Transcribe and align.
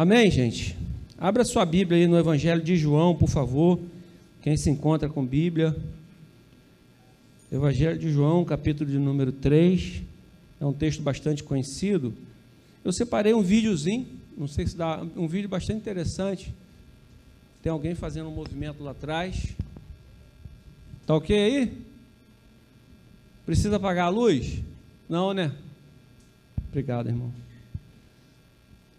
Amém, 0.00 0.30
gente? 0.30 0.74
Abra 1.18 1.44
sua 1.44 1.66
Bíblia 1.66 2.00
aí 2.00 2.06
no 2.06 2.18
Evangelho 2.18 2.62
de 2.62 2.74
João, 2.74 3.14
por 3.14 3.28
favor. 3.28 3.78
Quem 4.40 4.56
se 4.56 4.70
encontra 4.70 5.10
com 5.10 5.22
Bíblia. 5.22 5.76
Evangelho 7.52 7.98
de 7.98 8.10
João, 8.10 8.42
capítulo 8.42 8.90
de 8.90 8.96
número 8.96 9.30
3. 9.30 10.00
É 10.58 10.64
um 10.64 10.72
texto 10.72 11.02
bastante 11.02 11.44
conhecido. 11.44 12.14
Eu 12.82 12.94
separei 12.94 13.34
um 13.34 13.42
videozinho, 13.42 14.06
não 14.38 14.48
sei 14.48 14.66
se 14.66 14.74
dá, 14.74 15.06
um 15.14 15.28
vídeo 15.28 15.50
bastante 15.50 15.80
interessante. 15.80 16.50
Tem 17.62 17.70
alguém 17.70 17.94
fazendo 17.94 18.30
um 18.30 18.34
movimento 18.34 18.82
lá 18.82 18.92
atrás. 18.92 19.54
Tá 21.06 21.14
ok 21.14 21.36
aí? 21.38 21.78
Precisa 23.44 23.76
apagar 23.76 24.06
a 24.06 24.08
luz? 24.08 24.62
Não, 25.06 25.34
né? 25.34 25.52
Obrigado, 26.70 27.08
irmão. 27.08 27.49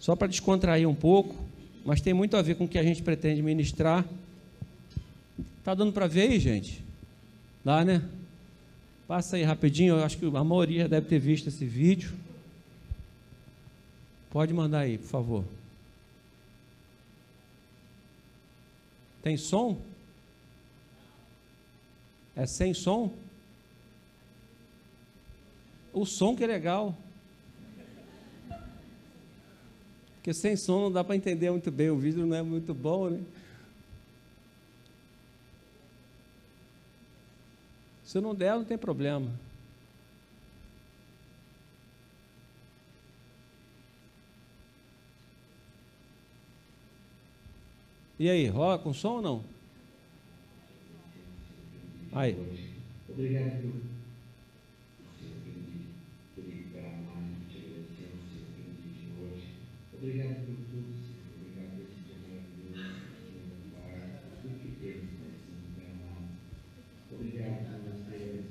Só 0.02 0.16
para 0.16 0.28
descontrair 0.28 0.90
um 0.90 0.96
pouco, 0.96 1.36
mas 1.86 2.02
tem 2.02 2.12
muito 2.12 2.36
a 2.36 2.42
ver 2.42 2.56
com 2.56 2.64
o 2.64 2.68
que 2.68 2.80
a 2.80 2.84
gente 2.84 3.04
pretende 3.04 3.40
ministrar. 3.44 4.04
Tá 5.64 5.76
dando 5.76 5.94
para 5.94 6.08
ver 6.08 6.22
aí, 6.22 6.40
gente? 6.40 6.84
Dá, 7.64 7.86
né? 7.86 8.04
Passa 9.08 9.36
aí 9.36 9.44
rapidinho, 9.44 9.94
eu 9.94 10.04
acho 10.04 10.18
que 10.18 10.26
a 10.26 10.44
maioria 10.44 10.90
deve 10.90 11.08
ter 11.08 11.20
visto 11.20 11.50
esse 11.50 11.64
vídeo. 11.66 12.14
Pode 14.32 14.52
mandar 14.56 14.80
aí, 14.80 14.98
por 14.98 15.08
favor. 15.08 15.46
Tem 19.22 19.38
som? 19.38 19.80
É 22.36 22.48
sem 22.48 22.74
som? 22.74 23.14
O 25.94 26.08
som 26.08 26.36
que 26.36 26.44
é 26.44 26.48
legal. 26.48 26.98
Porque 30.22 30.36
sem 30.36 30.56
som 30.56 30.82
não 30.82 30.92
dá 30.92 31.04
para 31.04 31.16
entender 31.16 31.50
muito 31.50 31.72
bem, 31.72 31.90
o 31.90 31.98
vídeo 31.98 32.28
não 32.28 32.38
é 32.38 32.44
muito 32.44 32.76
bom, 32.76 33.10
né? 33.10 33.20
Se 38.04 38.22
não 38.22 38.36
der, 38.36 38.54
não 38.54 38.64
tem 38.64 38.78
problema. 38.78 39.28
E 48.20 48.30
aí, 48.30 48.48
rola 48.48 48.78
com 48.78 48.94
som 48.94 49.14
ou 49.14 49.22
não? 49.24 49.44
Aí. 52.12 52.38
Obrigado. 53.10 54.01
Obrigado 60.04 60.34
por 60.48 60.56
tudo, 60.56 60.90
Senhor. 60.98 61.30
Obrigado 61.38 61.70
por 61.76 61.84
esse 61.84 62.02
dia 62.02 62.18
maravilhoso 62.26 62.90
tudo 64.42 64.56
que 64.58 64.70
temos, 64.82 65.06
Senhor, 65.14 65.62
derramado. 65.78 66.26
Obrigado 67.12 67.58
por 67.70 67.78
nós 67.86 68.02
termos 68.10 68.46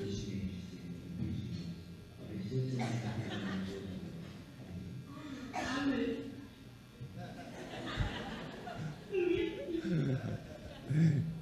esse 0.00 0.08
gente, 0.08 0.64
Senhor. 0.70 0.96
Abençoe 2.22 2.58
esse 2.58 2.80
Amém. 5.78 6.16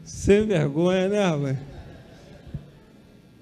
Sem 0.03 0.45
vergonha, 0.45 1.09
né, 1.09 1.25
rapaz? 1.25 1.59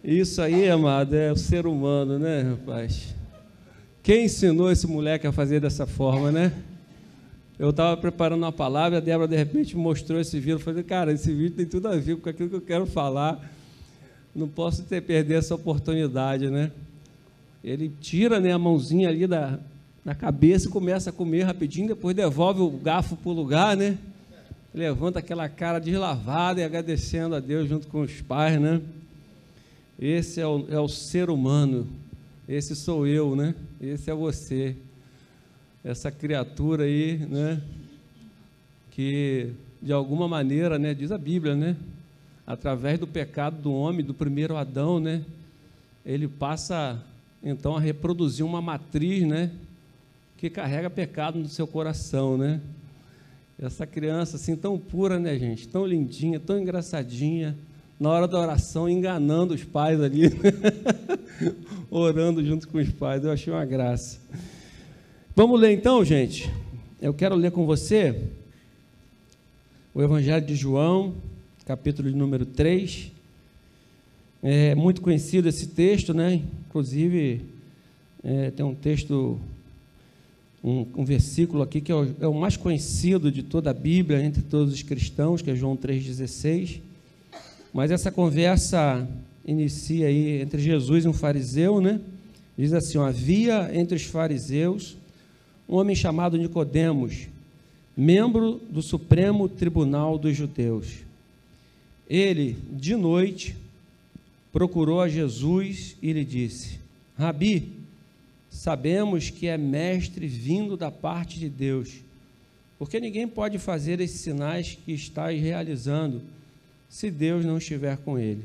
Isso 0.04 0.42
aí, 0.42 0.68
amado, 0.68 1.14
é 1.14 1.32
o 1.32 1.36
ser 1.36 1.66
humano, 1.66 2.18
né, 2.18 2.42
rapaz? 2.42 3.19
Quem 4.10 4.24
ensinou 4.24 4.72
esse 4.72 4.88
moleque 4.88 5.24
a 5.24 5.30
fazer 5.30 5.60
dessa 5.60 5.86
forma, 5.86 6.32
né? 6.32 6.52
Eu 7.56 7.70
estava 7.70 7.96
preparando 7.96 8.42
uma 8.42 8.50
palavra, 8.50 8.98
a 8.98 9.00
Débora 9.00 9.28
de 9.28 9.36
repente 9.36 9.76
mostrou 9.76 10.20
esse 10.20 10.40
vídeo. 10.40 10.58
Falei, 10.58 10.82
cara, 10.82 11.12
esse 11.12 11.32
vídeo 11.32 11.52
tem 11.52 11.64
tudo 11.64 11.86
a 11.86 11.96
ver 11.96 12.16
com 12.16 12.28
aquilo 12.28 12.48
que 12.48 12.56
eu 12.56 12.60
quero 12.60 12.86
falar. 12.86 13.40
Não 14.34 14.48
posso 14.48 14.82
ter 14.82 15.00
perder 15.00 15.34
essa 15.34 15.54
oportunidade, 15.54 16.50
né? 16.50 16.72
Ele 17.62 17.88
tira 18.00 18.40
né, 18.40 18.50
a 18.50 18.58
mãozinha 18.58 19.08
ali 19.08 19.28
da, 19.28 19.60
na 20.04 20.12
cabeça 20.12 20.66
e 20.66 20.72
começa 20.72 21.10
a 21.10 21.12
comer 21.12 21.44
rapidinho, 21.44 21.86
depois 21.86 22.16
devolve 22.16 22.62
o 22.62 22.68
garfo 22.68 23.14
para 23.14 23.30
o 23.30 23.32
lugar, 23.32 23.76
né? 23.76 23.96
Levanta 24.74 25.20
aquela 25.20 25.48
cara 25.48 25.78
deslavada 25.78 26.60
e 26.60 26.64
agradecendo 26.64 27.36
a 27.36 27.38
Deus 27.38 27.68
junto 27.68 27.86
com 27.86 28.00
os 28.00 28.20
pais, 28.20 28.60
né? 28.60 28.80
Esse 29.96 30.40
é 30.40 30.46
o, 30.48 30.66
é 30.68 30.80
o 30.80 30.88
ser 30.88 31.30
humano 31.30 31.86
esse 32.50 32.74
sou 32.74 33.06
eu, 33.06 33.36
né? 33.36 33.54
Esse 33.80 34.10
é 34.10 34.14
você. 34.14 34.74
Essa 35.84 36.10
criatura 36.10 36.82
aí, 36.82 37.16
né? 37.16 37.62
Que 38.90 39.52
de 39.80 39.92
alguma 39.92 40.26
maneira, 40.26 40.76
né, 40.76 40.92
diz 40.92 41.12
a 41.12 41.16
Bíblia, 41.16 41.54
né? 41.54 41.76
Através 42.44 42.98
do 42.98 43.06
pecado 43.06 43.62
do 43.62 43.72
homem, 43.72 44.04
do 44.04 44.12
primeiro 44.12 44.56
Adão, 44.56 44.98
né? 44.98 45.24
Ele 46.04 46.26
passa 46.26 47.00
então 47.40 47.76
a 47.76 47.80
reproduzir 47.80 48.44
uma 48.44 48.60
matriz, 48.60 49.22
né? 49.22 49.52
Que 50.36 50.50
carrega 50.50 50.90
pecado 50.90 51.38
no 51.38 51.48
seu 51.48 51.68
coração, 51.68 52.36
né? 52.36 52.60
Essa 53.62 53.86
criança 53.86 54.34
assim 54.36 54.56
tão 54.56 54.76
pura, 54.76 55.20
né, 55.20 55.38
gente? 55.38 55.68
Tão 55.68 55.86
lindinha, 55.86 56.40
tão 56.40 56.58
engraçadinha 56.58 57.56
na 58.00 58.08
hora 58.08 58.26
da 58.26 58.40
oração, 58.40 58.88
enganando 58.88 59.54
os 59.54 59.62
pais 59.62 60.00
ali, 60.00 60.22
orando 61.90 62.44
junto 62.44 62.68
com 62.68 62.78
os 62.78 62.90
pais. 62.90 63.24
Eu 63.24 63.30
achei 63.30 63.52
uma 63.52 63.64
graça. 63.64 64.18
Vamos 65.34 65.60
ler 65.60 65.72
então, 65.72 66.04
gente. 66.04 66.50
Eu 67.00 67.14
quero 67.14 67.34
ler 67.34 67.50
com 67.50 67.66
você 67.66 68.22
o 69.94 70.02
Evangelho 70.02 70.44
de 70.44 70.54
João, 70.54 71.14
capítulo 71.64 72.10
número 72.10 72.44
3. 72.44 73.10
É 74.42 74.74
muito 74.74 75.00
conhecido 75.00 75.48
esse 75.48 75.68
texto, 75.68 76.14
né? 76.14 76.42
Inclusive, 76.68 77.42
é, 78.22 78.50
tem 78.50 78.64
um 78.64 78.74
texto, 78.74 79.38
um, 80.62 80.86
um, 80.96 81.04
versículo 81.04 81.62
aqui 81.62 81.80
que 81.80 81.92
é 81.92 81.94
o, 81.94 82.14
é 82.20 82.26
o 82.26 82.34
mais 82.34 82.56
conhecido 82.56 83.30
de 83.30 83.42
toda 83.42 83.70
a 83.70 83.74
Bíblia, 83.74 84.22
entre 84.22 84.42
todos 84.42 84.72
os 84.72 84.82
cristãos, 84.82 85.42
que 85.42 85.50
é 85.50 85.54
João 85.54 85.76
3,16 85.76 86.80
mas 87.72 87.90
essa 87.90 88.10
conversa 88.10 89.06
inicia 89.44 90.06
aí 90.06 90.40
entre 90.40 90.60
Jesus 90.60 91.04
e 91.04 91.08
um 91.08 91.12
fariseu, 91.12 91.80
né? 91.80 92.00
Diz 92.56 92.72
assim: 92.72 92.98
ó, 92.98 93.06
havia 93.06 93.70
entre 93.72 93.96
os 93.96 94.04
fariseus 94.04 94.96
um 95.68 95.76
homem 95.76 95.94
chamado 95.94 96.36
Nicodemos, 96.36 97.28
membro 97.96 98.60
do 98.70 98.82
Supremo 98.82 99.48
Tribunal 99.48 100.18
dos 100.18 100.36
Judeus. 100.36 100.98
Ele, 102.08 102.56
de 102.72 102.96
noite, 102.96 103.56
procurou 104.52 105.00
a 105.00 105.08
Jesus 105.08 105.96
e 106.02 106.12
lhe 106.12 106.24
disse: 106.24 106.80
Rabi, 107.16 107.72
sabemos 108.50 109.30
que 109.30 109.46
é 109.46 109.56
mestre 109.56 110.26
vindo 110.26 110.76
da 110.76 110.90
parte 110.90 111.38
de 111.38 111.48
Deus, 111.48 112.00
porque 112.78 112.98
ninguém 112.98 113.28
pode 113.28 113.58
fazer 113.58 114.00
esses 114.00 114.20
sinais 114.20 114.76
que 114.84 114.92
estás 114.92 115.40
realizando 115.40 116.20
se 116.88 117.10
Deus 117.10 117.44
não 117.44 117.58
estiver 117.58 117.96
com 117.98 118.18
ele. 118.18 118.42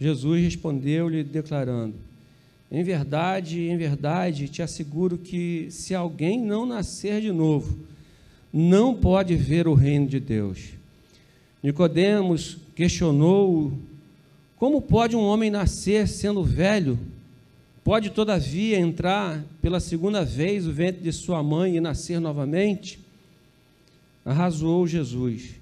Jesus 0.00 0.42
respondeu-lhe, 0.42 1.24
declarando: 1.24 1.94
Em 2.70 2.82
verdade, 2.82 3.68
em 3.68 3.76
verdade, 3.76 4.48
te 4.48 4.62
asseguro 4.62 5.18
que 5.18 5.68
se 5.70 5.94
alguém 5.94 6.40
não 6.40 6.64
nascer 6.64 7.20
de 7.20 7.32
novo, 7.32 7.78
não 8.52 8.94
pode 8.94 9.34
ver 9.34 9.66
o 9.66 9.74
reino 9.74 10.06
de 10.06 10.20
Deus. 10.20 10.70
Nicodemos 11.62 12.58
questionou: 12.76 13.72
Como 14.56 14.80
pode 14.80 15.16
um 15.16 15.22
homem 15.22 15.50
nascer 15.50 16.06
sendo 16.06 16.44
velho? 16.44 16.98
Pode 17.82 18.10
todavia 18.10 18.78
entrar 18.78 19.42
pela 19.62 19.80
segunda 19.80 20.24
vez 20.24 20.66
o 20.66 20.72
ventre 20.72 21.02
de 21.02 21.12
sua 21.12 21.42
mãe 21.42 21.76
e 21.76 21.80
nascer 21.80 22.20
novamente? 22.20 23.00
Arrasou 24.24 24.86
Jesus. 24.86 25.57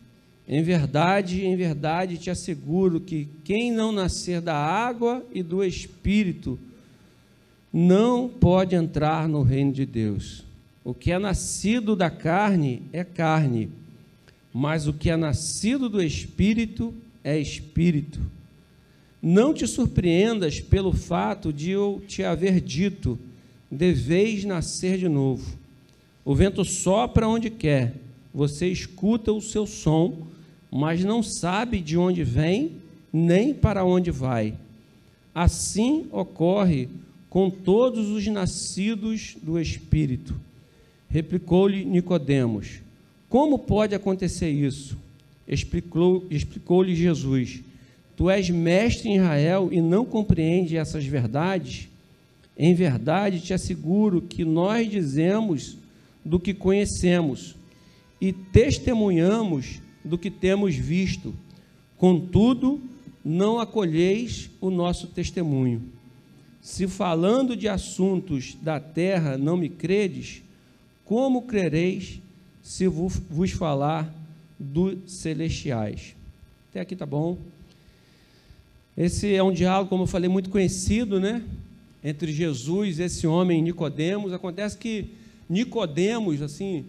Em 0.48 0.62
verdade, 0.62 1.44
em 1.44 1.56
verdade 1.56 2.18
te 2.18 2.30
asseguro 2.30 3.00
que 3.00 3.28
quem 3.42 3.72
não 3.72 3.90
nascer 3.90 4.40
da 4.40 4.56
água 4.56 5.24
e 5.34 5.42
do 5.42 5.64
Espírito 5.64 6.58
não 7.72 8.28
pode 8.28 8.76
entrar 8.76 9.28
no 9.28 9.42
reino 9.42 9.72
de 9.72 9.84
Deus. 9.84 10.44
O 10.84 10.94
que 10.94 11.10
é 11.10 11.18
nascido 11.18 11.96
da 11.96 12.08
carne 12.08 12.82
é 12.92 13.02
carne, 13.02 13.70
mas 14.54 14.86
o 14.86 14.92
que 14.92 15.10
é 15.10 15.16
nascido 15.16 15.88
do 15.88 16.00
Espírito 16.00 16.94
é 17.24 17.36
Espírito. 17.36 18.20
Não 19.20 19.52
te 19.52 19.66
surpreendas 19.66 20.60
pelo 20.60 20.92
fato 20.92 21.52
de 21.52 21.72
eu 21.72 22.00
te 22.06 22.22
haver 22.22 22.60
dito: 22.60 23.18
deveis 23.68 24.44
nascer 24.44 24.96
de 24.96 25.08
novo. 25.08 25.58
O 26.24 26.36
vento 26.36 26.64
sopra 26.64 27.26
onde 27.26 27.50
quer, 27.50 27.94
você 28.32 28.68
escuta 28.68 29.32
o 29.32 29.40
seu 29.40 29.66
som 29.66 30.28
mas 30.70 31.04
não 31.04 31.22
sabe 31.22 31.80
de 31.80 31.96
onde 31.96 32.24
vem 32.24 32.72
nem 33.12 33.54
para 33.54 33.84
onde 33.84 34.10
vai. 34.10 34.54
Assim 35.34 36.06
ocorre 36.10 36.88
com 37.28 37.50
todos 37.50 38.08
os 38.08 38.26
nascidos 38.26 39.36
do 39.42 39.60
Espírito. 39.60 40.34
Replicou-lhe 41.08 41.84
Nicodemos: 41.84 42.80
Como 43.28 43.58
pode 43.58 43.94
acontecer 43.94 44.50
isso? 44.50 44.96
Explicou-lhe 45.46 46.34
explicou 46.34 46.84
Jesus: 46.84 47.60
Tu 48.16 48.30
és 48.30 48.48
mestre 48.50 49.10
em 49.10 49.16
Israel 49.16 49.68
e 49.70 49.80
não 49.80 50.04
compreende 50.04 50.76
essas 50.76 51.04
verdades? 51.04 51.88
Em 52.58 52.74
verdade 52.74 53.40
te 53.40 53.52
asseguro 53.52 54.22
que 54.22 54.44
nós 54.44 54.90
dizemos 54.90 55.76
do 56.24 56.40
que 56.40 56.54
conhecemos 56.54 57.54
e 58.20 58.32
testemunhamos 58.32 59.80
do 60.06 60.16
que 60.16 60.30
temos 60.30 60.74
visto. 60.74 61.34
Contudo, 61.98 62.80
não 63.24 63.58
acolheis 63.58 64.48
o 64.60 64.70
nosso 64.70 65.08
testemunho. 65.08 65.82
Se 66.62 66.86
falando 66.86 67.56
de 67.56 67.68
assuntos 67.68 68.56
da 68.60 68.80
terra 68.80 69.36
não 69.36 69.56
me 69.56 69.68
credes, 69.68 70.42
como 71.04 71.42
crereis 71.42 72.20
se 72.62 72.88
vos 72.88 73.52
falar 73.52 74.12
dos 74.58 75.12
celestiais? 75.12 76.16
Até 76.70 76.80
aqui 76.80 76.96
tá 76.96 77.06
bom. 77.06 77.38
Esse 78.96 79.34
é 79.34 79.42
um 79.42 79.52
diálogo, 79.52 79.90
como 79.90 80.04
eu 80.04 80.08
falei, 80.08 80.28
muito 80.28 80.50
conhecido, 80.50 81.20
né? 81.20 81.42
Entre 82.02 82.32
Jesus 82.32 82.98
e 82.98 83.02
esse 83.02 83.26
homem 83.26 83.62
Nicodemos. 83.62 84.32
Acontece 84.32 84.76
que 84.76 85.10
Nicodemos, 85.48 86.42
assim, 86.42 86.84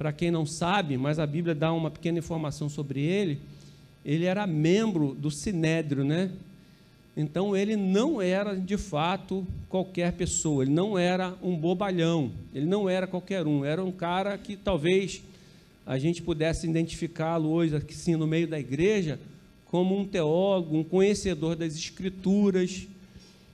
para 0.00 0.14
quem 0.14 0.30
não 0.30 0.46
sabe, 0.46 0.96
mas 0.96 1.18
a 1.18 1.26
Bíblia 1.26 1.54
dá 1.54 1.70
uma 1.74 1.90
pequena 1.90 2.18
informação 2.18 2.70
sobre 2.70 3.02
ele, 3.02 3.38
ele 4.02 4.24
era 4.24 4.46
membro 4.46 5.14
do 5.14 5.30
Sinédrio, 5.30 6.02
né? 6.02 6.30
Então 7.14 7.54
ele 7.54 7.76
não 7.76 8.22
era 8.22 8.56
de 8.56 8.78
fato 8.78 9.46
qualquer 9.68 10.14
pessoa, 10.14 10.64
ele 10.64 10.72
não 10.72 10.98
era 10.98 11.34
um 11.42 11.54
bobalhão, 11.54 12.32
ele 12.54 12.64
não 12.64 12.88
era 12.88 13.06
qualquer 13.06 13.46
um, 13.46 13.62
era 13.62 13.84
um 13.84 13.92
cara 13.92 14.38
que 14.38 14.56
talvez 14.56 15.20
a 15.84 15.98
gente 15.98 16.22
pudesse 16.22 16.66
identificá-lo 16.66 17.50
hoje 17.50 17.76
aqui 17.76 17.92
sim 17.92 18.16
no 18.16 18.26
meio 18.26 18.48
da 18.48 18.58
igreja 18.58 19.20
como 19.66 19.94
um 19.94 20.06
teólogo, 20.06 20.78
um 20.78 20.82
conhecedor 20.82 21.56
das 21.56 21.74
escrituras, 21.74 22.88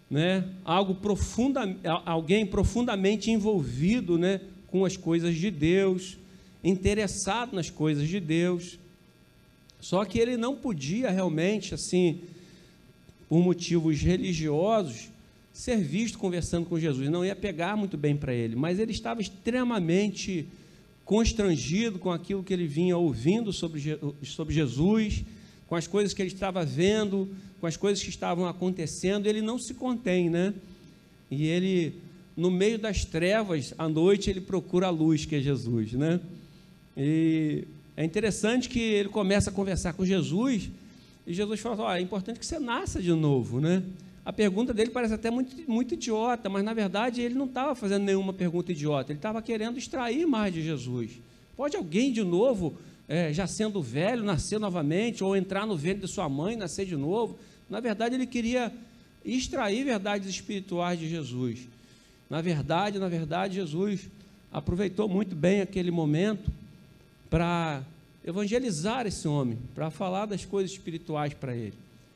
né? 0.08 0.44
Algo 0.64 0.94
profunda, 0.94 1.76
alguém 2.04 2.46
profundamente 2.46 3.32
envolvido, 3.32 4.16
né, 4.16 4.40
com 4.68 4.84
as 4.84 4.96
coisas 4.96 5.34
de 5.34 5.50
Deus, 5.50 6.16
interessado 6.62 7.54
nas 7.54 7.70
coisas 7.70 8.08
de 8.08 8.20
Deus. 8.20 8.78
Só 9.80 10.04
que 10.04 10.18
ele 10.18 10.36
não 10.36 10.56
podia 10.56 11.10
realmente, 11.10 11.74
assim, 11.74 12.20
por 13.28 13.40
motivos 13.40 14.00
religiosos, 14.00 15.08
ser 15.52 15.78
visto 15.78 16.18
conversando 16.18 16.66
com 16.66 16.78
Jesus. 16.78 17.08
Não 17.08 17.24
ia 17.24 17.36
pegar 17.36 17.76
muito 17.76 17.96
bem 17.96 18.16
para 18.16 18.34
ele, 18.34 18.56
mas 18.56 18.78
ele 18.78 18.92
estava 18.92 19.20
extremamente 19.20 20.46
constrangido 21.04 21.98
com 21.98 22.10
aquilo 22.10 22.42
que 22.42 22.52
ele 22.52 22.66
vinha 22.66 22.96
ouvindo 22.96 23.52
sobre, 23.52 23.98
sobre 24.24 24.52
Jesus, 24.52 25.24
com 25.68 25.76
as 25.76 25.86
coisas 25.86 26.12
que 26.12 26.20
ele 26.20 26.32
estava 26.32 26.64
vendo, 26.64 27.28
com 27.60 27.66
as 27.66 27.76
coisas 27.76 28.02
que 28.02 28.10
estavam 28.10 28.46
acontecendo. 28.46 29.26
Ele 29.26 29.40
não 29.40 29.58
se 29.58 29.72
contém, 29.74 30.28
né? 30.28 30.52
E 31.30 31.46
ele, 31.46 31.94
no 32.36 32.50
meio 32.50 32.78
das 32.78 33.04
trevas, 33.04 33.72
à 33.78 33.88
noite, 33.88 34.28
ele 34.30 34.40
procura 34.40 34.88
a 34.88 34.90
luz, 34.90 35.24
que 35.24 35.36
é 35.36 35.40
Jesus, 35.40 35.92
né? 35.92 36.20
E 36.96 37.64
é 37.96 38.04
interessante 38.04 38.68
que 38.68 38.80
ele 38.80 39.08
começa 39.08 39.50
a 39.50 39.52
conversar 39.52 39.92
com 39.92 40.04
Jesus 40.04 40.70
e 41.26 41.34
Jesus 41.34 41.60
fala: 41.60 41.86
oh, 41.86 41.92
é 41.92 42.00
importante 42.00 42.38
que 42.38 42.46
você 42.46 42.58
nasça 42.58 43.02
de 43.02 43.12
novo, 43.12 43.60
né? 43.60 43.82
A 44.24 44.32
pergunta 44.32 44.74
dele 44.74 44.90
parece 44.90 45.14
até 45.14 45.30
muito, 45.30 45.56
muito 45.70 45.94
idiota, 45.94 46.48
mas 46.48 46.64
na 46.64 46.74
verdade 46.74 47.20
ele 47.20 47.34
não 47.34 47.46
estava 47.46 47.74
fazendo 47.74 48.02
nenhuma 48.04 48.32
pergunta 48.32 48.72
idiota, 48.72 49.12
ele 49.12 49.18
estava 49.18 49.40
querendo 49.40 49.78
extrair 49.78 50.26
mais 50.26 50.52
de 50.52 50.62
Jesus. 50.62 51.12
Pode 51.56 51.76
alguém 51.76 52.12
de 52.12 52.24
novo, 52.24 52.76
é, 53.08 53.32
já 53.32 53.46
sendo 53.46 53.80
velho, 53.80 54.24
nascer 54.24 54.58
novamente, 54.58 55.22
ou 55.22 55.36
entrar 55.36 55.66
no 55.66 55.76
ventre 55.76 56.02
de 56.02 56.08
sua 56.08 56.28
mãe, 56.28 56.56
nascer 56.56 56.86
de 56.86 56.96
novo? 56.96 57.38
Na 57.70 57.78
verdade, 57.78 58.14
ele 58.14 58.26
queria 58.26 58.72
extrair 59.24 59.84
verdades 59.84 60.28
espirituais 60.28 60.98
de 60.98 61.08
Jesus. 61.08 61.60
Na 62.28 62.40
verdade, 62.40 62.98
na 62.98 63.08
verdade, 63.08 63.54
Jesus 63.54 64.08
aproveitou 64.52 65.08
muito 65.08 65.36
bem 65.36 65.60
aquele 65.60 65.90
momento 65.90 66.50
para 67.30 67.82
evangelizar 68.24 69.06
esse 69.06 69.26
homem, 69.28 69.58
para 69.74 69.90
falar 69.90 70.26
das 70.26 70.44
coisas 70.44 70.72
espirituais 70.72 71.34
para 71.34 71.54
ele. 71.54 71.74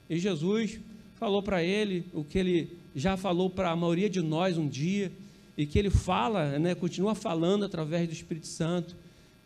E 0.09 0.19
Jesus 0.19 0.81
falou 1.17 1.43
para 1.43 1.63
ele 1.63 2.05
o 2.13 2.25
que 2.25 2.39
ele 2.39 2.77
já 2.97 3.17
falou 3.17 3.49
para 3.49 3.71
a 3.71 3.77
maioria 3.77 4.11
de 4.11 4.21
nós 4.21 4.59
um 4.59 4.69
dia, 4.69 5.13
e 5.57 5.67
que 5.67 5.79
ele 5.79 5.91
fala, 5.91 6.59
né, 6.59 6.75
continua 6.75 7.15
falando 7.15 7.65
através 7.65 8.09
do 8.09 8.13
Espírito 8.15 8.47
Santo, 8.47 8.97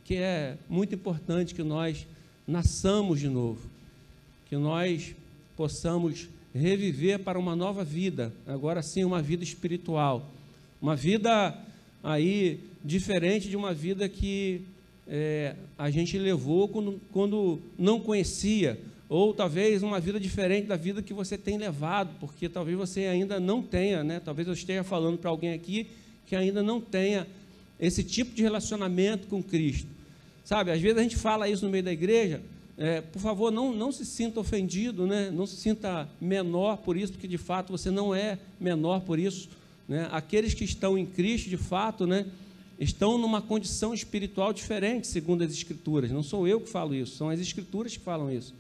que 0.05 0.14
é 0.14 0.56
muito 0.69 0.94
importante 0.94 1.55
que 1.55 1.62
nós 1.62 2.06
nasçamos 2.46 3.19
de 3.19 3.28
novo, 3.28 3.69
que 4.49 4.56
nós 4.56 5.14
possamos 5.56 6.28
reviver 6.55 7.19
para 7.19 7.38
uma 7.38 7.56
nova 7.56 7.82
vida, 7.82 8.32
agora 8.46 8.81
sim 8.81 9.02
uma 9.02 9.20
vida 9.20 9.43
espiritual, 9.43 10.31
uma 10.81 10.94
vida 10.94 11.58
aí 12.02 12.60
diferente 12.84 13.49
de 13.49 13.56
uma 13.56 13.75
vida 13.75 14.08
que 14.08 14.62
é, 15.06 15.55
a 15.77 15.91
gente 15.91 16.19
levou 16.19 16.69
quando, 16.69 17.01
quando 17.12 17.61
não 17.79 18.01
conhecia, 18.01 18.81
ou 19.09 19.35
talvez 19.35 19.83
uma 19.83 20.01
vida 20.01 20.19
diferente 20.19 20.67
da 20.67 20.77
vida 20.77 21.03
que 21.03 21.12
você 21.12 21.37
tem 21.37 21.59
levado, 21.59 22.11
porque 22.19 22.49
talvez 22.49 22.77
você 22.77 23.06
ainda 23.06 23.39
não 23.39 23.62
tenha, 23.62 24.03
né? 24.03 24.21
talvez 24.25 24.49
eu 24.49 24.55
esteja 24.55 24.83
falando 24.83 25.19
para 25.19 25.31
alguém 25.31 25.53
aqui 25.53 25.87
que 26.27 26.35
ainda 26.35 26.62
não 26.62 26.81
tenha 26.81 27.27
esse 27.79 28.03
tipo 28.03 28.35
de 28.35 28.43
relacionamento 28.43 29.27
com 29.27 29.43
Cristo. 29.43 29.89
Sabe, 30.43 30.71
às 30.71 30.81
vezes 30.81 30.99
a 30.99 31.03
gente 31.03 31.17
fala 31.17 31.49
isso 31.49 31.65
no 31.65 31.71
meio 31.71 31.85
da 31.85 31.93
igreja, 31.93 32.41
é, 32.77 33.01
por 33.01 33.21
favor, 33.21 33.53
não, 33.53 33.73
não 33.73 33.93
se 33.93 34.05
sinta 34.05 34.41
ofendido, 34.41 35.06
né? 35.06 35.31
não 35.31 35.47
se 35.47 35.56
sinta 35.56 36.09
menor 36.21 36.79
por 36.79 36.97
isso, 36.97 37.12
porque 37.12 37.29
de 37.29 37.39
fato 37.39 37.71
você 37.71 37.91
não 37.91 38.15
é 38.15 38.39
menor 38.59 39.01
por 39.01 39.19
isso. 39.19 39.49
Né? 39.89 40.09
Aqueles 40.11 40.55
que 40.55 40.65
estão 40.65 40.99
em 40.99 41.06
Cristo, 41.06 41.49
de 41.49 41.56
fato, 41.56 42.06
né? 42.06 42.27
Estão 42.79 43.19
numa 43.19 43.41
condição 43.41 43.94
espiritual 43.94 44.53
diferente, 44.53 45.06
segundo 45.06 45.43
as 45.43 45.53
Escrituras. 45.53 46.11
Não 46.11 46.23
sou 46.23 46.47
eu 46.49 46.61
que 46.61 46.69
falo 46.69 46.94
isso, 46.94 47.17
são 47.17 47.31
as 47.31 47.41
Escrituras 47.41 47.97
que 47.97 48.03
falam 48.03 48.31
isso. 48.31 48.55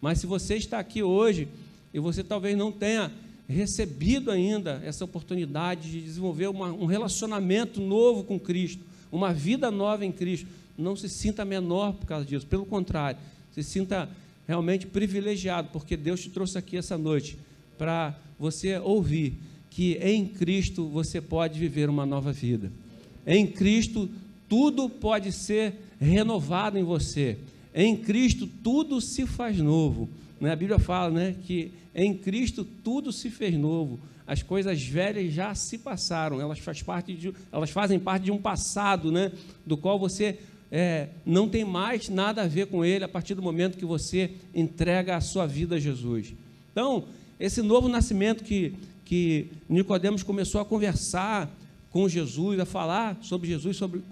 Mas 0.00 0.18
se 0.18 0.26
você 0.26 0.56
está 0.56 0.78
aqui 0.78 1.02
hoje 1.02 1.48
e 1.94 2.00
você 2.00 2.24
talvez 2.24 2.56
não 2.56 2.72
tenha 2.72 3.12
recebido 3.48 4.30
ainda 4.30 4.82
essa 4.84 5.04
oportunidade 5.04 5.90
de 5.90 6.00
desenvolver 6.00 6.48
uma, 6.48 6.72
um 6.72 6.86
relacionamento 6.86 7.80
novo 7.80 8.24
com 8.24 8.38
Cristo, 8.38 8.82
uma 9.10 9.32
vida 9.32 9.70
nova 9.70 10.04
em 10.04 10.12
Cristo, 10.12 10.46
não 10.76 10.96
se 10.96 11.08
sinta 11.08 11.44
menor 11.44 11.92
por 11.92 12.06
causa 12.06 12.24
disso. 12.24 12.46
Pelo 12.46 12.64
contrário, 12.64 13.20
se 13.52 13.62
sinta 13.62 14.08
realmente 14.46 14.86
privilegiado, 14.86 15.68
porque 15.72 15.96
Deus 15.96 16.20
te 16.20 16.30
trouxe 16.30 16.58
aqui 16.58 16.76
essa 16.76 16.96
noite 16.96 17.38
para 17.78 18.18
você 18.38 18.78
ouvir 18.78 19.34
que 19.70 19.94
em 20.02 20.26
Cristo 20.26 20.88
você 20.88 21.20
pode 21.20 21.58
viver 21.58 21.88
uma 21.88 22.04
nova 22.04 22.32
vida. 22.32 22.70
Em 23.26 23.46
Cristo, 23.46 24.08
tudo 24.48 24.88
pode 24.88 25.32
ser 25.32 25.74
renovado 26.00 26.78
em 26.78 26.82
você. 26.82 27.38
Em 27.74 27.96
Cristo, 27.96 28.46
tudo 28.46 29.00
se 29.00 29.26
faz 29.26 29.58
novo. 29.58 30.08
Né? 30.40 30.52
A 30.52 30.56
Bíblia 30.56 30.78
fala 30.78 31.10
né, 31.10 31.36
que 31.44 31.72
em 31.94 32.14
Cristo 32.14 32.64
tudo 32.64 33.12
se 33.12 33.30
fez 33.30 33.56
novo. 33.56 33.98
As 34.26 34.42
coisas 34.42 34.82
velhas 34.82 35.32
já 35.32 35.54
se 35.54 35.78
passaram, 35.78 36.40
elas, 36.40 36.58
faz 36.58 36.82
parte 36.82 37.14
de, 37.14 37.32
elas 37.50 37.70
fazem 37.70 37.98
parte 37.98 38.24
de 38.24 38.30
um 38.30 38.38
passado 38.38 39.10
né, 39.10 39.32
do 39.66 39.76
qual 39.76 39.98
você 39.98 40.38
é, 40.70 41.08
não 41.26 41.48
tem 41.48 41.64
mais 41.64 42.08
nada 42.08 42.42
a 42.42 42.46
ver 42.46 42.66
com 42.66 42.84
ele 42.84 43.04
a 43.04 43.08
partir 43.08 43.34
do 43.34 43.42
momento 43.42 43.76
que 43.76 43.84
você 43.84 44.30
entrega 44.54 45.16
a 45.16 45.20
sua 45.20 45.46
vida 45.46 45.76
a 45.76 45.78
Jesus. 45.78 46.34
Então, 46.72 47.04
esse 47.38 47.60
novo 47.60 47.88
nascimento 47.88 48.42
que, 48.42 48.74
que 49.04 49.48
Nicodemos 49.68 50.22
começou 50.22 50.60
a 50.60 50.64
conversar 50.64 51.50
com 51.92 52.08
Jesus, 52.08 52.58
a 52.58 52.64
falar 52.64 53.18
sobre 53.20 53.48
Jesus, 53.48 53.76
sobre, 53.76 54.02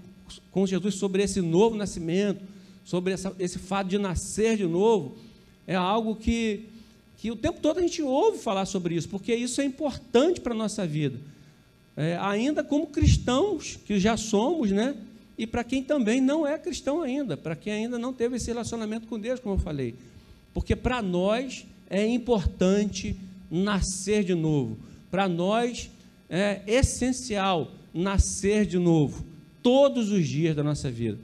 com 0.53 0.67
Jesus 0.67 0.95
sobre 0.95 1.23
esse 1.23 1.41
novo 1.41 1.75
nascimento, 1.75 2.45
sobre 2.85 3.15
essa, 3.15 3.35
esse 3.39 3.59
fato 3.59 3.89
de 3.89 3.99
nascer 3.99 4.59
de 4.59 4.67
novo, 4.67 5.17
é 5.67 5.75
algo 5.75 6.15
que, 6.15 6.67
que 7.17 7.31
o 7.31 7.37
tempo 7.37 7.59
todo 7.61 7.79
a 7.79 7.83
gente 7.83 8.03
ouve 8.03 8.39
falar 8.39 8.67
sobre 8.67 8.95
isso, 8.95 9.09
porque 9.09 9.35
isso 9.35 9.61
é 9.61 9.65
importante 9.65 10.41
para 10.41 10.53
a 10.53 10.57
nossa 10.57 10.87
vida. 10.87 11.19
É, 11.97 12.17
ainda 12.19 12.63
como 12.63 12.87
cristãos 12.87 13.79
que 13.85 13.99
já 13.99 14.17
somos, 14.17 14.71
né? 14.71 14.95
E 15.37 15.47
para 15.47 15.65
quem 15.65 15.83
também 15.83 16.21
não 16.21 16.47
é 16.47 16.59
cristão 16.59 17.03
ainda, 17.03 17.37
para 17.37 17.57
quem 17.57 17.73
ainda 17.73 17.99
não 17.99 18.13
teve 18.13 18.37
esse 18.37 18.49
relacionamento 18.49 19.07
com 19.07 19.19
Deus, 19.19 19.41
como 19.41 19.55
eu 19.55 19.59
falei. 19.59 19.95
Porque 20.53 20.77
para 20.77 21.01
nós 21.01 21.65
é 21.89 22.07
importante 22.07 23.17
nascer 23.51 24.23
de 24.23 24.35
novo. 24.35 24.79
Para 25.11 25.29
nós 25.29 25.91
é 26.31 26.63
essencial 26.67 27.73
nascer 27.93 28.65
de 28.65 28.79
novo, 28.79 29.27
todos 29.63 30.13
os 30.13 30.27
dias 30.27 30.55
da 30.55 30.63
nossa 30.63 30.91
vida. 30.91 31.19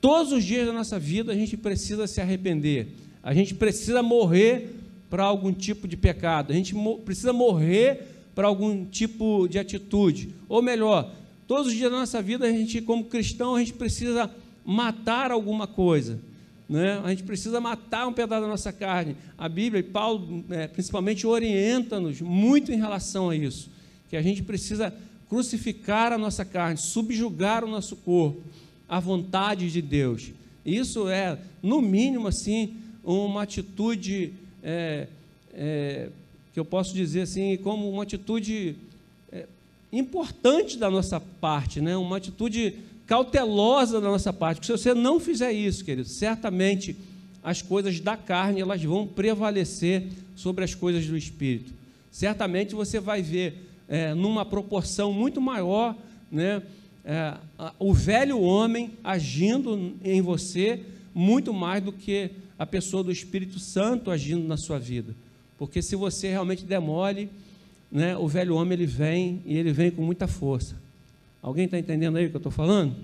Todos 0.00 0.30
os 0.30 0.44
dias 0.44 0.66
da 0.66 0.72
nossa 0.72 0.98
vida 0.98 1.32
a 1.32 1.34
gente 1.34 1.56
precisa 1.56 2.06
se 2.06 2.20
arrepender, 2.20 2.88
a 3.22 3.32
gente 3.32 3.54
precisa 3.54 4.02
morrer 4.02 4.74
para 5.08 5.24
algum 5.24 5.52
tipo 5.52 5.88
de 5.88 5.96
pecado, 5.96 6.52
a 6.52 6.54
gente 6.54 6.74
mo 6.74 6.98
precisa 6.98 7.32
morrer 7.32 8.02
para 8.34 8.46
algum 8.46 8.84
tipo 8.84 9.48
de 9.48 9.58
atitude, 9.58 10.28
ou 10.46 10.60
melhor, 10.60 11.10
todos 11.48 11.68
os 11.68 11.72
dias 11.72 11.90
da 11.90 11.96
nossa 11.96 12.20
vida, 12.20 12.46
a 12.46 12.50
gente, 12.50 12.82
como 12.82 13.04
cristão, 13.04 13.54
a 13.54 13.60
gente 13.60 13.72
precisa 13.72 14.30
matar 14.64 15.30
alguma 15.30 15.66
coisa. 15.66 16.20
Né? 16.68 17.00
A 17.02 17.10
gente 17.10 17.22
precisa 17.22 17.60
matar 17.60 18.06
um 18.06 18.12
pedaço 18.12 18.42
da 18.42 18.48
nossa 18.48 18.72
carne. 18.72 19.16
A 19.38 19.48
Bíblia 19.48 19.80
e 19.80 19.82
Paulo, 19.84 20.44
é, 20.50 20.66
principalmente, 20.66 21.26
orienta-nos 21.26 22.20
muito 22.20 22.72
em 22.72 22.76
relação 22.76 23.30
a 23.30 23.36
isso. 23.36 23.70
Que 24.08 24.16
a 24.16 24.22
gente 24.22 24.42
precisa 24.42 24.92
crucificar 25.28 26.12
a 26.12 26.18
nossa 26.18 26.44
carne, 26.44 26.76
subjugar 26.76 27.64
o 27.64 27.68
nosso 27.68 27.96
corpo 27.96 28.42
à 28.88 29.00
vontade 29.00 29.70
de 29.70 29.82
Deus. 29.82 30.32
Isso 30.64 31.08
é, 31.08 31.38
no 31.62 31.80
mínimo, 31.80 32.28
assim, 32.28 32.74
uma 33.04 33.42
atitude 33.42 34.32
é, 34.62 35.06
é, 35.52 36.08
que 36.52 36.58
eu 36.58 36.64
posso 36.64 36.94
dizer 36.94 37.22
assim, 37.22 37.56
como 37.58 37.88
uma 37.88 38.02
atitude 38.02 38.76
é, 39.30 39.46
importante 39.92 40.76
da 40.76 40.90
nossa 40.90 41.20
parte, 41.20 41.80
né? 41.80 41.96
uma 41.96 42.16
atitude 42.16 42.74
cautelosa 43.06 44.00
da 44.00 44.08
nossa 44.08 44.32
parte. 44.32 44.58
Porque 44.58 44.66
se 44.66 44.72
você 44.72 44.94
não 44.94 45.20
fizer 45.20 45.52
isso, 45.52 45.84
querido, 45.84 46.08
certamente 46.08 46.96
as 47.42 47.62
coisas 47.62 48.00
da 48.00 48.16
carne 48.16 48.60
elas 48.60 48.82
vão 48.82 49.06
prevalecer 49.06 50.08
sobre 50.34 50.64
as 50.64 50.74
coisas 50.74 51.06
do 51.06 51.16
espírito. 51.16 51.72
Certamente 52.10 52.74
você 52.74 52.98
vai 52.98 53.22
ver 53.22 53.65
é, 53.88 54.14
numa 54.14 54.44
proporção 54.44 55.12
muito 55.12 55.40
maior, 55.40 55.96
né, 56.30 56.62
é, 57.04 57.34
o 57.78 57.94
velho 57.94 58.40
homem 58.40 58.92
agindo 59.04 59.94
em 60.04 60.20
você 60.20 60.80
muito 61.14 61.54
mais 61.54 61.82
do 61.82 61.92
que 61.92 62.30
a 62.58 62.66
pessoa 62.66 63.02
do 63.02 63.12
Espírito 63.12 63.58
Santo 63.58 64.10
agindo 64.10 64.46
na 64.46 64.56
sua 64.56 64.78
vida. 64.78 65.14
Porque 65.58 65.80
se 65.80 65.96
você 65.96 66.28
realmente 66.28 66.64
demole, 66.64 67.30
né, 67.90 68.16
o 68.16 68.26
velho 68.26 68.54
homem 68.54 68.72
ele 68.72 68.86
vem 68.86 69.42
e 69.46 69.56
ele 69.56 69.72
vem 69.72 69.90
com 69.90 70.02
muita 70.02 70.26
força. 70.26 70.76
Alguém 71.42 71.66
está 71.66 71.78
entendendo 71.78 72.16
aí 72.16 72.26
o 72.26 72.30
que 72.30 72.36
eu 72.36 72.38
estou 72.38 72.52
falando? 72.52 72.94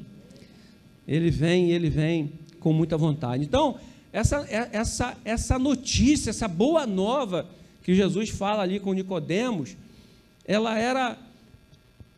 Ele 1.06 1.30
vem 1.30 1.70
e 1.70 1.72
ele 1.72 1.88
vem 1.88 2.32
com 2.60 2.72
muita 2.72 2.96
vontade. 2.96 3.44
Então, 3.44 3.78
essa, 4.12 4.46
é, 4.48 4.68
essa, 4.72 5.16
essa 5.24 5.58
notícia, 5.58 6.30
essa 6.30 6.48
boa 6.48 6.86
nova 6.86 7.48
que 7.82 7.94
Jesus 7.94 8.30
fala 8.30 8.62
ali 8.62 8.78
com 8.78 8.92
Nicodemos, 8.92 9.76
ela 10.46 10.78
era 10.78 11.18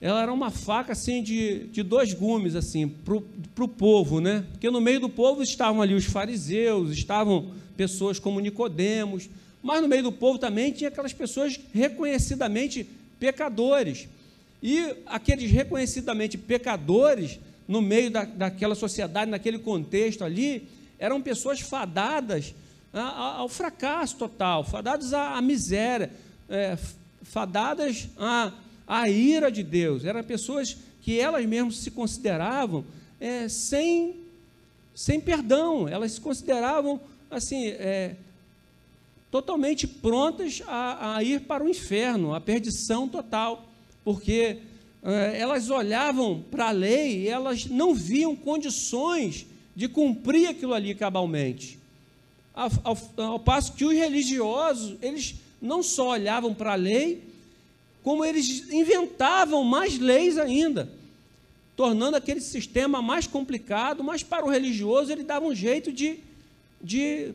ela 0.00 0.22
era 0.22 0.32
uma 0.32 0.50
faca 0.50 0.92
assim 0.92 1.22
de, 1.22 1.66
de 1.68 1.82
dois 1.82 2.12
gumes 2.12 2.54
assim 2.54 2.88
para 2.88 3.64
o 3.64 3.68
povo, 3.68 4.20
né? 4.20 4.44
Porque 4.52 4.70
no 4.70 4.80
meio 4.80 5.00
do 5.00 5.08
povo 5.08 5.42
estavam 5.42 5.80
ali 5.80 5.94
os 5.94 6.04
fariseus, 6.04 6.90
estavam 6.90 7.52
pessoas 7.74 8.18
como 8.18 8.38
Nicodemos, 8.38 9.30
mas 9.62 9.80
no 9.80 9.88
meio 9.88 10.02
do 10.02 10.12
povo 10.12 10.38
também 10.38 10.72
tinha 10.72 10.88
aquelas 10.88 11.14
pessoas 11.14 11.58
reconhecidamente 11.72 12.86
pecadores. 13.18 14.06
E 14.62 14.94
aqueles 15.06 15.50
reconhecidamente 15.50 16.36
pecadores, 16.36 17.38
no 17.66 17.80
meio 17.80 18.10
da, 18.10 18.24
daquela 18.24 18.74
sociedade, 18.74 19.30
naquele 19.30 19.58
contexto 19.58 20.22
ali, 20.22 20.68
eram 20.98 21.22
pessoas 21.22 21.60
fadadas 21.60 22.54
ao 22.92 23.48
fracasso 23.48 24.16
total, 24.16 24.62
fadadas 24.64 25.12
à, 25.12 25.36
à 25.36 25.42
miséria, 25.42 26.10
é, 26.48 26.78
fadadas 27.24 28.08
à, 28.16 28.52
à 28.86 29.08
ira 29.08 29.50
de 29.50 29.62
Deus. 29.62 30.04
Eram 30.04 30.22
pessoas 30.22 30.76
que 31.02 31.18
elas 31.18 31.44
mesmas 31.44 31.78
se 31.78 31.90
consideravam 31.90 32.84
é, 33.20 33.48
sem, 33.48 34.16
sem 34.94 35.20
perdão, 35.20 35.88
elas 35.88 36.12
se 36.12 36.20
consideravam 36.20 37.00
assim, 37.30 37.68
é, 37.68 38.16
totalmente 39.30 39.86
prontas 39.86 40.62
a, 40.66 41.16
a, 41.16 41.22
ir 41.24 41.40
para 41.40 41.64
o 41.64 41.68
inferno, 41.68 42.34
a 42.34 42.40
perdição 42.40 43.08
total, 43.08 43.66
porque 44.04 44.58
é, 45.02 45.38
elas 45.40 45.70
olhavam 45.70 46.44
para 46.50 46.68
a 46.68 46.70
lei 46.70 47.22
e 47.22 47.28
elas 47.28 47.66
não 47.66 47.94
viam 47.94 48.36
condições 48.36 49.46
de 49.74 49.88
cumprir 49.88 50.48
aquilo 50.48 50.72
ali 50.72 50.94
cabalmente. 50.94 51.78
Ao, 52.54 52.70
ao, 52.84 52.98
ao 53.16 53.40
passo 53.40 53.72
que 53.72 53.84
os 53.84 53.92
religiosos, 53.92 54.96
eles 55.02 55.34
não 55.64 55.82
só 55.82 56.10
olhavam 56.10 56.52
para 56.54 56.72
a 56.72 56.76
lei, 56.76 57.22
como 58.02 58.24
eles 58.24 58.70
inventavam 58.70 59.64
mais 59.64 59.98
leis 59.98 60.36
ainda, 60.36 60.90
tornando 61.74 62.16
aquele 62.16 62.40
sistema 62.40 63.00
mais 63.00 63.26
complicado, 63.26 64.04
mas 64.04 64.22
para 64.22 64.44
o 64.44 64.50
religioso 64.50 65.10
ele 65.10 65.22
dava 65.22 65.46
um 65.46 65.54
jeito 65.54 65.90
de, 65.90 66.18
de 66.82 67.32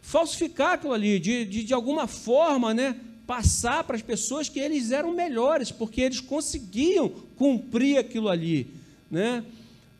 falsificar 0.00 0.74
aquilo 0.74 0.92
ali, 0.92 1.18
de, 1.18 1.44
de, 1.44 1.64
de 1.64 1.74
alguma 1.74 2.06
forma 2.06 2.72
né, 2.72 2.96
passar 3.26 3.82
para 3.82 3.96
as 3.96 4.02
pessoas 4.02 4.48
que 4.48 4.60
eles 4.60 4.92
eram 4.92 5.12
melhores, 5.12 5.72
porque 5.72 6.00
eles 6.00 6.20
conseguiam 6.20 7.08
cumprir 7.36 7.98
aquilo 7.98 8.28
ali. 8.28 8.68
Né? 9.10 9.44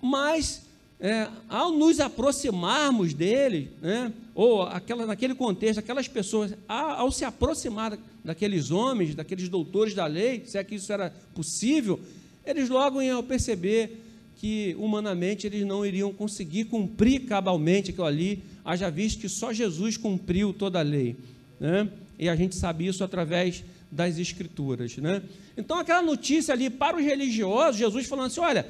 Mas 0.01 0.63
é, 1.01 1.29
ao 1.49 1.73
nos 1.73 1.99
aproximarmos 1.99 3.13
dele, 3.13 3.73
né, 3.83 4.13
ou 4.37 4.65
aquela, 4.65 5.07
naquele 5.07 5.35
contexto, 5.35 5.79
aquelas 5.79 6.07
pessoas, 6.07 6.53
ao, 6.69 7.11
se 7.11 7.25
aproximar 7.25 7.99
daqueles 8.23 8.71
homens, 8.71 9.15
daqueles 9.15 9.49
doutores 9.49 9.95
da 9.95 10.05
lei, 10.05 10.43
se 10.45 10.59
é 10.59 10.63
que 10.63 10.75
isso 10.75 10.93
era 10.93 11.11
possível, 11.35 11.99
eles 12.45 12.69
logo 12.69 13.01
iam 13.01 13.23
perceber 13.25 14.03
que 14.37 14.77
humanamente 14.79 15.47
eles 15.47 15.65
não 15.65 15.87
iriam 15.87 16.13
conseguir 16.13 16.67
cumprir 16.67 17.21
cabalmente 17.25 17.93
aquilo 17.93 18.05
ali, 18.05 18.43
haja 18.63 18.91
visto 18.91 19.21
que 19.21 19.29
só 19.29 19.55
Jesus 19.55 19.97
cumpriu 19.97 20.53
toda 20.53 20.81
a 20.81 20.83
lei. 20.83 21.17
Né? 21.59 21.89
E 22.19 22.29
a 22.29 22.37
gente 22.37 22.55
sabe 22.55 22.87
isso 22.87 23.03
através 23.03 23.65
das 23.91 24.19
Escrituras. 24.19 24.99
Né? 24.99 25.23
Então, 25.57 25.79
aquela 25.79 26.03
notícia 26.03 26.53
ali 26.53 26.69
para 26.69 26.99
os 26.99 27.03
religiosos, 27.03 27.79
Jesus 27.79 28.07
falando 28.07 28.27
assim: 28.27 28.41
olha 28.41 28.67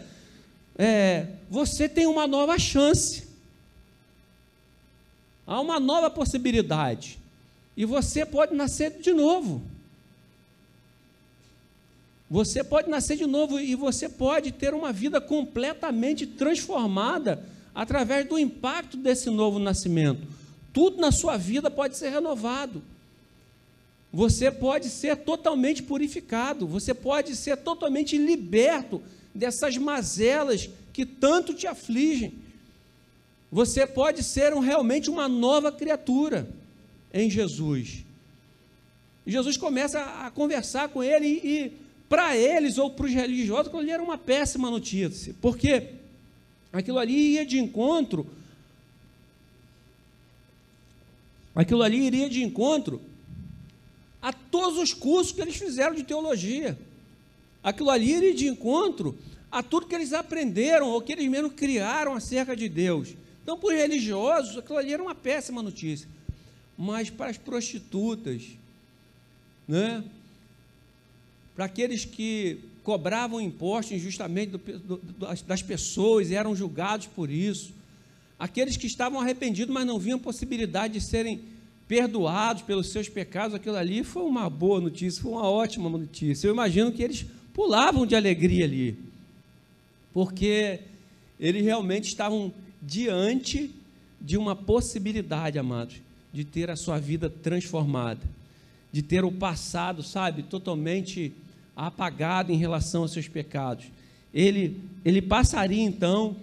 é, 0.78 1.26
você 1.50 1.88
tem 1.88 2.06
uma 2.06 2.26
nova 2.26 2.58
chance. 2.58 3.25
Há 5.46 5.60
uma 5.60 5.78
nova 5.78 6.10
possibilidade. 6.10 7.18
E 7.76 7.84
você 7.84 8.26
pode 8.26 8.54
nascer 8.54 9.00
de 9.00 9.12
novo. 9.12 9.62
Você 12.28 12.64
pode 12.64 12.90
nascer 12.90 13.16
de 13.16 13.26
novo 13.26 13.60
e 13.60 13.74
você 13.76 14.08
pode 14.08 14.50
ter 14.50 14.74
uma 14.74 14.92
vida 14.92 15.20
completamente 15.20 16.26
transformada 16.26 17.44
através 17.74 18.26
do 18.26 18.38
impacto 18.38 18.96
desse 18.96 19.30
novo 19.30 19.58
nascimento. 19.58 20.26
Tudo 20.72 21.00
na 21.00 21.12
sua 21.12 21.36
vida 21.36 21.70
pode 21.70 21.96
ser 21.96 22.08
renovado. 22.08 22.82
Você 24.12 24.50
pode 24.50 24.88
ser 24.88 25.16
totalmente 25.18 25.82
purificado, 25.82 26.66
você 26.66 26.94
pode 26.94 27.36
ser 27.36 27.56
totalmente 27.58 28.16
liberto 28.16 29.02
dessas 29.34 29.76
mazelas 29.76 30.70
que 30.92 31.04
tanto 31.04 31.52
te 31.54 31.66
afligem. 31.66 32.32
Você 33.50 33.86
pode 33.86 34.22
ser 34.22 34.52
um, 34.52 34.60
realmente 34.60 35.08
uma 35.08 35.28
nova 35.28 35.70
criatura 35.70 36.48
em 37.12 37.30
Jesus. 37.30 38.04
Jesus 39.26 39.56
começa 39.56 40.00
a 40.00 40.30
conversar 40.30 40.88
com 40.88 41.02
ele 41.02 41.26
e, 41.26 41.48
e 41.48 41.72
para 42.08 42.36
eles 42.36 42.78
ou 42.78 42.90
para 42.90 43.06
os 43.06 43.12
religiosos, 43.12 43.66
aquilo 43.66 43.82
ali 43.82 43.90
era 43.90 44.02
uma 44.02 44.16
péssima 44.16 44.70
notícia, 44.70 45.34
porque 45.40 45.90
aquilo 46.72 46.98
ali 46.98 47.32
ia 47.32 47.44
de 47.44 47.58
encontro, 47.58 48.26
aquilo 51.54 51.82
ali 51.82 52.06
iria 52.06 52.30
de 52.30 52.44
encontro 52.44 53.00
a 54.22 54.32
todos 54.32 54.78
os 54.78 54.92
cursos 54.92 55.32
que 55.32 55.40
eles 55.40 55.56
fizeram 55.56 55.94
de 55.94 56.02
teologia. 56.02 56.78
Aquilo 57.62 57.90
ali 57.90 58.14
iria 58.14 58.34
de 58.34 58.46
encontro 58.46 59.18
a 59.50 59.62
tudo 59.62 59.86
que 59.86 59.94
eles 59.94 60.12
aprenderam 60.12 60.88
ou 60.88 61.00
que 61.00 61.12
eles 61.12 61.28
mesmo 61.28 61.50
criaram 61.50 62.14
acerca 62.14 62.54
de 62.54 62.68
Deus. 62.68 63.14
Então, 63.46 63.56
para 63.56 63.68
os 63.68 63.80
religiosos, 63.80 64.58
aquilo 64.58 64.76
ali 64.76 64.92
era 64.92 65.00
uma 65.00 65.14
péssima 65.14 65.62
notícia. 65.62 66.08
Mas 66.76 67.10
para 67.10 67.30
as 67.30 67.38
prostitutas, 67.38 68.42
né? 69.68 70.02
para 71.54 71.66
aqueles 71.66 72.04
que 72.04 72.58
cobravam 72.82 73.40
impostos 73.40 73.92
injustamente 73.92 74.50
do, 74.50 74.58
do, 74.58 75.00
das 75.46 75.62
pessoas 75.62 76.28
e 76.28 76.34
eram 76.34 76.56
julgados 76.56 77.06
por 77.06 77.30
isso, 77.30 77.72
aqueles 78.36 78.76
que 78.76 78.88
estavam 78.88 79.20
arrependidos, 79.20 79.72
mas 79.72 79.86
não 79.86 79.96
viam 79.96 80.18
possibilidade 80.18 80.94
de 80.94 81.00
serem 81.00 81.40
perdoados 81.86 82.62
pelos 82.62 82.90
seus 82.90 83.08
pecados, 83.08 83.54
aquilo 83.54 83.76
ali 83.76 84.02
foi 84.02 84.24
uma 84.24 84.50
boa 84.50 84.80
notícia, 84.80 85.22
foi 85.22 85.30
uma 85.30 85.48
ótima 85.48 85.88
notícia. 85.88 86.48
Eu 86.48 86.52
imagino 86.52 86.90
que 86.90 87.00
eles 87.00 87.24
pulavam 87.54 88.04
de 88.04 88.16
alegria 88.16 88.64
ali, 88.64 88.98
porque 90.12 90.80
eles 91.38 91.62
realmente 91.62 92.08
estavam 92.08 92.52
diante 92.82 93.70
de 94.20 94.36
uma 94.36 94.56
possibilidade, 94.56 95.58
amados, 95.58 95.96
de 96.32 96.44
ter 96.44 96.70
a 96.70 96.76
sua 96.76 96.98
vida 96.98 97.28
transformada, 97.28 98.20
de 98.92 99.02
ter 99.02 99.24
o 99.24 99.32
passado, 99.32 100.02
sabe, 100.02 100.42
totalmente 100.42 101.32
apagado 101.74 102.52
em 102.52 102.56
relação 102.56 103.02
aos 103.02 103.12
seus 103.12 103.28
pecados. 103.28 103.86
Ele, 104.32 104.80
ele 105.04 105.22
passaria 105.22 105.82
então 105.82 106.36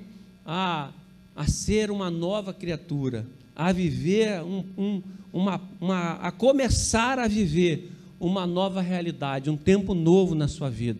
a, 0.46 0.92
a 1.36 1.48
ser 1.48 1.92
uma 1.92 2.10
nova 2.10 2.54
criatura, 2.54 3.26
a 3.56 3.72
viver 3.72 4.42
um, 4.42 4.64
um 4.78 5.02
uma, 5.34 5.60
uma, 5.82 6.12
a 6.14 6.32
começar 6.32 7.18
a 7.18 7.28
viver 7.28 7.92
uma 8.20 8.46
nova 8.46 8.82
realidade, 8.82 9.50
um 9.50 9.58
tempo 9.58 9.96
novo 9.96 10.36
na 10.36 10.48
sua 10.48 10.70
vida. 10.70 11.00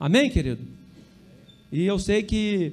Amém, 0.00 0.30
querido? 0.30 0.62
E 1.70 1.84
eu 1.84 1.98
sei 1.98 2.22
que 2.22 2.72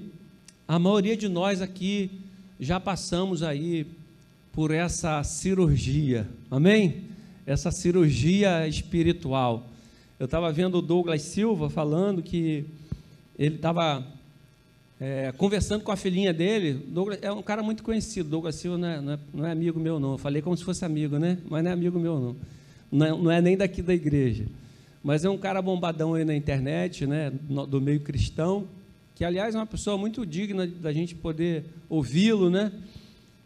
a 0.68 0.78
maioria 0.78 1.16
de 1.16 1.30
nós 1.30 1.62
aqui 1.62 2.12
já 2.60 2.78
passamos 2.78 3.42
aí 3.42 3.88
por 4.52 4.72
essa 4.72 5.24
cirurgia, 5.24 6.28
amém? 6.52 7.06
Essa 7.46 7.72
cirurgia 7.72 8.68
espiritual. 8.68 9.66
Eu 10.20 10.26
estava 10.26 10.52
vendo 10.52 10.80
o 10.80 10.82
Douglas 10.82 11.22
Silva 11.22 11.70
falando 11.70 12.22
que 12.22 12.66
ele 13.40 13.56
estava 13.56 14.06
é, 15.00 15.32
conversando 15.38 15.86
com 15.86 15.92
a 15.92 15.96
filhinha 15.96 16.34
dele. 16.34 16.74
Douglas 16.74 17.20
é 17.22 17.32
um 17.32 17.42
cara 17.42 17.64
muito 17.64 17.82
conhecido. 17.82 18.28
Douglas 18.28 18.56
Silva 18.56 18.78
não 18.78 18.88
é, 18.90 19.00
não 19.00 19.14
é, 19.14 19.20
não 19.34 19.46
é 19.46 19.52
amigo 19.52 19.80
meu, 19.80 20.02
não. 20.02 20.14
Eu 20.14 20.18
falei 20.18 20.42
como 20.42 20.58
se 20.58 20.66
fosse 20.66 20.84
amigo, 20.84 21.18
né? 21.18 21.38
Mas 21.50 21.64
não 21.64 21.72
é 21.72 21.74
amigo 21.74 21.98
meu, 21.98 22.20
não. 22.20 22.36
Não 22.92 23.06
é, 23.06 23.10
não 23.10 23.32
é 23.32 23.42
nem 23.42 23.56
daqui 23.56 23.82
da 23.82 23.94
igreja. 23.94 24.44
Mas 25.02 25.24
é 25.24 25.30
um 25.30 25.38
cara 25.38 25.62
bombadão 25.62 26.14
aí 26.14 26.26
na 26.26 26.36
internet, 26.36 27.08
né? 27.08 27.32
Do 27.70 27.80
meio 27.80 28.02
cristão 28.02 28.68
que 29.18 29.26
aliás 29.26 29.56
é 29.56 29.58
uma 29.58 29.66
pessoa 29.66 29.98
muito 29.98 30.24
digna 30.24 30.68
da 30.68 30.94
gente 30.94 31.16
poder 31.16 31.66
ouvi-lo, 31.90 32.52
né? 32.52 32.72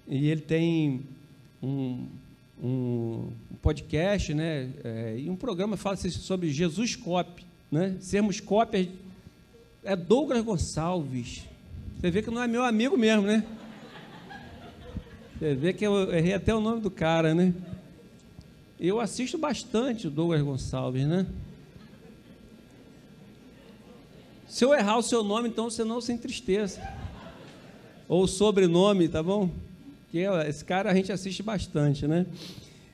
E 0.05 0.27
ele 0.27 0.41
tem 0.41 0.99
um, 1.63 2.07
um 2.61 3.29
podcast, 3.61 4.33
né? 4.33 4.69
É, 4.83 5.15
e 5.17 5.29
um 5.29 5.35
programa 5.37 5.77
fala 5.77 5.95
sobre 5.95 6.51
Jesus 6.51 6.97
Cop, 6.97 7.45
né? 7.71 7.95
Sermos 8.01 8.41
cópias. 8.41 8.89
É 9.81 9.95
Douglas 9.95 10.43
Gonçalves. 10.43 11.43
Você 12.01 12.11
vê 12.11 12.21
que 12.21 12.29
não 12.29 12.43
é 12.43 12.49
meu 12.49 12.65
amigo 12.65 12.97
mesmo, 12.97 13.21
né? 13.21 13.41
Você 15.39 15.55
vê 15.55 15.71
que 15.71 15.87
eu 15.87 16.13
errei 16.13 16.33
até 16.33 16.53
o 16.53 16.59
nome 16.59 16.81
do 16.81 16.91
cara, 16.91 17.33
né? 17.33 17.53
Eu 18.77 18.99
assisto 18.99 19.37
bastante 19.37 20.07
o 20.07 20.11
Douglas 20.11 20.41
Gonçalves, 20.41 21.07
né? 21.07 21.25
Se 24.51 24.65
eu 24.65 24.73
errar 24.73 24.97
o 24.97 25.01
seu 25.01 25.23
nome, 25.23 25.47
então 25.47 25.69
você 25.69 25.81
não 25.85 26.01
se 26.01 26.11
entristeça. 26.11 26.81
Ou 28.05 28.27
sobrenome, 28.27 29.07
tá 29.07 29.23
bom? 29.23 29.49
Que 30.11 30.25
esse 30.45 30.65
cara 30.65 30.91
a 30.91 30.93
gente 30.93 31.09
assiste 31.09 31.41
bastante, 31.41 32.05
né? 32.05 32.25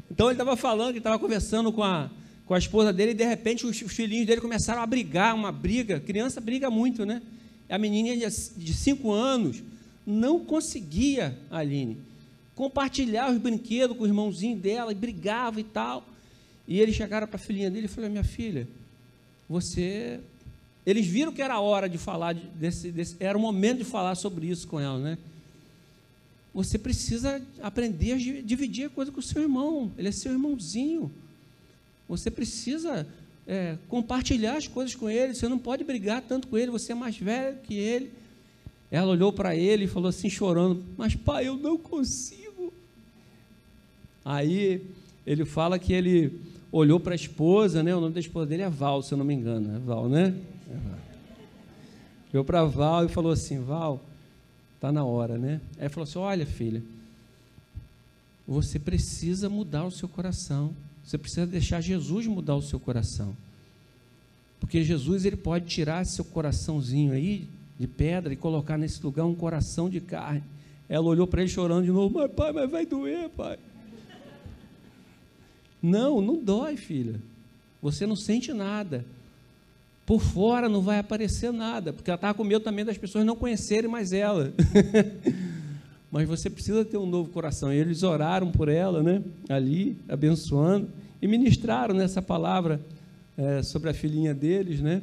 Então 0.09 0.27
ele 0.27 0.35
estava 0.35 0.55
falando 0.55 0.91
que 0.91 0.99
estava 0.99 1.17
conversando 1.17 1.73
com 1.73 1.83
a, 1.83 2.11
com 2.45 2.53
a 2.53 2.59
esposa 2.59 2.93
dele 2.93 3.09
e 3.09 3.15
de 3.15 3.25
repente 3.25 3.65
os, 3.65 3.81
os 3.81 3.91
filhinhos 3.91 4.27
dele 4.27 4.39
começaram 4.39 4.83
a 4.83 4.85
brigar, 4.85 5.33
uma 5.33 5.51
briga. 5.51 5.99
Criança 5.99 6.39
briga 6.39 6.69
muito, 6.69 7.07
né? 7.07 7.23
A 7.67 7.79
menininha 7.79 8.29
de 8.29 8.73
5 8.75 9.11
anos 9.11 9.63
não 10.05 10.45
conseguia, 10.45 11.39
Aline, 11.49 11.97
compartilhar 12.53 13.31
os 13.31 13.39
brinquedos 13.39 13.97
com 13.97 14.03
o 14.03 14.07
irmãozinho 14.07 14.55
dela 14.59 14.91
e 14.91 14.95
brigava 14.95 15.59
e 15.59 15.63
tal. 15.63 16.07
E 16.67 16.79
eles 16.79 16.95
chegaram 16.95 17.25
para 17.25 17.37
a 17.37 17.39
filhinha 17.39 17.71
dele 17.71 17.87
e 17.87 17.89
falaram: 17.89 18.11
Minha 18.11 18.23
filha, 18.23 18.67
você 19.49 20.19
eles 20.87 21.05
viram 21.05 21.33
que 21.33 21.41
era 21.41 21.59
hora 21.59 21.89
de 21.89 21.97
falar, 21.97 22.33
desse, 22.33 22.93
desse, 22.93 23.17
era 23.19 23.37
o 23.37 23.41
momento 23.41 23.79
de 23.79 23.83
falar 23.83 24.15
sobre 24.15 24.47
isso 24.47 24.65
com 24.69 24.79
ela, 24.79 24.97
né? 24.97 25.17
Você 26.53 26.79
precisa 26.79 27.41
aprender 27.61 28.13
a 28.13 28.17
dividir 28.41 28.85
a 28.85 28.89
coisa 28.89 29.11
com 29.11 29.19
o 29.19 29.23
seu 29.23 29.41
irmão, 29.41 29.91
ele 29.97 30.07
é 30.07 30.11
seu 30.13 30.31
irmãozinho. 30.31 31.11
Você 32.07 32.31
precisa 32.31 33.05
é, 33.45 33.77
compartilhar 33.89 34.55
as 34.55 34.65
coisas 34.65 34.95
com 34.95 35.09
ele, 35.09 35.35
você 35.35 35.49
não 35.49 35.59
pode 35.59 35.83
brigar 35.83 36.21
tanto 36.21 36.47
com 36.47 36.57
ele, 36.57 36.71
você 36.71 36.93
é 36.93 36.95
mais 36.95 37.17
velho 37.17 37.57
que 37.63 37.73
ele. 37.73 38.09
Ela 38.89 39.11
olhou 39.11 39.33
para 39.33 39.53
ele 39.53 39.83
e 39.83 39.87
falou 39.87 40.07
assim, 40.07 40.29
chorando: 40.29 40.81
Mas 40.97 41.13
pai, 41.15 41.49
eu 41.49 41.57
não 41.57 41.77
consigo. 41.77 42.73
Aí 44.23 44.81
ele 45.25 45.43
fala 45.43 45.77
que 45.77 45.91
ele 45.91 46.39
olhou 46.71 46.97
para 46.97 47.11
a 47.11 47.15
esposa, 47.15 47.83
né? 47.83 47.93
O 47.93 47.99
nome 47.99 48.13
da 48.13 48.21
esposa 48.21 48.45
dele 48.45 48.61
é 48.61 48.69
Val, 48.69 49.03
se 49.03 49.13
eu 49.13 49.17
não 49.17 49.25
me 49.25 49.33
engano, 49.33 49.75
é 49.75 49.79
Val, 49.79 50.07
né? 50.07 50.33
Chegou 52.29 52.43
para 52.43 52.65
Val 52.65 53.05
e 53.05 53.09
falou 53.09 53.31
assim: 53.31 53.59
Val, 53.59 54.03
está 54.75 54.91
na 54.91 55.03
hora, 55.03 55.37
né? 55.37 55.61
Aí 55.79 55.89
falou 55.89 56.03
assim: 56.03 56.19
Olha, 56.19 56.45
filha, 56.45 56.83
você 58.47 58.77
precisa 58.77 59.49
mudar 59.49 59.85
o 59.85 59.91
seu 59.91 60.07
coração. 60.07 60.73
Você 61.03 61.17
precisa 61.17 61.47
deixar 61.47 61.79
Jesus 61.81 62.27
mudar 62.27 62.55
o 62.55 62.61
seu 62.61 62.79
coração. 62.79 63.35
Porque 64.59 64.83
Jesus 64.83 65.23
ele 65.23 65.37
pode 65.37 65.65
tirar 65.65 66.05
seu 66.05 66.25
coraçãozinho 66.25 67.13
aí 67.13 67.47
de 67.79 67.87
pedra 67.87 68.33
e 68.33 68.35
colocar 68.35 68.77
nesse 68.77 69.01
lugar 69.03 69.25
um 69.25 69.35
coração 69.35 69.89
de 69.89 70.01
carne. 70.01 70.43
Ela 70.89 71.05
olhou 71.05 71.27
para 71.27 71.41
ele 71.41 71.49
chorando 71.49 71.85
de 71.85 71.91
novo: 71.91 72.19
Mas 72.19 72.31
pai, 72.31 72.51
mas 72.51 72.69
vai 72.69 72.85
doer, 72.85 73.29
pai. 73.29 73.57
Não, 75.81 76.19
não 76.21 76.43
dói, 76.43 76.75
filha. 76.75 77.21
Você 77.81 78.05
não 78.05 78.15
sente 78.15 78.51
nada. 78.51 79.05
Por 80.07 80.21
fora 80.21 80.69
não 80.69 80.81
vai 80.81 80.99
aparecer 80.99 81.51
nada, 81.51 81.91
porque 81.91 82.09
ela 82.09 82.15
estava 82.15 82.33
com 82.33 82.41
medo 82.45 82.63
também 82.63 82.85
das 82.85 82.97
pessoas 82.97 83.25
não 83.25 83.35
conhecerem 83.35 83.91
mais 83.91 84.13
ela. 84.13 84.53
Mas 86.09 86.25
você 86.25 86.49
precisa 86.49 86.85
ter 86.85 86.95
um 86.95 87.05
novo 87.05 87.29
coração. 87.29 87.73
E 87.73 87.75
eles 87.75 88.03
oraram 88.03 88.49
por 88.49 88.69
ela, 88.69 89.03
né? 89.03 89.21
Ali, 89.49 89.97
abençoando, 90.07 90.87
e 91.21 91.27
ministraram 91.27 91.93
nessa 91.93 92.21
palavra 92.21 92.79
é, 93.37 93.61
sobre 93.61 93.89
a 93.89 93.93
filhinha 93.93 94.33
deles, 94.33 94.79
né? 94.79 95.01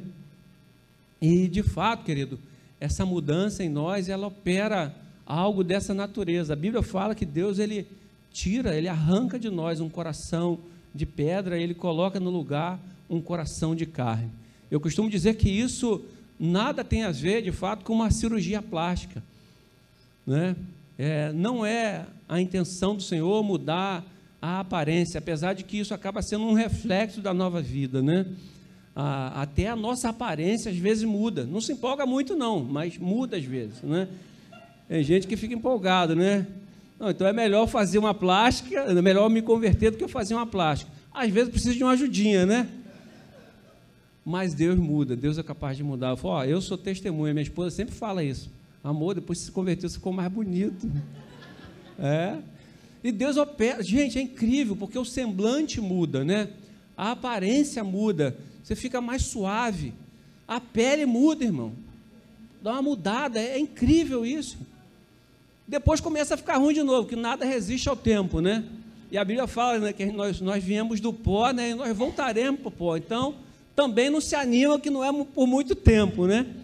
E 1.21 1.47
de 1.47 1.61
fato, 1.61 2.03
querido, 2.03 2.39
essa 2.79 3.05
mudança 3.05 3.63
em 3.63 3.69
nós, 3.69 4.09
ela 4.09 4.25
opera 4.25 4.91
algo 5.23 5.63
dessa 5.63 5.93
natureza. 5.93 6.53
A 6.53 6.55
Bíblia 6.55 6.81
fala 6.81 7.13
que 7.13 7.27
Deus 7.27 7.59
ele 7.59 7.87
tira, 8.33 8.75
ele 8.75 8.87
arranca 8.87 9.37
de 9.37 9.51
nós 9.51 9.79
um 9.79 9.87
coração 9.87 10.57
de 10.95 11.05
pedra, 11.05 11.59
ele 11.59 11.75
coloca 11.75 12.19
no 12.19 12.31
lugar 12.31 12.79
um 13.07 13.21
coração 13.21 13.75
de 13.75 13.85
carne. 13.85 14.31
Eu 14.69 14.79
costumo 14.79 15.09
dizer 15.09 15.35
que 15.35 15.49
isso 15.49 16.03
nada 16.39 16.83
tem 16.83 17.03
a 17.03 17.11
ver, 17.11 17.41
de 17.41 17.51
fato, 17.51 17.83
com 17.85 17.93
uma 17.93 18.11
cirurgia 18.11 18.61
plástica. 18.61 19.23
Né? 20.25 20.55
É, 20.97 21.31
não 21.31 21.65
é 21.65 22.05
a 22.27 22.41
intenção 22.41 22.95
do 22.95 23.03
Senhor 23.03 23.43
mudar 23.43 24.03
a 24.41 24.59
aparência, 24.59 25.17
apesar 25.17 25.53
de 25.53 25.63
que 25.63 25.77
isso 25.77 25.93
acaba 25.93 26.21
sendo 26.21 26.45
um 26.45 26.53
reflexo 26.53 27.21
da 27.21 27.33
nova 27.33 27.61
vida. 27.61 28.01
Né? 28.01 28.25
A, 28.95 29.41
até 29.41 29.67
a 29.67 29.75
nossa 29.75 30.09
aparência 30.09 30.71
às 30.71 30.77
vezes 30.77 31.03
muda. 31.03 31.45
Não 31.45 31.61
se 31.61 31.73
empolga 31.73 32.05
muito, 32.05 32.35
não, 32.35 32.63
mas 32.63 32.97
muda 32.97 33.37
às 33.37 33.43
vezes. 33.43 33.81
Né? 33.81 34.07
Tem 34.87 35.03
gente 35.03 35.27
que 35.27 35.35
fica 35.35 35.53
empolgado, 35.53 36.15
né? 36.15 36.45
Não, 36.99 37.09
então 37.09 37.27
é 37.27 37.33
melhor 37.33 37.67
fazer 37.67 37.97
uma 37.97 38.13
plástica, 38.13 38.79
é 38.79 39.01
melhor 39.01 39.29
me 39.29 39.41
converter 39.41 39.91
do 39.91 39.97
que 39.97 40.07
fazer 40.07 40.33
uma 40.33 40.45
plástica. 40.45 40.91
Às 41.13 41.29
vezes 41.29 41.49
precisa 41.49 41.73
de 41.73 41.83
uma 41.83 41.91
ajudinha, 41.91 42.45
né? 42.45 42.69
Mas 44.25 44.55
Deus 44.55 44.79
muda, 44.79 45.15
Deus 45.15 45.37
é 45.37 45.43
capaz 45.43 45.77
de 45.77 45.83
mudar. 45.83 46.09
Eu 46.09 46.17
falo, 46.17 46.33
ó, 46.33 46.43
eu 46.43 46.59
sou 46.59 46.75
testemunha, 46.75 47.31
minha 47.31 47.43
esposa 47.43 47.69
sempre 47.69 47.93
fala 47.93 48.23
isso. 48.23 48.49
Amor, 48.83 49.13
depois 49.13 49.37
que 49.37 49.45
se 49.45 49.51
converteu, 49.51 49.87
você 49.87 49.97
ficou 49.97 50.11
mais 50.11 50.31
bonito. 50.31 50.89
É. 51.97 52.39
E 53.01 53.09
Deus 53.09 53.37
opera. 53.37 53.81
Gente, 53.81 54.19
é 54.19 54.21
incrível, 54.21 54.75
porque 54.75 54.99
o 54.99 55.05
semblante 55.05 55.79
muda, 55.79 56.25
né? 56.25 56.49
A 56.97 57.11
aparência 57.11 57.85
muda. 57.85 58.35
Você 58.61 58.75
fica 58.75 58.99
mais 58.99 59.21
suave. 59.21 59.93
A 60.45 60.59
pele 60.59 61.05
muda, 61.05 61.45
irmão. 61.45 61.71
Dá 62.61 62.73
uma 62.73 62.81
mudada. 62.81 63.39
É 63.39 63.57
incrível 63.57 64.25
isso. 64.25 64.57
Depois 65.65 66.01
começa 66.01 66.33
a 66.33 66.37
ficar 66.37 66.57
ruim 66.57 66.73
de 66.73 66.83
novo, 66.83 67.07
que 67.07 67.15
nada 67.15 67.45
resiste 67.45 67.87
ao 67.87 67.95
tempo, 67.95 68.41
né? 68.41 68.65
E 69.09 69.17
a 69.17 69.23
Bíblia 69.23 69.47
fala 69.47 69.79
né, 69.79 69.93
que 69.93 70.07
nós, 70.07 70.41
nós 70.41 70.61
viemos 70.61 70.99
do 70.99 71.13
pó, 71.13 71.51
né? 71.51 71.69
E 71.69 71.75
nós 71.75 71.95
voltaremos 71.95 72.59
para 72.59 72.67
o 72.67 72.71
pó. 72.71 72.97
Então, 72.97 73.35
também 73.75 74.09
não 74.09 74.21
se 74.21 74.35
anima 74.35 74.79
que 74.79 74.89
não 74.89 75.03
é 75.03 75.11
por 75.25 75.45
muito 75.45 75.75
tempo, 75.75 76.25
né? 76.25 76.55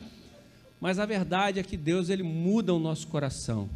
Mas 0.80 0.98
a 0.98 1.06
verdade 1.06 1.60
é 1.60 1.64
que 1.64 1.78
Deus 1.78 2.10
ele 2.10 2.24
muda 2.24 2.74
o 2.74 2.80
nosso 2.80 3.08
coração. 3.08 3.70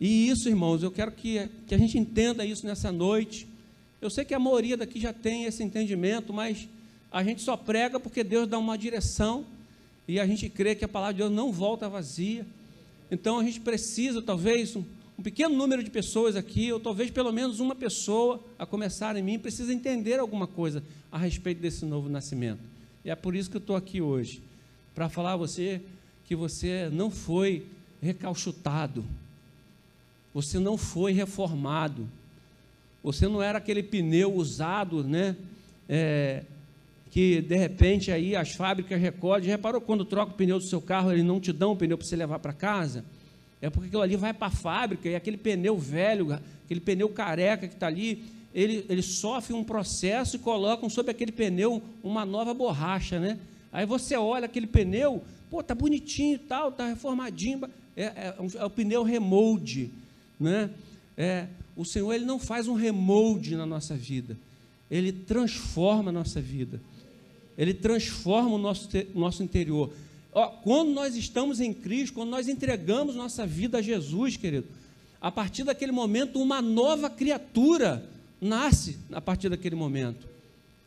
E 0.00 0.28
isso, 0.28 0.48
irmãos, 0.48 0.82
eu 0.82 0.90
quero 0.90 1.12
que, 1.12 1.48
que 1.66 1.74
a 1.74 1.78
gente 1.78 1.98
entenda 1.98 2.44
isso 2.44 2.66
nessa 2.66 2.90
noite. 2.90 3.46
Eu 4.00 4.10
sei 4.10 4.24
que 4.24 4.34
a 4.34 4.38
maioria 4.38 4.76
daqui 4.76 4.98
já 4.98 5.12
tem 5.12 5.44
esse 5.44 5.62
entendimento, 5.62 6.32
mas 6.32 6.68
a 7.10 7.22
gente 7.22 7.42
só 7.42 7.56
prega 7.56 8.00
porque 8.00 8.24
Deus 8.24 8.48
dá 8.48 8.58
uma 8.58 8.76
direção 8.78 9.44
e 10.08 10.18
a 10.18 10.26
gente 10.26 10.48
crê 10.48 10.74
que 10.74 10.84
a 10.84 10.88
palavra 10.88 11.14
de 11.14 11.18
Deus 11.18 11.30
não 11.30 11.52
volta 11.52 11.88
vazia. 11.88 12.46
Então 13.10 13.38
a 13.38 13.44
gente 13.44 13.60
precisa, 13.60 14.22
talvez, 14.22 14.74
um, 14.74 14.82
um 15.18 15.22
pequeno 15.22 15.54
número 15.54 15.82
de 15.82 15.90
pessoas 15.90 16.36
aqui, 16.36 16.72
ou 16.72 16.80
talvez 16.80 17.10
pelo 17.10 17.32
menos 17.32 17.60
uma 17.60 17.74
pessoa, 17.74 18.42
a 18.58 18.64
começar 18.64 19.16
em 19.16 19.22
mim, 19.22 19.38
precisa 19.38 19.72
entender 19.72 20.18
alguma 20.18 20.46
coisa 20.46 20.82
a 21.10 21.18
respeito 21.18 21.60
desse 21.60 21.84
novo 21.84 22.08
nascimento. 22.08 22.60
E 23.04 23.10
é 23.10 23.14
por 23.14 23.36
isso 23.36 23.50
que 23.50 23.56
eu 23.56 23.60
estou 23.60 23.76
aqui 23.76 24.00
hoje, 24.00 24.42
para 24.94 25.08
falar 25.08 25.32
a 25.32 25.36
você 25.36 25.80
que 26.24 26.34
você 26.34 26.88
não 26.90 27.10
foi 27.10 27.66
recalchutado, 28.00 29.04
você 30.32 30.58
não 30.58 30.78
foi 30.78 31.12
reformado, 31.12 32.08
você 33.02 33.28
não 33.28 33.42
era 33.42 33.58
aquele 33.58 33.82
pneu 33.82 34.32
usado, 34.32 35.04
né? 35.04 35.36
É, 35.88 36.44
que 37.10 37.42
de 37.42 37.56
repente 37.56 38.10
aí 38.10 38.34
as 38.34 38.52
fábricas 38.52 38.98
recolhem. 38.98 39.48
Reparou 39.48 39.80
quando 39.80 40.04
troca 40.04 40.32
o 40.32 40.34
pneu 40.34 40.58
do 40.58 40.64
seu 40.64 40.80
carro, 40.80 41.12
eles 41.12 41.24
não 41.24 41.38
te 41.38 41.52
dão 41.52 41.72
o 41.72 41.76
pneu 41.76 41.98
para 41.98 42.06
você 42.06 42.16
levar 42.16 42.38
para 42.38 42.52
casa? 42.52 43.04
É 43.62 43.70
porque 43.70 43.86
aquilo 43.86 44.02
ali 44.02 44.16
vai 44.16 44.34
para 44.34 44.48
a 44.48 44.50
fábrica 44.50 45.08
e 45.08 45.14
aquele 45.14 45.36
pneu 45.36 45.78
velho, 45.78 46.36
aquele 46.64 46.80
pneu 46.80 47.08
careca 47.08 47.68
que 47.68 47.74
está 47.74 47.86
ali, 47.86 48.24
ele, 48.52 48.84
ele 48.88 49.02
sofre 49.02 49.54
um 49.54 49.62
processo 49.62 50.34
e 50.34 50.38
colocam 50.40 50.90
sobre 50.90 51.12
aquele 51.12 51.30
pneu 51.30 51.80
uma 52.02 52.26
nova 52.26 52.52
borracha, 52.52 53.20
né? 53.20 53.38
Aí 53.72 53.86
você 53.86 54.16
olha 54.16 54.46
aquele 54.46 54.66
pneu, 54.66 55.22
pô, 55.48 55.62
tá 55.62 55.76
bonitinho 55.76 56.34
e 56.34 56.38
tal, 56.38 56.72
tá 56.72 56.88
reformadinho. 56.88 57.60
É, 57.96 58.02
é, 58.02 58.34
é 58.56 58.64
o 58.64 58.68
pneu 58.68 59.04
remold, 59.04 59.90
né? 60.40 60.68
É, 61.16 61.46
o 61.76 61.84
Senhor 61.84 62.12
ele 62.12 62.24
não 62.24 62.40
faz 62.40 62.66
um 62.66 62.74
remold 62.74 63.54
na 63.54 63.64
nossa 63.64 63.94
vida, 63.94 64.36
ele 64.90 65.12
transforma 65.12 66.10
a 66.10 66.12
nossa 66.12 66.40
vida, 66.40 66.80
ele 67.56 67.72
transforma 67.72 68.50
o 68.50 68.58
nosso, 68.58 68.88
nosso 69.14 69.42
interior. 69.42 69.90
Ó, 70.32 70.46
quando 70.48 70.92
nós 70.92 71.14
estamos 71.14 71.60
em 71.60 71.74
Cristo, 71.74 72.14
quando 72.14 72.30
nós 72.30 72.48
entregamos 72.48 73.14
nossa 73.14 73.46
vida 73.46 73.78
a 73.78 73.82
Jesus, 73.82 74.36
querido, 74.36 74.66
a 75.20 75.30
partir 75.30 75.62
daquele 75.62 75.92
momento, 75.92 76.40
uma 76.40 76.62
nova 76.62 77.10
criatura 77.10 78.08
nasce 78.40 78.98
a 79.12 79.20
partir 79.20 79.48
daquele 79.48 79.76
momento. 79.76 80.26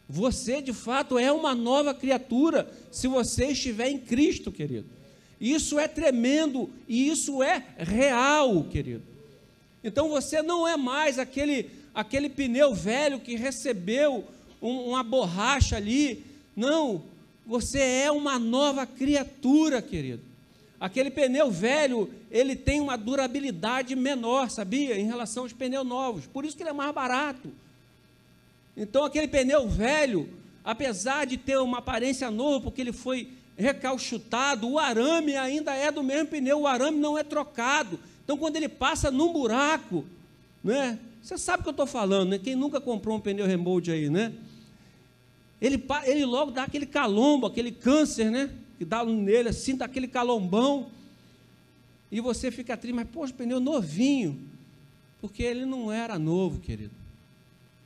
Você, 0.09 0.61
de 0.61 0.73
fato, 0.73 1.17
é 1.17 1.31
uma 1.31 1.55
nova 1.55 1.93
criatura 1.93 2.69
se 2.91 3.07
você 3.07 3.47
estiver 3.47 3.89
em 3.89 3.97
Cristo, 3.97 4.51
querido. 4.51 4.87
Isso 5.39 5.79
é 5.79 5.87
tremendo 5.87 6.69
e 6.87 7.09
isso 7.09 7.41
é 7.41 7.63
real, 7.77 8.63
querido. 8.65 9.03
Então 9.83 10.09
você 10.09 10.41
não 10.41 10.67
é 10.67 10.75
mais 10.75 11.19
aquele, 11.19 11.69
aquele 11.93 12.29
pneu 12.29 12.73
velho 12.73 13.19
que 13.19 13.35
recebeu 13.35 14.25
um, 14.61 14.89
uma 14.89 15.03
borracha 15.03 15.77
ali. 15.77 16.25
Não, 16.55 17.03
você 17.45 17.79
é 17.79 18.11
uma 18.11 18.39
nova 18.39 18.85
criatura, 18.85 19.81
querido. 19.81 20.21
Aquele 20.79 21.09
pneu 21.09 21.49
velho, 21.49 22.09
ele 22.29 22.55
tem 22.55 22.81
uma 22.81 22.97
durabilidade 22.97 23.95
menor, 23.95 24.49
sabia? 24.49 24.97
Em 24.99 25.05
relação 25.05 25.43
aos 25.43 25.53
pneus 25.53 25.85
novos. 25.85 26.27
Por 26.27 26.43
isso 26.43 26.57
que 26.57 26.63
ele 26.63 26.69
é 26.69 26.73
mais 26.73 26.93
barato. 26.93 27.49
Então, 28.75 29.05
aquele 29.05 29.27
pneu 29.27 29.67
velho, 29.69 30.29
apesar 30.63 31.25
de 31.25 31.37
ter 31.37 31.57
uma 31.57 31.77
aparência 31.77 32.29
nova, 32.29 32.61
porque 32.61 32.81
ele 32.81 32.91
foi 32.91 33.29
recalchutado, 33.57 34.69
o 34.69 34.77
arame 34.77 35.35
ainda 35.35 35.73
é 35.73 35.89
do 35.91 36.03
mesmo 36.03 36.27
pneu, 36.27 36.61
o 36.61 36.67
arame 36.67 36.99
não 36.99 37.17
é 37.17 37.23
trocado. 37.23 37.97
Então, 38.23 38.37
quando 38.37 38.57
ele 38.57 38.67
passa 38.67 39.09
num 39.09 39.31
buraco, 39.31 40.03
né? 40.63 40.99
Você 41.21 41.37
sabe 41.37 41.61
o 41.61 41.63
que 41.63 41.69
eu 41.69 41.71
estou 41.71 41.87
falando, 41.87 42.29
né? 42.29 42.39
Quem 42.39 42.55
nunca 42.55 42.81
comprou 42.81 43.17
um 43.17 43.19
pneu 43.19 43.47
remold 43.47 43.91
aí, 43.91 44.09
né? 44.09 44.33
Ele, 45.61 45.83
ele 46.05 46.25
logo 46.25 46.51
dá 46.51 46.63
aquele 46.63 46.85
calombo, 46.85 47.47
aquele 47.47 47.71
câncer, 47.71 48.29
né? 48.29 48.49
Que 48.77 48.85
dá 48.85 49.03
nele 49.05 49.49
assim, 49.49 49.75
dá 49.75 49.85
aquele 49.85 50.07
calombão. 50.07 50.87
E 52.11 52.19
você 52.19 52.51
fica 52.51 52.77
triste, 52.77 52.95
mas, 52.95 53.07
poxa, 53.07 53.33
pneu 53.33 53.59
novinho. 53.59 54.39
Porque 55.21 55.41
ele 55.41 55.65
não 55.65 55.91
era 55.91 56.19
novo, 56.19 56.59
querido 56.59 57.05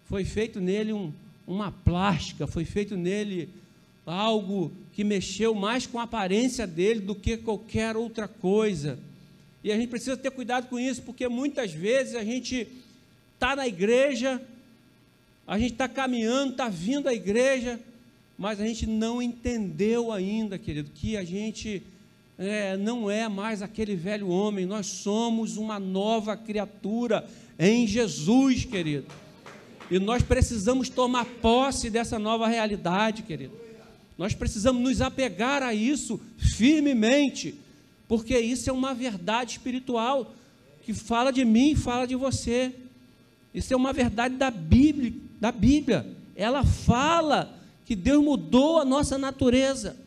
foi 0.10 0.26
feito 0.26 0.60
nele 0.60 0.92
um, 0.92 1.14
uma 1.46 1.72
plástica, 1.72 2.48
foi 2.48 2.66
feito 2.66 2.98
nele 2.98 3.48
algo 4.08 4.72
que 4.92 5.04
mexeu 5.04 5.54
mais 5.54 5.86
com 5.86 6.00
a 6.00 6.04
aparência 6.04 6.66
dele 6.66 7.00
do 7.00 7.14
que 7.14 7.38
qualquer 7.38 7.96
outra 7.96 8.28
coisa. 8.28 8.98
E 9.64 9.72
a 9.72 9.78
gente 9.78 9.90
precisa 9.90 10.18
ter 10.18 10.32
cuidado 10.32 10.68
com 10.68 10.80
isso, 10.80 11.04
porque 11.04 11.28
muitas 11.28 11.72
vezes 11.72 12.16
a 12.16 12.24
gente 12.24 12.68
está 13.36 13.56
na 13.56 13.68
igreja, 13.68 14.42
a 15.50 15.58
gente 15.58 15.72
está 15.72 15.88
caminhando, 15.88 16.52
está 16.52 16.70
vindo 16.70 17.10
à 17.10 17.14
igreja, 17.14 17.80
mas 18.38 18.62
a 18.62 18.68
gente 18.68 18.86
não 18.86 19.20
entendeu 19.20 20.12
ainda, 20.12 20.60
querido, 20.60 20.92
que 20.94 21.18
a 21.18 21.24
gente 21.24 21.82
é, 22.38 22.78
não 22.78 23.10
é 23.10 23.28
mais 23.28 23.64
aquele 23.64 23.96
velho 23.96 24.30
homem, 24.30 24.68
nós 24.68 24.86
somos 24.86 25.58
uma 25.58 25.80
nova 25.80 26.38
criatura 26.38 27.28
em 27.58 27.88
Jesus, 27.88 28.64
querido. 28.64 29.08
E 29.90 29.98
nós 29.98 30.22
precisamos 30.22 30.88
tomar 30.88 31.26
posse 31.26 31.90
dessa 31.90 32.20
nova 32.20 32.48
realidade, 32.48 33.24
querido. 33.24 33.58
Nós 34.20 34.36
precisamos 34.36 34.84
nos 34.84 35.02
apegar 35.02 35.64
a 35.64 35.74
isso 35.74 36.22
firmemente, 36.38 37.56
porque 38.08 38.38
isso 38.38 38.70
é 38.70 38.74
uma 38.74 38.94
verdade 38.94 39.54
espiritual 39.54 40.32
que 40.84 40.94
fala 40.94 41.32
de 41.32 41.44
mim, 41.44 41.76
fala 41.76 42.06
de 42.06 42.16
você. 42.16 42.72
Isso 43.52 43.74
é 43.74 43.76
uma 43.76 43.92
verdade 43.92 44.36
da 44.36 44.52
Bíblia, 44.52 45.12
da 45.40 45.52
Bíblia. 45.52 46.06
Ela 46.36 46.64
fala 46.64 47.58
que 47.86 47.96
Deus 47.96 48.24
mudou 48.24 48.80
a 48.80 48.86
nossa 48.86 49.18
natureza. 49.18 49.98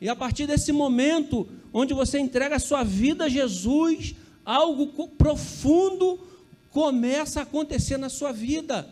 E 0.00 0.08
a 0.08 0.14
partir 0.14 0.46
desse 0.46 0.70
momento, 0.70 1.48
onde 1.72 1.94
você 1.94 2.18
entrega 2.18 2.56
a 2.56 2.60
sua 2.60 2.84
vida 2.84 3.24
a 3.24 3.28
Jesus, 3.28 4.14
algo 4.44 5.08
profundo 5.08 6.20
começa 6.70 7.40
a 7.40 7.42
acontecer 7.44 7.96
na 7.96 8.08
sua 8.08 8.32
vida. 8.32 8.88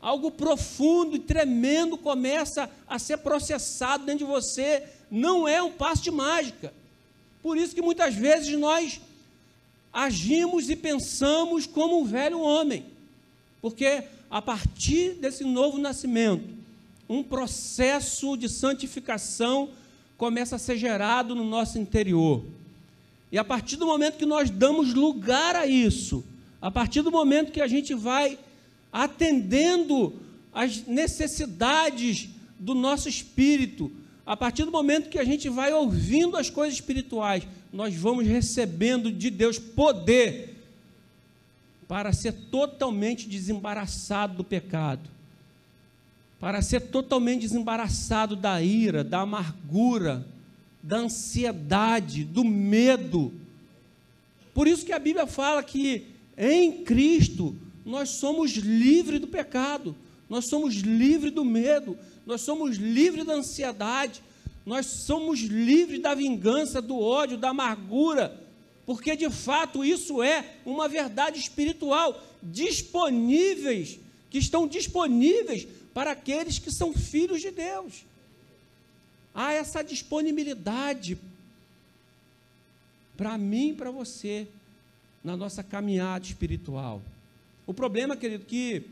Algo 0.00 0.30
profundo 0.30 1.16
e 1.16 1.18
tremendo 1.18 1.98
começa 1.98 2.70
a 2.88 2.98
ser 2.98 3.18
processado 3.18 4.04
dentro 4.06 4.24
de 4.26 4.32
você. 4.32 4.84
Não 5.10 5.46
é 5.46 5.62
um 5.62 5.72
passo 5.72 6.02
de 6.02 6.10
mágica. 6.10 6.72
Por 7.42 7.56
isso 7.56 7.74
que 7.74 7.82
muitas 7.82 8.14
vezes 8.14 8.58
nós 8.58 9.00
agimos 9.92 10.68
e 10.70 10.76
pensamos 10.76 11.66
como 11.66 12.00
um 12.00 12.04
velho 12.04 12.40
homem. 12.40 12.95
Porque 13.60 14.04
a 14.30 14.42
partir 14.42 15.14
desse 15.14 15.44
novo 15.44 15.78
nascimento, 15.78 16.54
um 17.08 17.22
processo 17.22 18.36
de 18.36 18.48
santificação 18.48 19.70
começa 20.16 20.56
a 20.56 20.58
ser 20.58 20.76
gerado 20.76 21.34
no 21.34 21.44
nosso 21.44 21.78
interior. 21.78 22.44
E 23.30 23.38
a 23.38 23.44
partir 23.44 23.76
do 23.76 23.86
momento 23.86 24.16
que 24.16 24.26
nós 24.26 24.50
damos 24.50 24.94
lugar 24.94 25.54
a 25.56 25.66
isso, 25.66 26.24
a 26.60 26.70
partir 26.70 27.02
do 27.02 27.10
momento 27.10 27.52
que 27.52 27.60
a 27.60 27.66
gente 27.66 27.94
vai 27.94 28.38
atendendo 28.92 30.14
às 30.52 30.86
necessidades 30.86 32.28
do 32.58 32.74
nosso 32.74 33.08
espírito, 33.08 33.90
a 34.24 34.36
partir 34.36 34.64
do 34.64 34.72
momento 34.72 35.10
que 35.10 35.18
a 35.18 35.24
gente 35.24 35.48
vai 35.48 35.72
ouvindo 35.72 36.36
as 36.36 36.50
coisas 36.50 36.74
espirituais, 36.74 37.46
nós 37.72 37.94
vamos 37.94 38.26
recebendo 38.26 39.12
de 39.12 39.30
Deus 39.30 39.58
poder 39.58 40.55
para 41.88 42.12
ser 42.12 42.32
totalmente 42.32 43.28
desembaraçado 43.28 44.36
do 44.36 44.44
pecado, 44.44 45.08
para 46.40 46.60
ser 46.60 46.80
totalmente 46.80 47.42
desembaraçado 47.42 48.34
da 48.36 48.60
ira, 48.60 49.04
da 49.04 49.20
amargura, 49.20 50.26
da 50.82 50.98
ansiedade, 50.98 52.24
do 52.24 52.44
medo. 52.44 53.32
Por 54.52 54.66
isso 54.66 54.84
que 54.84 54.92
a 54.92 54.98
Bíblia 54.98 55.26
fala 55.26 55.62
que 55.62 56.06
em 56.36 56.84
Cristo, 56.84 57.56
nós 57.84 58.10
somos 58.10 58.52
livres 58.52 59.20
do 59.20 59.28
pecado, 59.28 59.94
nós 60.28 60.48
somos 60.48 60.74
livres 60.74 61.32
do 61.32 61.44
medo, 61.44 61.96
nós 62.26 62.42
somos 62.42 62.76
livres 62.76 63.24
da 63.24 63.34
ansiedade, 63.34 64.22
nós 64.66 64.86
somos 64.86 65.40
livres 65.40 66.02
da 66.02 66.14
vingança, 66.14 66.82
do 66.82 66.98
ódio, 66.98 67.38
da 67.38 67.50
amargura, 67.50 68.45
porque 68.86 69.16
de 69.16 69.28
fato 69.28 69.84
isso 69.84 70.22
é 70.22 70.54
uma 70.64 70.88
verdade 70.88 71.38
espiritual, 71.40 72.22
disponíveis, 72.40 73.98
que 74.30 74.38
estão 74.38 74.66
disponíveis 74.68 75.66
para 75.92 76.12
aqueles 76.12 76.58
que 76.60 76.70
são 76.70 76.94
filhos 76.94 77.40
de 77.40 77.50
Deus. 77.50 78.04
Há 79.34 79.52
essa 79.52 79.82
disponibilidade 79.82 81.18
para 83.16 83.36
mim 83.36 83.74
para 83.74 83.90
você 83.90 84.46
na 85.24 85.36
nossa 85.36 85.64
caminhada 85.64 86.24
espiritual. 86.24 87.02
O 87.66 87.74
problema, 87.74 88.16
querido, 88.16 88.44
que 88.44 88.84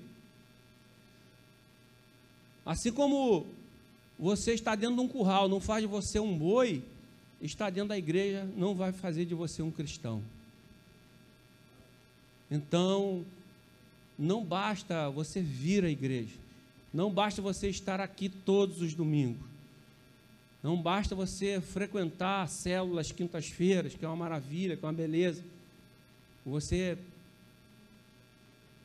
assim 2.67 2.91
como 2.91 3.47
você 4.19 4.55
está 4.55 4.75
dentro 4.75 4.97
de 4.97 5.03
um 5.03 5.09
curral, 5.09 5.49
não 5.49 5.61
faz 5.61 5.83
de 5.83 5.87
você 5.87 6.19
um 6.19 6.37
boi, 6.37 6.83
estar 7.45 7.71
dentro 7.71 7.91
da 7.91 7.99
igreja 7.99 8.49
não 8.57 8.75
vai 8.75 8.93
fazer 8.93 9.25
de 9.27 9.35
você 9.35 9.63
um 9.63 9.71
cristão. 9.71 10.23
Então, 12.51 13.25
não 14.19 14.45
basta 14.45 15.11
você 15.11 15.41
vir 15.41 15.85
à 15.85 15.91
igreja, 15.91 16.35
não 16.93 17.11
basta 17.11 17.43
você 17.43 17.69
estar 17.69 18.01
aqui 18.01 18.29
todos 18.29 18.81
os 18.81 18.95
domingos, 18.95 19.43
não 20.63 20.81
basta 20.81 21.15
você 21.15 21.61
frequentar 21.61 22.49
células 22.49 23.13
quintas-feiras, 23.13 23.95
que 23.95 24.05
é 24.05 24.09
uma 24.09 24.17
maravilha, 24.17 24.77
que 24.77 24.85
é 24.85 24.89
uma 24.89 24.95
beleza. 24.95 25.43
Você 26.47 26.97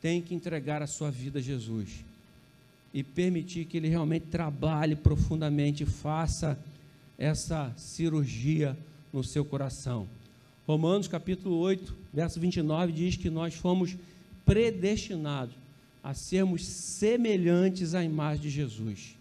tem 0.02 0.20
que 0.20 0.34
entregar 0.34 0.82
a 0.82 0.86
sua 0.86 1.10
vida 1.10 1.38
a 1.38 1.42
Jesus 1.42 2.04
e 2.92 3.02
permitir 3.02 3.64
que 3.64 3.76
Ele 3.76 3.88
realmente 3.88 4.26
trabalhe 4.26 4.96
profundamente 4.96 5.86
faça 5.86 6.58
essa 7.20 7.70
cirurgia 7.76 8.76
no 9.12 9.22
seu 9.22 9.44
coração. 9.44 10.08
Romanos 10.66 11.06
capítulo 11.06 11.58
8, 11.58 11.94
verso 12.14 12.40
29 12.40 12.92
diz 12.92 13.16
que 13.16 13.28
nós 13.28 13.54
fomos 13.54 13.94
predestinados 14.46 15.54
a 16.02 16.14
sermos 16.14 16.64
semelhantes 16.64 17.94
à 17.94 18.02
imagem 18.02 18.44
de 18.44 18.50
Jesus. 18.50 19.14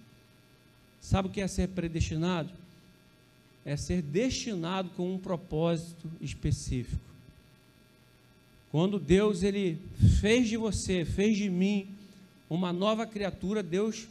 Sabe 1.02 1.28
o 1.28 1.32
que 1.32 1.42
é 1.42 1.48
ser 1.48 1.68
predestinado? 1.70 2.50
É 3.66 3.76
ser 3.76 4.02
destinado 4.02 4.90
com 4.92 5.14
um 5.14 5.18
propósito 5.18 6.10
específico. 6.22 7.02
Quando 8.72 8.98
Deus 8.98 9.44
ele 9.44 9.78
fez 10.22 10.48
de 10.48 10.56
você, 10.56 11.04
fez 11.04 11.36
de 11.36 11.50
mim 11.50 11.90
uma 12.50 12.72
nova 12.72 13.06
criatura, 13.06 13.62
Deus 13.62 14.08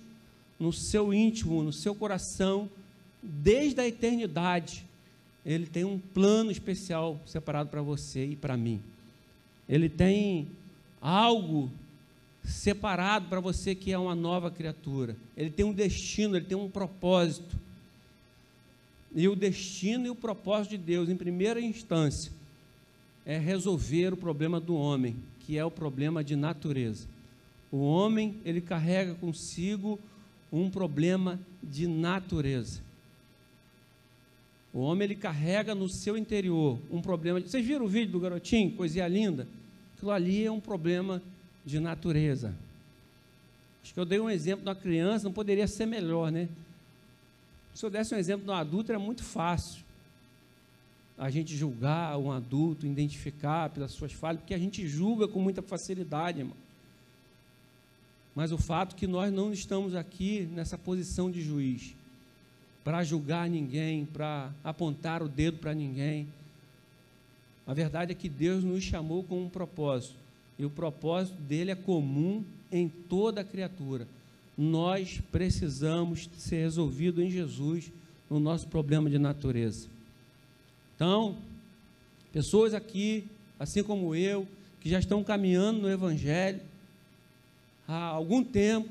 no 0.61 0.75
seu 0.75 1.15
íntimo, 1.15 1.63
no 1.63 1.73
seu 1.73 1.95
coração, 1.95 2.69
desde 3.23 3.81
a 3.81 3.87
eternidade, 3.87 4.85
Ele 5.45 5.67
tem 5.67 5.85
um 5.85 5.99
plano 5.99 6.51
especial 6.51 7.21
separado 7.27 7.71
para 7.71 7.83
você 7.83 8.25
e 8.27 8.37
para 8.37 8.57
mim. 8.57 8.81
Ele 9.69 9.89
tem 9.89 10.49
algo 11.01 11.71
separado 12.45 13.29
para 13.29 13.41
você 13.41 13.75
que 13.75 13.93
é 13.93 13.99
uma 13.99 14.15
nova 14.15 14.51
criatura. 14.51 15.17
Ele 15.37 15.51
tem 15.51 15.65
um 15.65 15.73
destino, 15.73 16.37
ele 16.37 16.47
tem 16.47 16.57
um 16.57 16.71
propósito. 16.71 17.59
E 19.15 19.29
o 19.29 19.37
destino 19.37 20.07
e 20.07 20.11
o 20.11 20.15
propósito 20.15 20.71
de 20.71 20.79
Deus, 20.79 21.09
em 21.09 21.17
primeira 21.17 21.61
instância, 21.61 22.33
é 23.25 23.39
resolver 23.39 24.13
o 24.15 24.17
problema 24.17 24.59
do 24.59 24.75
homem, 24.75 25.17
que 25.41 25.59
é 25.59 25.65
o 25.65 25.71
problema 25.71 26.25
de 26.25 26.35
natureza. 26.35 27.07
O 27.71 27.79
homem, 27.79 28.37
ele 28.45 28.61
carrega 28.61 29.15
consigo 29.15 29.99
um 30.51 30.71
problema 30.71 31.39
de 31.63 31.87
natureza. 31.87 32.81
O 34.73 34.81
homem 34.81 35.05
ele 35.05 35.15
carrega 35.15 35.75
no 35.75 35.89
seu 35.89 36.17
interior 36.17 36.79
um 36.91 37.01
problema. 37.01 37.41
Vocês 37.41 37.65
viram 37.65 37.87
o 37.87 37.89
vídeo 37.89 38.13
do 38.13 38.21
garotinho, 38.21 38.73
coisinha 38.73 39.09
linda? 39.09 39.49
Aquilo 39.97 40.11
ali 40.11 40.45
é 40.45 40.51
um 40.51 40.61
problema 40.61 41.23
de 41.65 41.81
natureza. 41.81 42.55
Acho 43.83 43.95
que 43.95 44.01
eu 44.01 44.05
dei 44.05 44.21
um 44.21 44.29
exemplo 44.29 44.63
de 44.63 44.69
uma 44.69 44.75
criança, 44.75 45.25
não 45.25 45.33
poderia 45.33 45.67
ser 45.67 45.87
melhor, 45.87 46.31
né? 46.31 46.49
Se 47.75 47.85
eu 47.85 47.91
desse 47.91 48.15
um 48.15 48.19
exemplo 48.19 48.45
de 48.45 48.51
um 48.51 48.55
adulto, 48.55 48.93
era 48.93 48.99
muito 48.99 49.25
fácil 49.25 49.83
a 51.17 51.31
gente 51.31 51.57
julgar 51.57 52.17
um 52.17 52.31
adulto, 52.31 52.87
identificar 52.87 53.71
pelas 53.71 53.91
suas 53.91 54.13
falhas, 54.13 54.41
porque 54.41 54.55
a 54.55 54.59
gente 54.59 54.87
julga 54.87 55.27
com 55.27 55.41
muita 55.41 55.63
facilidade, 55.63 56.39
irmão. 56.39 56.57
Mas 58.37 58.53
o 58.53 58.59
fato 58.59 58.95
é 58.95 58.99
que 58.99 59.07
nós 59.07 59.33
não 59.33 59.53
estamos 59.53 59.97
aqui 59.97 60.49
nessa 60.53 60.79
posição 60.79 61.29
de 61.29 61.43
juiz 61.43 61.95
para 62.89 63.05
julgar 63.05 63.51
ninguém, 63.51 64.07
para 64.07 64.51
apontar 64.65 65.23
o 65.23 65.29
dedo 65.29 65.59
para 65.59 65.75
ninguém. 65.75 66.27
A 67.67 67.75
verdade 67.75 68.13
é 68.13 68.15
que 68.15 68.31
Deus 68.31 68.65
nos 68.65 68.83
chamou 68.83 69.23
com 69.23 69.43
um 69.43 69.49
propósito, 69.51 70.15
e 70.59 70.65
o 70.65 70.71
propósito 70.71 71.39
dele 71.43 71.71
é 71.71 71.75
comum 71.75 72.43
em 72.73 72.89
toda 72.89 73.43
a 73.43 73.45
criatura. 73.45 74.09
Nós 74.57 75.21
precisamos 75.31 76.31
ser 76.39 76.63
resolvido 76.63 77.23
em 77.23 77.31
Jesus 77.31 77.93
no 78.31 78.41
nosso 78.41 78.67
problema 78.69 79.11
de 79.11 79.19
natureza. 79.19 79.87
Então, 80.97 81.37
pessoas 82.33 82.73
aqui, 82.73 83.23
assim 83.61 83.83
como 83.83 84.15
eu, 84.15 84.49
que 84.81 84.89
já 84.89 84.99
estão 84.99 85.23
caminhando 85.23 85.83
no 85.83 85.91
Evangelho, 85.91 86.63
há 87.87 88.05
algum 88.05 88.43
tempo, 88.43 88.89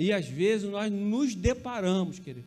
e 0.00 0.14
às 0.14 0.26
vezes 0.26 0.66
nós 0.66 0.90
nos 0.90 1.34
deparamos, 1.34 2.18
querido, 2.18 2.46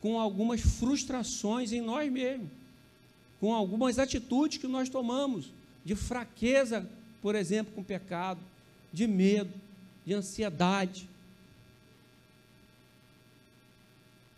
com 0.00 0.18
algumas 0.18 0.60
frustrações 0.60 1.70
em 1.70 1.80
nós 1.80 2.10
mesmos, 2.10 2.48
com 3.38 3.54
algumas 3.54 4.00
atitudes 4.00 4.58
que 4.58 4.66
nós 4.66 4.88
tomamos, 4.88 5.52
de 5.84 5.94
fraqueza, 5.94 6.90
por 7.22 7.36
exemplo, 7.36 7.72
com 7.72 7.84
pecado, 7.84 8.40
de 8.92 9.06
medo, 9.06 9.54
de 10.04 10.12
ansiedade. 10.12 11.08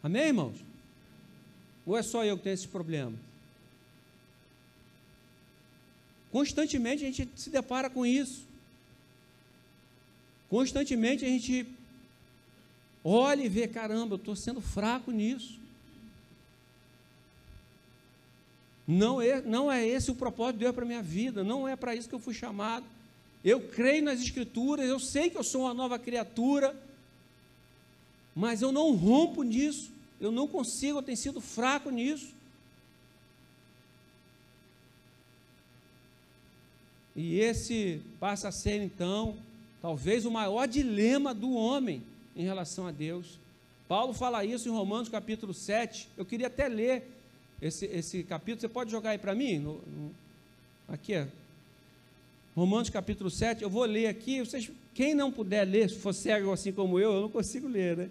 Amém, 0.03 0.25
irmãos? 0.25 0.59
Ou 1.87 1.97
é 1.97 2.03
só 2.03 2.27
eu 2.27 2.37
que 2.37 2.43
tenho 2.43 2.53
esse 2.53 2.69
problema? 2.69 3.15
Constantemente 6.31 7.07
a 7.07 7.11
gente 7.11 7.27
se 7.37 7.49
depara 7.49 7.89
com 7.89 8.05
isso. 8.05 8.45
Constantemente 10.51 11.25
a 11.25 11.29
gente 11.29 11.67
olha 13.05 13.43
e 13.43 13.49
vê, 13.49 13.67
caramba, 13.67 14.15
eu 14.15 14.17
estou 14.17 14.37
sendo 14.37 14.61
fraco 14.61 15.11
nisso. 15.11 15.59
Não 18.87 19.21
é, 19.23 19.41
não 19.41 19.71
é 19.71 19.87
esse 19.87 20.11
o 20.11 20.17
propósito 20.17 20.55
de 20.55 20.65
Deus 20.65 20.75
para 20.75 20.85
a 20.85 20.89
minha 20.89 21.03
vida, 21.03 21.45
não 21.45 21.69
é 21.69 21.77
para 21.77 21.95
isso 21.95 22.09
que 22.09 22.15
eu 22.15 22.19
fui 22.19 22.35
chamado. 22.35 22.85
Eu 23.45 23.69
creio 23.69 24.03
nas 24.03 24.21
Escrituras, 24.21 24.87
eu 24.87 24.99
sei 24.99 25.31
que 25.31 25.39
eu 25.39 25.45
sou 25.45 25.63
uma 25.63 25.73
nova 25.73 25.99
criatura, 25.99 26.75
mas 28.35 28.63
eu 28.63 28.73
não 28.73 28.95
rompo 28.95 29.43
nisso, 29.43 29.93
eu 30.21 30.33
não 30.33 30.49
consigo, 30.49 30.99
eu 30.99 31.03
tenho 31.03 31.17
sido 31.17 31.41
fraco 31.41 31.89
nisso. 31.89 32.35
E 37.15 37.39
esse 37.39 38.03
passa 38.19 38.49
a 38.49 38.53
ser 38.53 38.83
então 38.83 39.37
talvez 39.81 40.25
o 40.25 40.31
maior 40.31 40.67
dilema 40.67 41.33
do 41.33 41.53
homem 41.53 42.03
em 42.41 42.45
relação 42.45 42.87
a 42.87 42.91
Deus. 42.91 43.39
Paulo 43.87 44.13
fala 44.13 44.45
isso 44.45 44.69
em 44.69 44.73
Romanos 44.73 45.09
capítulo 45.09 45.53
7. 45.53 46.09
Eu 46.17 46.25
queria 46.25 46.47
até 46.47 46.69
ler 46.69 47.09
esse, 47.61 47.87
esse 47.87 48.23
capítulo. 48.23 48.61
Você 48.61 48.69
pode 48.69 48.91
jogar 48.91 49.11
aí 49.11 49.19
para 49.19 49.35
mim? 49.35 49.59
No, 49.59 49.75
no, 49.75 50.15
aqui, 50.89 51.17
ó. 51.17 51.27
Romanos 52.55 52.91
capítulo 52.91 53.31
7. 53.31 53.63
Eu 53.63 53.71
vou 53.71 53.85
ler 53.85 54.07
aqui. 54.07 54.41
Vocês, 54.41 54.71
quem 54.95 55.15
não 55.15 55.31
puder 55.31 55.65
ler, 55.65 55.91
se 55.91 55.97
for 55.97 56.13
cego 56.13 56.53
assim 56.53 56.73
como 56.73 56.99
eu, 56.99 57.13
eu 57.13 57.21
não 57.23 57.29
consigo 57.29 57.69
ler, 57.69 57.97
né? 57.97 58.11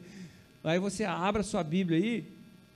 Aí 0.63 0.77
você 0.77 1.03
abra 1.05 1.41
sua 1.41 1.63
Bíblia 1.63 1.97
aí, 1.97 2.25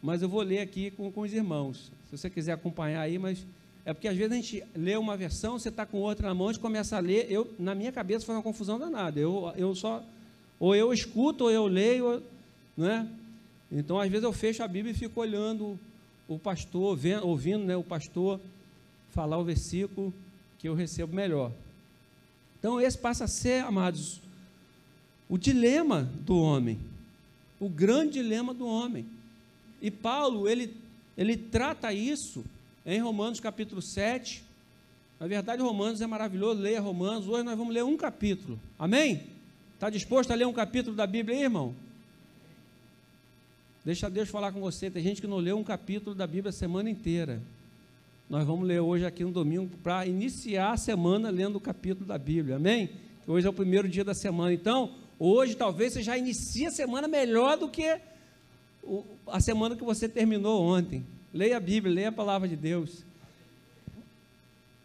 mas 0.02 0.22
eu 0.22 0.30
vou 0.30 0.42
ler 0.42 0.60
aqui 0.60 0.92
com, 0.92 1.12
com 1.12 1.22
os 1.22 1.34
irmãos. 1.34 1.92
Se 2.10 2.18
você 2.18 2.30
quiser 2.30 2.54
acompanhar 2.54 3.02
aí, 3.02 3.20
mas 3.20 3.46
é 3.86 3.94
porque 3.94 4.08
às 4.08 4.16
vezes 4.16 4.32
a 4.32 4.36
gente 4.36 4.64
lê 4.76 4.96
uma 4.96 5.18
versão, 5.18 5.60
você 5.60 5.70
está 5.70 5.86
com 5.86 5.98
outra 5.98 6.30
na 6.30 6.34
mão, 6.34 6.48
a 6.48 6.54
gente 6.54 6.62
começa 6.62 6.96
a 6.96 7.00
ler, 7.00 7.30
eu, 7.30 7.54
na 7.60 7.76
minha 7.76 7.92
cabeça 7.92 8.26
faz 8.26 8.38
uma 8.38 8.44
confusão 8.44 8.80
danada. 8.80 9.20
Eu, 9.20 9.52
eu 9.58 9.76
só, 9.76 10.02
ou 10.60 10.76
eu 10.76 10.94
escuto, 10.94 11.46
ou 11.46 11.52
eu 11.52 11.68
leio, 11.68 12.24
né? 12.76 13.08
Então, 13.72 14.00
às 14.00 14.10
vezes 14.10 14.24
eu 14.24 14.32
fecho 14.32 14.62
a 14.64 14.68
Bíblia 14.68 14.92
e 14.92 14.98
fico 14.98 15.20
olhando 15.20 15.80
o 16.28 16.38
pastor, 16.38 16.96
vendo, 16.96 17.26
ouvindo 17.26 17.66
né, 17.66 17.76
o 17.76 17.84
pastor 17.84 18.40
falar 19.12 19.38
o 19.38 19.44
versículo 19.44 20.14
que 20.60 20.68
eu 20.68 20.76
recebo 20.76 21.16
melhor. 21.16 21.52
Então, 22.60 22.80
esse 22.80 22.98
passa 22.98 23.26
a 23.26 23.28
ser, 23.28 23.64
amados, 23.64 24.22
o 25.28 25.38
dilema 25.38 26.10
do 26.22 26.38
homem, 26.38 26.80
o 27.60 27.68
grande 27.68 28.14
dilema 28.14 28.54
do 28.54 28.66
homem. 28.66 29.06
E 29.82 29.92
Paulo, 29.92 30.48
ele, 30.48 30.74
ele 31.18 31.36
trata 31.36 31.92
isso 31.92 32.46
em 32.86 33.00
Romanos 33.02 33.40
capítulo 33.40 33.82
7. 33.82 34.44
Na 35.20 35.28
verdade, 35.28 35.62
Romanos 35.62 36.00
é 36.02 36.08
maravilhoso, 36.08 36.62
leia 36.62 36.80
Romanos. 36.80 37.28
Hoje 37.28 37.44
nós 37.44 37.58
vamos 37.58 37.74
ler 37.74 37.84
um 37.84 37.98
capítulo. 37.98 38.60
Amém? 38.78 39.33
Está 39.84 39.90
disposto 39.90 40.32
a 40.32 40.36
ler 40.36 40.48
um 40.48 40.54
capítulo 40.54 40.96
da 40.96 41.06
Bíblia 41.06 41.36
aí, 41.36 41.44
irmão? 41.44 41.76
Deixa 43.84 44.10
Deus 44.10 44.30
falar 44.30 44.54
com 44.54 44.62
você. 44.62 44.90
Tem 44.90 45.04
gente 45.04 45.20
que 45.20 45.28
não 45.28 45.40
leu 45.40 45.58
um 45.58 45.64
capítulo 45.64 46.16
da 46.16 46.26
Bíblia 46.26 46.52
a 46.52 46.54
semana 46.54 46.90
inteira. 46.90 47.42
Nós 48.30 48.48
vamos 48.48 48.66
ler 48.66 48.80
hoje 48.80 49.06
aqui 49.06 49.26
no 49.26 49.32
domingo 49.32 49.70
para 49.84 50.06
iniciar 50.06 50.72
a 50.72 50.78
semana 50.78 51.30
lendo 51.30 51.58
o 51.58 51.60
capítulo 51.60 52.06
da 52.06 52.18
Bíblia. 52.18 52.56
Amém? 52.56 52.92
Hoje 53.28 53.46
é 53.46 53.50
o 53.50 53.54
primeiro 53.54 53.90
dia 53.90 54.06
da 54.06 54.14
semana. 54.14 54.54
Então, 54.54 54.96
hoje 55.20 55.54
talvez 55.54 55.92
você 55.92 56.02
já 56.02 56.18
inicie 56.18 56.66
a 56.66 56.72
semana 56.72 57.06
melhor 57.06 57.58
do 57.58 57.68
que 57.68 58.00
a 59.28 59.42
semana 59.42 59.76
que 59.76 59.84
você 59.84 60.08
terminou 60.08 60.64
ontem. 60.64 61.06
Leia 61.34 61.58
a 61.58 61.60
Bíblia, 61.60 61.94
leia 61.94 62.08
a 62.08 62.14
palavra 62.14 62.48
de 62.48 62.56
Deus. 62.56 63.04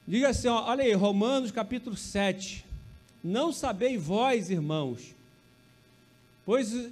Diga 0.09 0.31
assim, 0.31 0.49
ó, 0.49 0.69
olha 0.69 0.83
aí, 0.83 0.93
Romanos 0.93 1.53
capítulo 1.53 1.97
7. 1.97 2.67
Não 3.23 3.53
sabeis 3.53 4.03
vós, 4.03 4.51
irmãos, 4.51 5.15
pois 6.45 6.91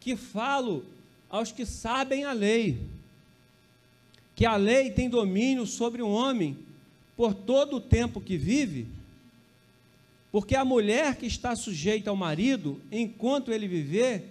que 0.00 0.16
falo 0.16 0.84
aos 1.30 1.52
que 1.52 1.64
sabem 1.64 2.24
a 2.24 2.32
lei, 2.32 2.80
que 4.34 4.44
a 4.44 4.56
lei 4.56 4.90
tem 4.90 5.08
domínio 5.08 5.66
sobre 5.66 6.02
o 6.02 6.08
homem 6.08 6.58
por 7.16 7.34
todo 7.34 7.76
o 7.76 7.80
tempo 7.80 8.20
que 8.20 8.36
vive, 8.36 8.86
porque 10.30 10.56
a 10.56 10.64
mulher 10.64 11.16
que 11.16 11.26
está 11.26 11.54
sujeita 11.54 12.10
ao 12.10 12.16
marido, 12.16 12.80
enquanto 12.90 13.52
ele 13.52 13.68
viver, 13.68 14.30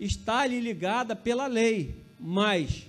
está-lhe 0.00 0.58
ligada 0.58 1.14
pela 1.14 1.46
lei, 1.46 1.94
mas 2.18 2.86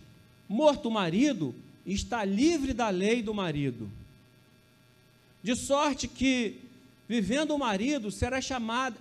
morto 0.48 0.88
o 0.88 0.92
marido, 0.92 1.54
está 1.86 2.24
livre 2.24 2.74
da 2.74 2.90
lei 2.90 3.22
do 3.22 3.34
marido. 3.34 3.90
De 5.44 5.56
sorte 5.56 6.08
que, 6.08 6.58
vivendo 7.10 7.56
o 7.56 7.60
marido, 7.60 8.12
será 8.12 8.40
chamada, 8.40 8.96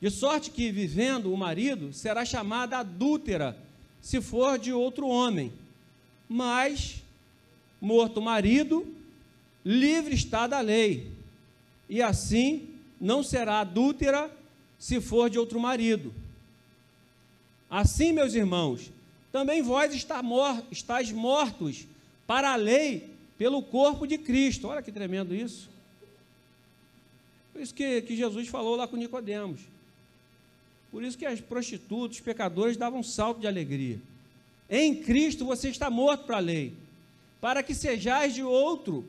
de 0.00 0.08
sorte 0.10 0.52
que, 0.52 0.70
vivendo 0.70 1.32
o 1.32 1.36
marido, 1.36 1.92
será 1.92 2.24
chamada 2.24 2.78
adúltera, 2.78 3.58
se 4.00 4.20
for 4.20 4.56
de 4.56 4.72
outro 4.72 5.08
homem. 5.08 5.52
Mas, 6.28 7.02
morto 7.80 8.18
o 8.20 8.22
marido, 8.22 8.86
livre 9.64 10.14
está 10.14 10.46
da 10.46 10.60
lei, 10.60 11.10
e 11.88 12.00
assim 12.00 12.68
não 13.00 13.24
será 13.24 13.58
adúltera 13.58 14.30
se 14.78 15.00
for 15.00 15.28
de 15.28 15.36
outro 15.36 15.58
marido. 15.58 16.14
Assim, 17.68 18.12
meus 18.12 18.34
irmãos, 18.34 18.92
também 19.32 19.62
vós 19.62 19.92
está 19.92 20.22
mor 20.22 20.62
estáis 20.70 21.10
mortos 21.10 21.88
para 22.24 22.52
a 22.52 22.56
lei 22.56 23.10
pelo 23.36 23.62
corpo 23.62 24.06
de 24.06 24.16
Cristo. 24.16 24.68
Olha 24.68 24.80
que 24.80 24.92
tremendo 24.92 25.34
isso. 25.34 25.68
Por 27.58 27.64
isso 27.64 27.74
que, 27.74 28.02
que 28.02 28.14
Jesus 28.14 28.46
falou 28.46 28.76
lá 28.76 28.86
com 28.86 28.96
Nicodemos. 28.96 29.62
Por 30.92 31.02
isso 31.02 31.18
que 31.18 31.26
as 31.26 31.40
prostitutas, 31.40 32.18
os 32.18 32.22
pecadores 32.22 32.76
davam 32.76 33.00
um 33.00 33.02
salto 33.02 33.40
de 33.40 33.48
alegria. 33.48 34.00
Em 34.70 34.94
Cristo 34.94 35.44
você 35.44 35.68
está 35.68 35.90
morto 35.90 36.24
para 36.24 36.36
a 36.36 36.40
lei, 36.40 36.72
para 37.40 37.60
que 37.60 37.74
sejais 37.74 38.32
de 38.32 38.44
outro, 38.44 39.04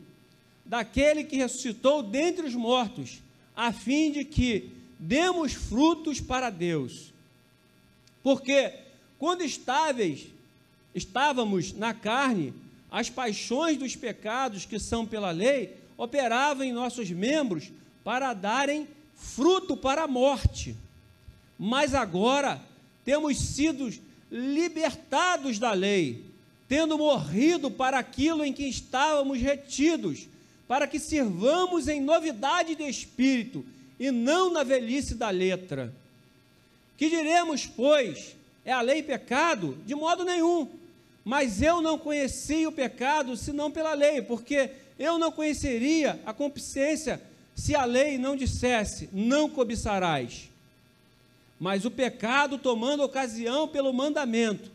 daquele 0.65 1.23
que 1.23 1.35
ressuscitou 1.35 2.01
dentre 2.01 2.47
os 2.47 2.55
mortos, 2.55 3.21
a 3.55 3.71
fim 3.71 4.11
de 4.11 4.25
que 4.25 4.71
demos 4.97 5.53
frutos 5.53 6.19
para 6.19 6.49
Deus. 6.49 7.13
Porque 8.23 8.73
quando 9.19 9.43
estáveis, 9.43 10.25
estávamos 10.95 11.71
na 11.71 11.93
carne, 11.93 12.51
as 12.89 13.11
paixões 13.11 13.77
dos 13.77 13.95
pecados 13.95 14.65
que 14.65 14.79
são 14.79 15.05
pela 15.05 15.29
lei 15.29 15.77
operavam 15.95 16.65
em 16.65 16.73
nossos 16.73 17.11
membros 17.11 17.71
para 18.03 18.33
darem 18.33 18.87
fruto 19.15 19.75
para 19.75 20.03
a 20.03 20.07
morte. 20.07 20.75
Mas 21.57 21.93
agora 21.93 22.61
temos 23.03 23.37
sido 23.37 23.91
libertados 24.31 25.59
da 25.59 25.73
lei, 25.73 26.23
tendo 26.67 26.97
morrido 26.97 27.69
para 27.71 27.97
aquilo 27.99 28.45
em 28.45 28.53
que 28.53 28.63
estávamos 28.63 29.39
retidos, 29.39 30.27
para 30.67 30.87
que 30.87 30.99
sirvamos 30.99 31.87
em 31.87 31.99
novidade 31.99 32.75
de 32.75 32.83
espírito 32.83 33.65
e 33.99 34.11
não 34.11 34.51
na 34.51 34.63
velhice 34.63 35.15
da 35.15 35.29
letra. 35.29 35.93
Que 36.95 37.09
diremos, 37.09 37.65
pois? 37.65 38.35
É 38.63 38.71
a 38.71 38.81
lei 38.81 39.01
pecado? 39.01 39.77
De 39.85 39.95
modo 39.95 40.23
nenhum. 40.23 40.69
Mas 41.25 41.61
eu 41.61 41.81
não 41.81 41.97
conheci 41.97 42.67
o 42.67 42.71
pecado 42.71 43.35
senão 43.35 43.71
pela 43.71 43.93
lei, 43.93 44.21
porque 44.21 44.69
eu 44.97 45.17
não 45.17 45.31
conheceria 45.31 46.19
a 46.25 46.33
concupiscência 46.33 47.21
se 47.59 47.75
a 47.75 47.83
lei 47.83 48.17
não 48.17 48.35
dissesse: 48.35 49.09
não 49.11 49.49
cobiçarás. 49.49 50.49
Mas 51.59 51.83
o 51.83 51.91
pecado, 51.91 52.57
tomando 52.57 53.03
ocasião 53.03 53.67
pelo 53.67 53.91
mandamento, 53.91 54.71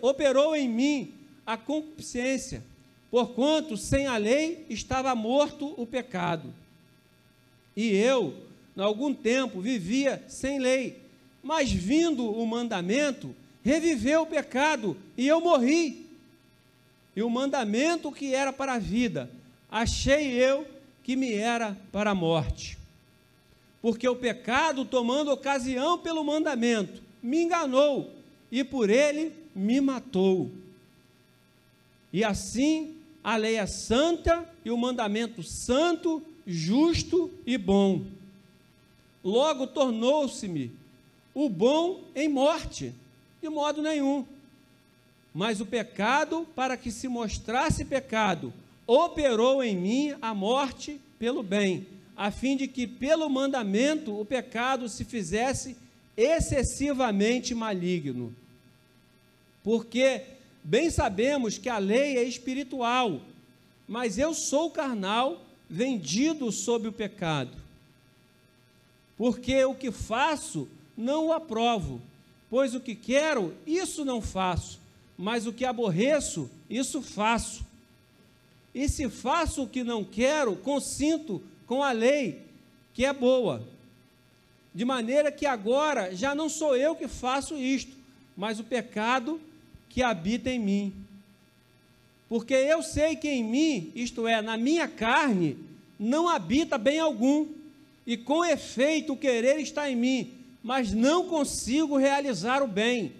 operou 0.00 0.54
em 0.54 0.68
mim 0.68 1.12
a 1.44 1.56
concupiscência, 1.56 2.62
porquanto 3.10 3.76
sem 3.76 4.06
a 4.06 4.16
lei 4.16 4.64
estava 4.70 5.12
morto 5.16 5.74
o 5.76 5.84
pecado. 5.84 6.54
E 7.76 7.88
eu, 7.88 8.34
em 8.76 8.80
algum 8.80 9.12
tempo, 9.12 9.60
vivia 9.60 10.22
sem 10.28 10.60
lei, 10.60 10.96
mas 11.42 11.72
vindo 11.72 12.24
o 12.24 12.46
mandamento, 12.46 13.34
reviveu 13.64 14.22
o 14.22 14.26
pecado 14.26 14.96
e 15.16 15.26
eu 15.26 15.40
morri. 15.40 16.06
E 17.16 17.22
o 17.22 17.28
mandamento 17.28 18.12
que 18.12 18.32
era 18.32 18.52
para 18.52 18.74
a 18.74 18.78
vida, 18.78 19.28
achei 19.68 20.32
eu 20.32 20.64
que 21.10 21.16
me 21.16 21.34
era 21.34 21.76
para 21.90 22.12
a 22.12 22.14
morte 22.14 22.78
porque 23.82 24.08
o 24.08 24.14
pecado, 24.14 24.84
tomando 24.84 25.32
ocasião 25.32 25.98
pelo 25.98 26.22
mandamento, 26.22 27.02
me 27.20 27.42
enganou 27.42 28.14
e 28.52 28.62
por 28.62 28.90
ele 28.90 29.32
me 29.52 29.80
matou. 29.80 30.50
E 32.12 32.22
assim 32.22 32.96
a 33.24 33.36
lei 33.36 33.56
é 33.56 33.66
santa 33.66 34.48
e 34.64 34.70
o 34.70 34.76
mandamento 34.76 35.42
santo, 35.42 36.22
justo 36.46 37.30
e 37.46 37.56
bom. 37.56 38.04
Logo 39.24 39.66
tornou-se-me 39.66 40.70
o 41.34 41.48
bom 41.48 42.04
em 42.14 42.28
morte, 42.28 42.94
de 43.42 43.48
modo 43.48 43.82
nenhum. 43.82 44.24
Mas 45.32 45.60
o 45.60 45.66
pecado, 45.66 46.46
para 46.54 46.76
que 46.76 46.90
se 46.92 47.08
mostrasse 47.08 47.84
pecado, 47.84 48.52
operou 48.98 49.62
em 49.62 49.76
mim 49.76 50.14
a 50.20 50.34
morte 50.34 51.00
pelo 51.18 51.42
bem 51.42 51.86
a 52.20 52.30
fim 52.30 52.54
de 52.54 52.68
que, 52.68 52.86
pelo 52.86 53.30
mandamento, 53.30 54.20
o 54.20 54.26
pecado 54.26 54.90
se 54.90 55.06
fizesse 55.06 55.74
excessivamente 56.14 57.54
maligno. 57.54 58.36
Porque 59.64 60.24
bem 60.62 60.90
sabemos 60.90 61.56
que 61.56 61.70
a 61.70 61.78
lei 61.78 62.18
é 62.18 62.22
espiritual, 62.22 63.22
mas 63.88 64.18
eu 64.18 64.34
sou 64.34 64.70
carnal, 64.70 65.42
vendido 65.66 66.52
sob 66.52 66.88
o 66.88 66.92
pecado. 66.92 67.56
Porque 69.16 69.64
o 69.64 69.74
que 69.74 69.90
faço, 69.90 70.68
não 70.94 71.28
o 71.28 71.32
aprovo, 71.32 72.02
pois 72.50 72.74
o 72.74 72.80
que 72.80 72.94
quero, 72.94 73.54
isso 73.66 74.04
não 74.04 74.20
faço, 74.20 74.78
mas 75.16 75.46
o 75.46 75.54
que 75.54 75.64
aborreço, 75.64 76.50
isso 76.68 77.00
faço. 77.00 77.64
E 78.74 78.88
se 78.88 79.08
faço 79.08 79.64
o 79.64 79.68
que 79.68 79.82
não 79.82 80.04
quero, 80.04 80.56
consinto 80.56 81.42
com 81.66 81.82
a 81.82 81.92
lei, 81.92 82.42
que 82.94 83.04
é 83.04 83.12
boa. 83.12 83.66
De 84.74 84.84
maneira 84.84 85.32
que 85.32 85.46
agora 85.46 86.14
já 86.14 86.34
não 86.34 86.48
sou 86.48 86.76
eu 86.76 86.94
que 86.94 87.08
faço 87.08 87.56
isto, 87.56 87.92
mas 88.36 88.60
o 88.60 88.64
pecado 88.64 89.40
que 89.88 90.02
habita 90.02 90.50
em 90.50 90.58
mim. 90.58 90.92
Porque 92.28 92.54
eu 92.54 92.80
sei 92.82 93.16
que 93.16 93.28
em 93.28 93.42
mim, 93.42 93.90
isto 93.94 94.26
é, 94.28 94.40
na 94.40 94.56
minha 94.56 94.86
carne, 94.86 95.58
não 95.98 96.28
habita 96.28 96.78
bem 96.78 97.00
algum, 97.00 97.48
e 98.06 98.16
com 98.16 98.44
efeito 98.44 99.12
o 99.12 99.16
querer 99.16 99.58
está 99.58 99.90
em 99.90 99.96
mim, 99.96 100.32
mas 100.62 100.92
não 100.92 101.26
consigo 101.26 101.96
realizar 101.96 102.62
o 102.62 102.68
bem. 102.68 103.12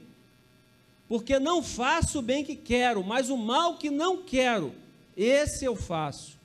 Porque 1.08 1.40
não 1.40 1.60
faço 1.62 2.20
o 2.20 2.22
bem 2.22 2.44
que 2.44 2.54
quero, 2.54 3.02
mas 3.02 3.28
o 3.30 3.36
mal 3.36 3.76
que 3.76 3.90
não 3.90 4.18
quero, 4.18 4.72
esse 5.22 5.64
eu 5.64 5.76
faço. 5.76 6.38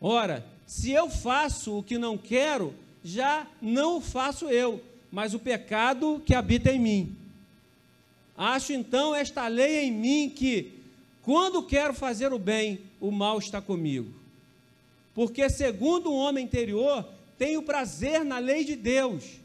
Ora, 0.00 0.44
se 0.66 0.90
eu 0.90 1.08
faço 1.08 1.78
o 1.78 1.82
que 1.82 1.96
não 1.96 2.18
quero, 2.18 2.74
já 3.02 3.46
não 3.60 3.98
o 3.98 4.00
faço 4.00 4.48
eu, 4.48 4.82
mas 5.10 5.32
o 5.32 5.38
pecado 5.38 6.22
que 6.26 6.34
habita 6.34 6.70
em 6.70 6.78
mim. 6.78 7.16
Acho 8.36 8.72
então 8.72 9.14
esta 9.14 9.46
lei 9.46 9.84
em 9.84 9.92
mim 9.92 10.28
que, 10.28 10.72
quando 11.22 11.62
quero 11.62 11.94
fazer 11.94 12.32
o 12.32 12.38
bem, 12.38 12.80
o 13.00 13.10
mal 13.10 13.38
está 13.38 13.62
comigo. 13.62 14.12
Porque, 15.14 15.48
segundo 15.48 16.10
o 16.10 16.16
homem 16.16 16.44
interior, 16.44 17.08
tenho 17.38 17.62
prazer 17.62 18.24
na 18.24 18.38
lei 18.38 18.64
de 18.64 18.74
Deus. 18.74 19.40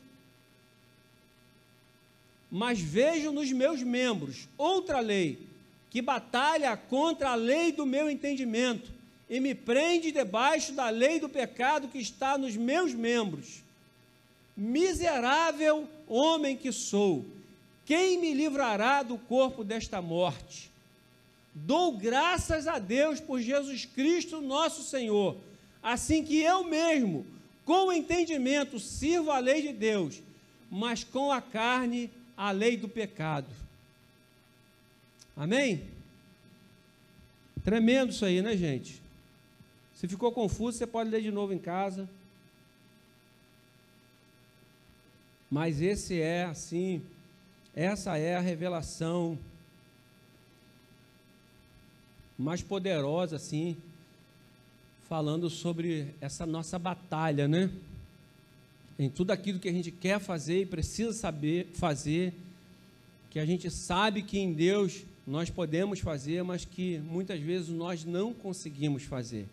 Mas 2.52 2.80
vejo 2.80 3.32
nos 3.32 3.52
meus 3.52 3.84
membros 3.84 4.50
outra 4.58 5.00
lei, 5.00 5.48
que 5.90 6.02
batalha 6.02 6.76
contra 6.78 7.32
a 7.32 7.36
lei 7.36 7.72
do 7.72 7.86
meu 7.86 8.10
entendimento 8.10 8.92
e 9.30 9.40
me 9.40 9.54
prende 9.54 10.12
debaixo 10.12 10.74
da 10.74 10.90
lei 10.90 11.20
do 11.20 11.30
pecado 11.30 11.88
que 11.88 12.00
está 12.00 12.38
nos 12.38 12.56
meus 12.56 12.94
membros. 12.94 13.64
Miserável 14.56 15.88
homem 16.08 16.58
que 16.58 16.72
sou, 16.72 17.26
quem 17.86 18.20
me 18.20 18.34
livrará 18.34 19.04
do 19.04 19.18
corpo 19.18 19.64
desta 19.64 20.02
morte? 20.02 20.70
Dou 21.54 21.98
graças 21.98 22.68
a 22.68 22.78
Deus 22.78 23.20
por 23.20 23.42
Jesus 23.42 23.86
Cristo, 23.86 24.42
nosso 24.42 24.84
Senhor, 24.84 25.38
assim 25.82 26.24
que 26.24 26.40
eu 26.40 26.64
mesmo, 26.64 27.26
com 27.66 27.92
entendimento, 27.92 28.80
sirvo 28.80 29.32
a 29.32 29.40
lei 29.40 29.62
de 29.62 29.74
Deus, 29.74 30.22
mas 30.70 31.04
com 31.04 31.32
a 31.32 31.42
carne, 31.42 32.12
a 32.36 32.52
lei 32.52 32.78
do 32.78 32.88
pecado. 32.88 33.48
Amém? 35.40 35.86
Tremendo 37.64 38.10
isso 38.10 38.26
aí, 38.26 38.42
né, 38.42 38.58
gente? 38.58 39.02
Se 39.94 40.06
ficou 40.06 40.34
confuso, 40.34 40.78
você 40.78 40.86
pode 40.86 41.10
ler 41.10 41.22
de 41.22 41.32
novo 41.32 41.54
em 41.54 41.58
casa. 41.58 42.10
Mas 45.50 45.82
esse 45.82 46.20
é 46.20 46.44
assim, 46.44 47.02
essa 47.74 48.18
é 48.18 48.36
a 48.36 48.42
revelação 48.42 49.40
mais 52.38 52.62
poderosa 52.62 53.38
assim, 53.38 53.78
falando 55.08 55.50
sobre 55.50 56.14
essa 56.20 56.46
nossa 56.46 56.78
batalha, 56.78 57.48
né? 57.48 57.72
Em 59.00 59.10
tudo 59.10 59.32
aquilo 59.32 59.58
que 59.58 59.70
a 59.70 59.74
gente 59.74 59.90
quer 59.90 60.20
fazer 60.20 60.64
e 60.64 60.66
precisa 60.66 61.14
saber 61.14 61.68
fazer, 61.76 62.34
que 63.30 63.40
a 63.40 63.46
gente 63.46 63.72
sabe 63.72 64.22
que 64.22 64.38
em 64.38 64.52
Deus 64.52 65.06
nós 65.30 65.48
podemos 65.52 66.00
fazer, 66.00 66.44
mas 66.44 66.66
que 66.66 66.98
muitas 66.98 67.40
vezes 67.40 67.70
nós 67.70 68.04
não 68.04 68.34
conseguimos 68.34 69.04
fazer. 69.04 69.48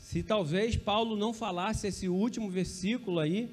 Se 0.00 0.22
talvez 0.22 0.76
Paulo 0.76 1.16
não 1.16 1.34
falasse 1.34 1.88
esse 1.88 2.08
último 2.08 2.48
versículo 2.48 3.18
aí, 3.18 3.50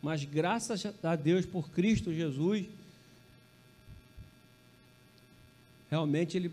mas 0.00 0.22
graças 0.22 0.86
a 1.02 1.16
Deus 1.16 1.44
por 1.44 1.68
Cristo 1.70 2.14
Jesus, 2.14 2.64
realmente 5.90 6.36
ele 6.36 6.52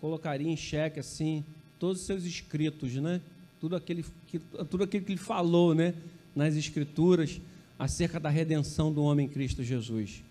colocaria 0.00 0.48
em 0.48 0.56
xeque 0.56 1.00
assim 1.00 1.44
todos 1.80 2.00
os 2.00 2.06
seus 2.06 2.24
escritos, 2.24 2.94
né? 2.94 3.20
Tudo 3.60 3.74
aquele 3.74 4.04
que, 4.28 4.38
tudo 4.70 4.84
aquilo 4.84 5.04
que 5.04 5.12
ele 5.12 5.18
falou, 5.20 5.74
né, 5.74 5.92
nas 6.34 6.54
escrituras 6.54 7.40
acerca 7.76 8.20
da 8.20 8.28
redenção 8.28 8.92
do 8.92 9.02
homem 9.02 9.26
Cristo 9.26 9.64
Jesus. 9.64 10.22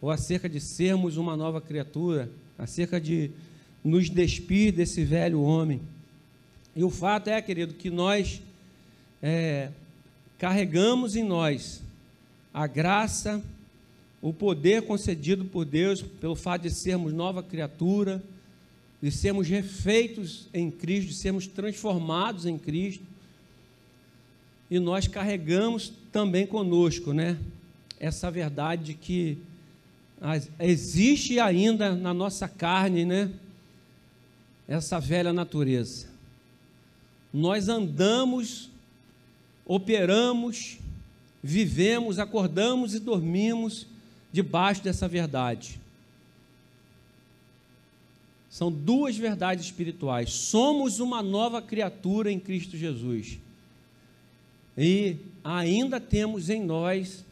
Ou 0.00 0.10
acerca 0.10 0.48
de 0.48 0.60
sermos 0.60 1.16
uma 1.16 1.36
nova 1.36 1.60
criatura, 1.60 2.30
acerca 2.56 3.00
de 3.00 3.30
nos 3.82 4.10
despir 4.10 4.72
desse 4.72 5.04
velho 5.04 5.40
homem. 5.40 5.80
E 6.74 6.84
o 6.84 6.90
fato 6.90 7.28
é, 7.28 7.40
querido, 7.42 7.74
que 7.74 7.90
nós 7.90 8.40
é, 9.22 9.70
carregamos 10.38 11.16
em 11.16 11.24
nós 11.24 11.82
a 12.52 12.66
graça, 12.66 13.42
o 14.20 14.32
poder 14.32 14.82
concedido 14.82 15.44
por 15.44 15.64
Deus 15.64 16.02
pelo 16.02 16.34
fato 16.34 16.62
de 16.62 16.70
sermos 16.70 17.12
nova 17.12 17.42
criatura, 17.42 18.22
de 19.00 19.10
sermos 19.10 19.48
refeitos 19.48 20.48
em 20.52 20.70
Cristo, 20.70 21.08
de 21.08 21.14
sermos 21.14 21.46
transformados 21.46 22.46
em 22.46 22.58
Cristo. 22.58 23.04
E 24.70 24.78
nós 24.78 25.06
carregamos 25.06 25.92
também 26.12 26.46
conosco, 26.46 27.12
né? 27.12 27.38
Essa 27.98 28.30
verdade 28.30 28.84
de 28.84 28.94
que 28.94 29.38
existe 30.58 31.38
ainda 31.38 31.94
na 31.94 32.12
nossa 32.12 32.48
carne, 32.48 33.04
né? 33.04 33.30
Essa 34.66 34.98
velha 34.98 35.32
natureza. 35.32 36.08
Nós 37.32 37.68
andamos, 37.68 38.70
operamos, 39.64 40.78
vivemos, 41.42 42.18
acordamos 42.18 42.94
e 42.94 42.98
dormimos 43.00 43.86
debaixo 44.32 44.82
dessa 44.82 45.06
verdade. 45.06 45.80
São 48.50 48.72
duas 48.72 49.16
verdades 49.16 49.66
espirituais. 49.66 50.32
Somos 50.32 51.00
uma 51.00 51.22
nova 51.22 51.62
criatura 51.62 52.32
em 52.32 52.40
Cristo 52.40 52.76
Jesus. 52.76 53.38
E 54.76 55.16
ainda 55.44 56.00
temos 56.00 56.48
em 56.50 56.64
nós 56.64 57.24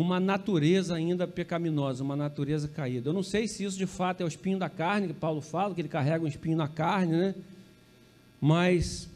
uma 0.00 0.18
natureza 0.18 0.94
ainda 0.94 1.26
pecaminosa, 1.28 2.02
uma 2.02 2.16
natureza 2.16 2.66
caída. 2.66 3.10
Eu 3.10 3.12
não 3.12 3.22
sei 3.22 3.46
se 3.46 3.64
isso 3.64 3.76
de 3.76 3.86
fato 3.86 4.22
é 4.22 4.24
o 4.24 4.28
espinho 4.28 4.58
da 4.58 4.70
carne, 4.70 5.08
que 5.08 5.12
Paulo 5.12 5.42
fala, 5.42 5.74
que 5.74 5.80
ele 5.82 5.88
carrega 5.88 6.24
um 6.24 6.28
espinho 6.28 6.56
na 6.56 6.68
carne, 6.68 7.12
né? 7.12 7.34
Mas 8.40 9.10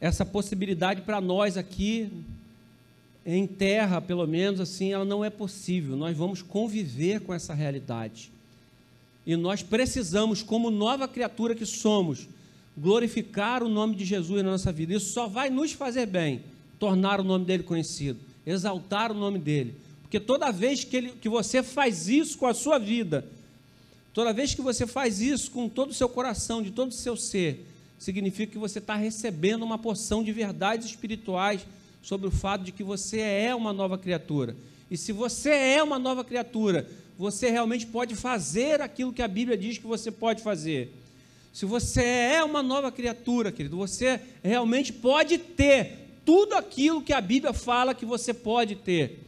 essa 0.00 0.24
possibilidade 0.24 1.02
para 1.02 1.20
nós 1.20 1.56
aqui, 1.56 2.12
em 3.26 3.44
terra, 3.44 4.00
pelo 4.00 4.24
menos 4.24 4.60
assim, 4.60 4.92
ela 4.92 5.04
não 5.04 5.24
é 5.24 5.30
possível. 5.30 5.96
Nós 5.96 6.16
vamos 6.16 6.42
conviver 6.42 7.20
com 7.20 7.34
essa 7.34 7.52
realidade. 7.52 8.30
E 9.26 9.34
nós 9.34 9.64
precisamos, 9.64 10.44
como 10.44 10.70
nova 10.70 11.08
criatura 11.08 11.56
que 11.56 11.66
somos, 11.66 12.28
glorificar 12.78 13.64
o 13.64 13.68
nome 13.68 13.96
de 13.96 14.04
Jesus 14.04 14.44
na 14.44 14.52
nossa 14.52 14.70
vida. 14.70 14.94
Isso 14.94 15.12
só 15.12 15.26
vai 15.26 15.50
nos 15.50 15.72
fazer 15.72 16.06
bem, 16.06 16.42
tornar 16.78 17.18
o 17.18 17.24
nome 17.24 17.44
dele 17.44 17.64
conhecido, 17.64 18.20
exaltar 18.46 19.10
o 19.10 19.14
nome 19.14 19.40
dele. 19.40 19.82
Porque 20.14 20.24
toda 20.24 20.52
vez 20.52 20.84
que, 20.84 20.96
ele, 20.96 21.10
que 21.20 21.28
você 21.28 21.60
faz 21.60 22.06
isso 22.08 22.38
com 22.38 22.46
a 22.46 22.54
sua 22.54 22.78
vida, 22.78 23.26
toda 24.12 24.32
vez 24.32 24.54
que 24.54 24.62
você 24.62 24.86
faz 24.86 25.20
isso 25.20 25.50
com 25.50 25.68
todo 25.68 25.90
o 25.90 25.92
seu 25.92 26.08
coração, 26.08 26.62
de 26.62 26.70
todo 26.70 26.90
o 26.90 26.94
seu 26.94 27.16
ser, 27.16 27.66
significa 27.98 28.52
que 28.52 28.58
você 28.58 28.78
está 28.78 28.94
recebendo 28.94 29.64
uma 29.64 29.76
porção 29.76 30.22
de 30.22 30.30
verdades 30.30 30.86
espirituais 30.86 31.66
sobre 32.00 32.28
o 32.28 32.30
fato 32.30 32.62
de 32.62 32.70
que 32.70 32.84
você 32.84 33.18
é 33.18 33.52
uma 33.56 33.72
nova 33.72 33.98
criatura. 33.98 34.54
E 34.88 34.96
se 34.96 35.10
você 35.10 35.50
é 35.50 35.82
uma 35.82 35.98
nova 35.98 36.22
criatura, 36.22 36.88
você 37.18 37.50
realmente 37.50 37.84
pode 37.84 38.14
fazer 38.14 38.80
aquilo 38.80 39.12
que 39.12 39.20
a 39.20 39.26
Bíblia 39.26 39.58
diz 39.58 39.78
que 39.78 39.86
você 39.88 40.12
pode 40.12 40.44
fazer. 40.44 40.92
Se 41.52 41.66
você 41.66 42.04
é 42.04 42.44
uma 42.44 42.62
nova 42.62 42.92
criatura, 42.92 43.50
querido, 43.50 43.76
você 43.76 44.20
realmente 44.44 44.92
pode 44.92 45.38
ter 45.38 46.20
tudo 46.24 46.54
aquilo 46.54 47.02
que 47.02 47.12
a 47.12 47.20
Bíblia 47.20 47.52
fala 47.52 47.96
que 47.96 48.06
você 48.06 48.32
pode 48.32 48.76
ter. 48.76 49.23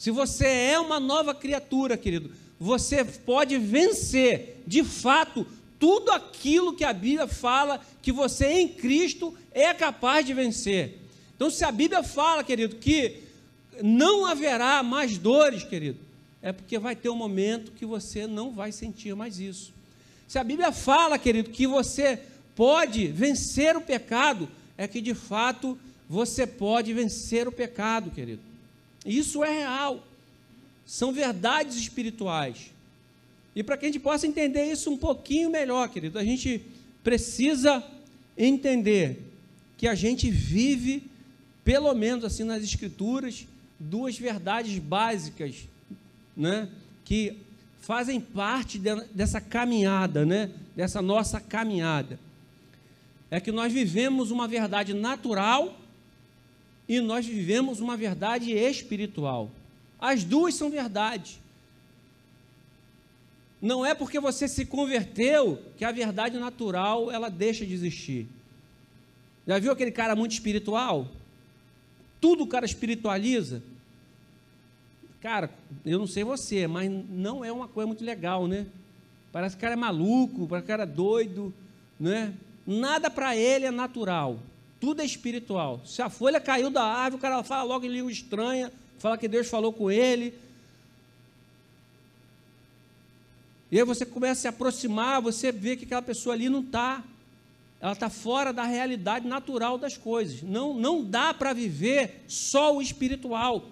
Se 0.00 0.10
você 0.10 0.46
é 0.46 0.80
uma 0.80 0.98
nova 0.98 1.34
criatura, 1.34 1.94
querido, 1.94 2.30
você 2.58 3.04
pode 3.04 3.58
vencer, 3.58 4.62
de 4.66 4.82
fato, 4.82 5.46
tudo 5.78 6.10
aquilo 6.10 6.74
que 6.74 6.84
a 6.84 6.92
Bíblia 6.94 7.28
fala 7.28 7.78
que 8.00 8.10
você 8.10 8.46
em 8.46 8.68
Cristo 8.68 9.36
é 9.52 9.74
capaz 9.74 10.24
de 10.24 10.32
vencer. 10.32 10.96
Então, 11.36 11.50
se 11.50 11.66
a 11.66 11.70
Bíblia 11.70 12.02
fala, 12.02 12.42
querido, 12.42 12.76
que 12.76 13.24
não 13.82 14.24
haverá 14.24 14.82
mais 14.82 15.18
dores, 15.18 15.64
querido, 15.64 15.98
é 16.40 16.50
porque 16.50 16.78
vai 16.78 16.96
ter 16.96 17.10
um 17.10 17.14
momento 17.14 17.72
que 17.72 17.84
você 17.84 18.26
não 18.26 18.52
vai 18.52 18.72
sentir 18.72 19.14
mais 19.14 19.38
isso. 19.38 19.70
Se 20.26 20.38
a 20.38 20.44
Bíblia 20.44 20.72
fala, 20.72 21.18
querido, 21.18 21.50
que 21.50 21.66
você 21.66 22.18
pode 22.56 23.06
vencer 23.08 23.76
o 23.76 23.82
pecado, 23.82 24.48
é 24.78 24.88
que 24.88 25.02
de 25.02 25.12
fato 25.12 25.78
você 26.08 26.46
pode 26.46 26.90
vencer 26.94 27.46
o 27.46 27.52
pecado, 27.52 28.10
querido. 28.10 28.49
Isso 29.04 29.42
é 29.42 29.58
real. 29.60 30.06
São 30.84 31.12
verdades 31.12 31.76
espirituais. 31.76 32.72
E 33.54 33.62
para 33.62 33.76
que 33.76 33.86
a 33.86 33.88
gente 33.88 34.00
possa 34.00 34.26
entender 34.26 34.64
isso 34.70 34.90
um 34.90 34.96
pouquinho 34.96 35.50
melhor, 35.50 35.88
querido, 35.88 36.18
a 36.18 36.24
gente 36.24 36.62
precisa 37.02 37.82
entender 38.36 39.22
que 39.76 39.88
a 39.88 39.94
gente 39.94 40.30
vive, 40.30 41.02
pelo 41.64 41.92
menos 41.94 42.24
assim 42.24 42.44
nas 42.44 42.62
Escrituras, 42.62 43.46
duas 43.78 44.18
verdades 44.18 44.78
básicas 44.78 45.66
né, 46.36 46.68
que 47.04 47.36
fazem 47.80 48.20
parte 48.20 48.78
de, 48.78 48.94
dessa 49.14 49.40
caminhada, 49.40 50.24
né, 50.26 50.50
dessa 50.76 51.00
nossa 51.00 51.40
caminhada. 51.40 52.18
É 53.30 53.40
que 53.40 53.50
nós 53.50 53.72
vivemos 53.72 54.30
uma 54.30 54.46
verdade 54.46 54.92
natural 54.92 55.79
e 56.90 57.00
nós 57.00 57.24
vivemos 57.24 57.78
uma 57.78 57.96
verdade 57.96 58.50
espiritual. 58.50 59.48
As 59.96 60.24
duas 60.24 60.56
são 60.56 60.68
verdades. 60.68 61.38
Não 63.62 63.86
é 63.86 63.94
porque 63.94 64.18
você 64.18 64.48
se 64.48 64.66
converteu 64.66 65.62
que 65.78 65.84
a 65.84 65.92
verdade 65.92 66.36
natural 66.36 67.08
ela 67.08 67.28
deixa 67.28 67.64
de 67.64 67.72
existir. 67.72 68.26
Já 69.46 69.60
viu 69.60 69.70
aquele 69.70 69.92
cara 69.92 70.16
muito 70.16 70.32
espiritual? 70.32 71.06
Tudo 72.20 72.42
o 72.42 72.48
cara 72.48 72.66
espiritualiza. 72.66 73.62
Cara, 75.20 75.48
eu 75.86 75.96
não 75.96 76.08
sei 76.08 76.24
você, 76.24 76.66
mas 76.66 76.90
não 77.08 77.44
é 77.44 77.52
uma 77.52 77.68
coisa 77.68 77.86
muito 77.86 78.04
legal, 78.04 78.48
né? 78.48 78.66
Parece 79.30 79.54
que 79.54 79.60
o 79.60 79.62
cara 79.62 79.74
é 79.74 79.76
maluco, 79.76 80.48
parece 80.48 80.66
que 80.66 80.72
o 80.72 80.76
cara 80.76 80.82
é 80.82 80.92
doido, 80.92 81.54
né? 82.00 82.34
Nada 82.66 83.08
para 83.08 83.36
ele 83.36 83.64
é 83.64 83.70
natural, 83.70 84.40
tudo 84.80 85.02
é 85.02 85.04
espiritual. 85.04 85.80
Se 85.84 86.00
a 86.00 86.08
folha 86.08 86.40
caiu 86.40 86.70
da 86.70 86.82
árvore, 86.82 87.16
o 87.16 87.20
cara 87.20 87.42
fala 87.44 87.62
logo 87.62 87.84
em 87.84 87.88
língua 87.88 88.10
estranha, 88.10 88.72
fala 88.98 89.18
que 89.18 89.28
Deus 89.28 89.48
falou 89.48 89.72
com 89.72 89.90
ele. 89.90 90.34
E 93.70 93.78
aí 93.78 93.84
você 93.84 94.04
começa 94.04 94.32
a 94.32 94.42
se 94.42 94.48
aproximar, 94.48 95.20
você 95.20 95.52
vê 95.52 95.76
que 95.76 95.84
aquela 95.84 96.02
pessoa 96.02 96.34
ali 96.34 96.48
não 96.48 96.60
está. 96.60 97.04
Ela 97.80 97.92
está 97.92 98.10
fora 98.10 98.52
da 98.52 98.64
realidade 98.64 99.26
natural 99.26 99.78
das 99.78 99.96
coisas. 99.96 100.42
Não, 100.42 100.74
não 100.74 101.04
dá 101.04 101.32
para 101.32 101.52
viver 101.52 102.24
só 102.26 102.74
o 102.74 102.82
espiritual 102.82 103.64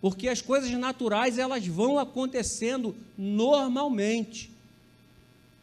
porque 0.00 0.28
as 0.28 0.40
coisas 0.40 0.70
naturais 0.70 1.38
elas 1.38 1.66
vão 1.66 1.98
acontecendo 1.98 2.96
normalmente. 3.16 4.50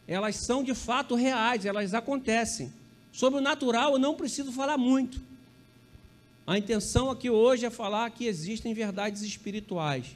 Elas 0.06 0.36
são 0.36 0.62
de 0.62 0.74
fato 0.74 1.14
reais, 1.14 1.66
elas 1.66 1.92
acontecem. 1.92 2.72
Sobre 3.18 3.40
o 3.40 3.42
natural 3.42 3.94
eu 3.94 3.98
não 3.98 4.14
preciso 4.14 4.52
falar 4.52 4.78
muito. 4.78 5.20
A 6.46 6.56
intenção 6.56 7.10
aqui 7.10 7.28
hoje 7.28 7.66
é 7.66 7.70
falar 7.70 8.08
que 8.12 8.24
existem 8.24 8.72
verdades 8.72 9.22
espirituais. 9.22 10.06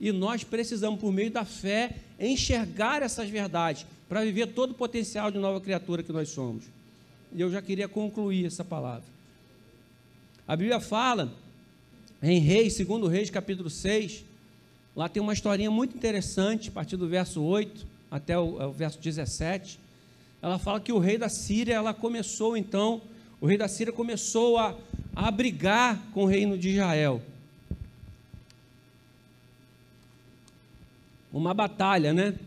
E 0.00 0.12
nós 0.12 0.44
precisamos, 0.44 1.00
por 1.00 1.12
meio 1.12 1.28
da 1.28 1.44
fé, 1.44 1.96
enxergar 2.20 3.02
essas 3.02 3.28
verdades 3.28 3.84
para 4.08 4.22
viver 4.22 4.46
todo 4.52 4.70
o 4.70 4.74
potencial 4.74 5.28
de 5.28 5.38
nova 5.38 5.60
criatura 5.60 6.04
que 6.04 6.12
nós 6.12 6.28
somos. 6.28 6.62
E 7.32 7.40
eu 7.40 7.50
já 7.50 7.60
queria 7.60 7.88
concluir 7.88 8.46
essa 8.46 8.62
palavra. 8.62 9.08
A 10.46 10.54
Bíblia 10.54 10.78
fala 10.78 11.34
em 12.22 12.38
Reis, 12.38 12.74
segundo 12.74 13.08
Reis, 13.08 13.28
capítulo 13.28 13.68
6, 13.68 14.24
lá 14.94 15.08
tem 15.08 15.20
uma 15.20 15.32
historinha 15.32 15.68
muito 15.68 15.96
interessante, 15.96 16.68
a 16.68 16.72
partir 16.72 16.96
do 16.96 17.08
verso 17.08 17.42
8 17.42 17.84
até 18.08 18.38
o, 18.38 18.62
é 18.62 18.66
o 18.66 18.70
verso 18.70 19.00
17. 19.00 19.80
Ela 20.46 20.60
fala 20.60 20.78
que 20.78 20.92
o 20.92 21.00
rei 21.00 21.18
da 21.18 21.28
Síria, 21.28 21.74
ela 21.74 21.92
começou 21.92 22.56
então, 22.56 23.02
o 23.40 23.46
rei 23.48 23.58
da 23.58 23.66
Síria 23.66 23.92
começou 23.92 24.56
a, 24.56 24.78
a 25.12 25.28
brigar 25.28 26.00
com 26.14 26.22
o 26.22 26.26
reino 26.26 26.56
de 26.56 26.68
Israel. 26.68 27.20
Uma 31.32 31.52
batalha, 31.52 32.12
né? 32.12 32.38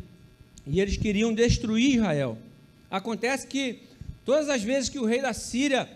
E 0.66 0.80
eles 0.80 0.95
queriam 0.95 1.34
destruir 1.34 1.95
Israel. 1.95 2.38
Acontece 2.89 3.45
que 3.45 3.82
todas 4.24 4.47
as 4.47 4.64
vezes 4.64 4.88
que 4.88 4.97
o 4.97 5.06
rei 5.06 5.22
da 5.22 5.34
Síria 5.34 5.89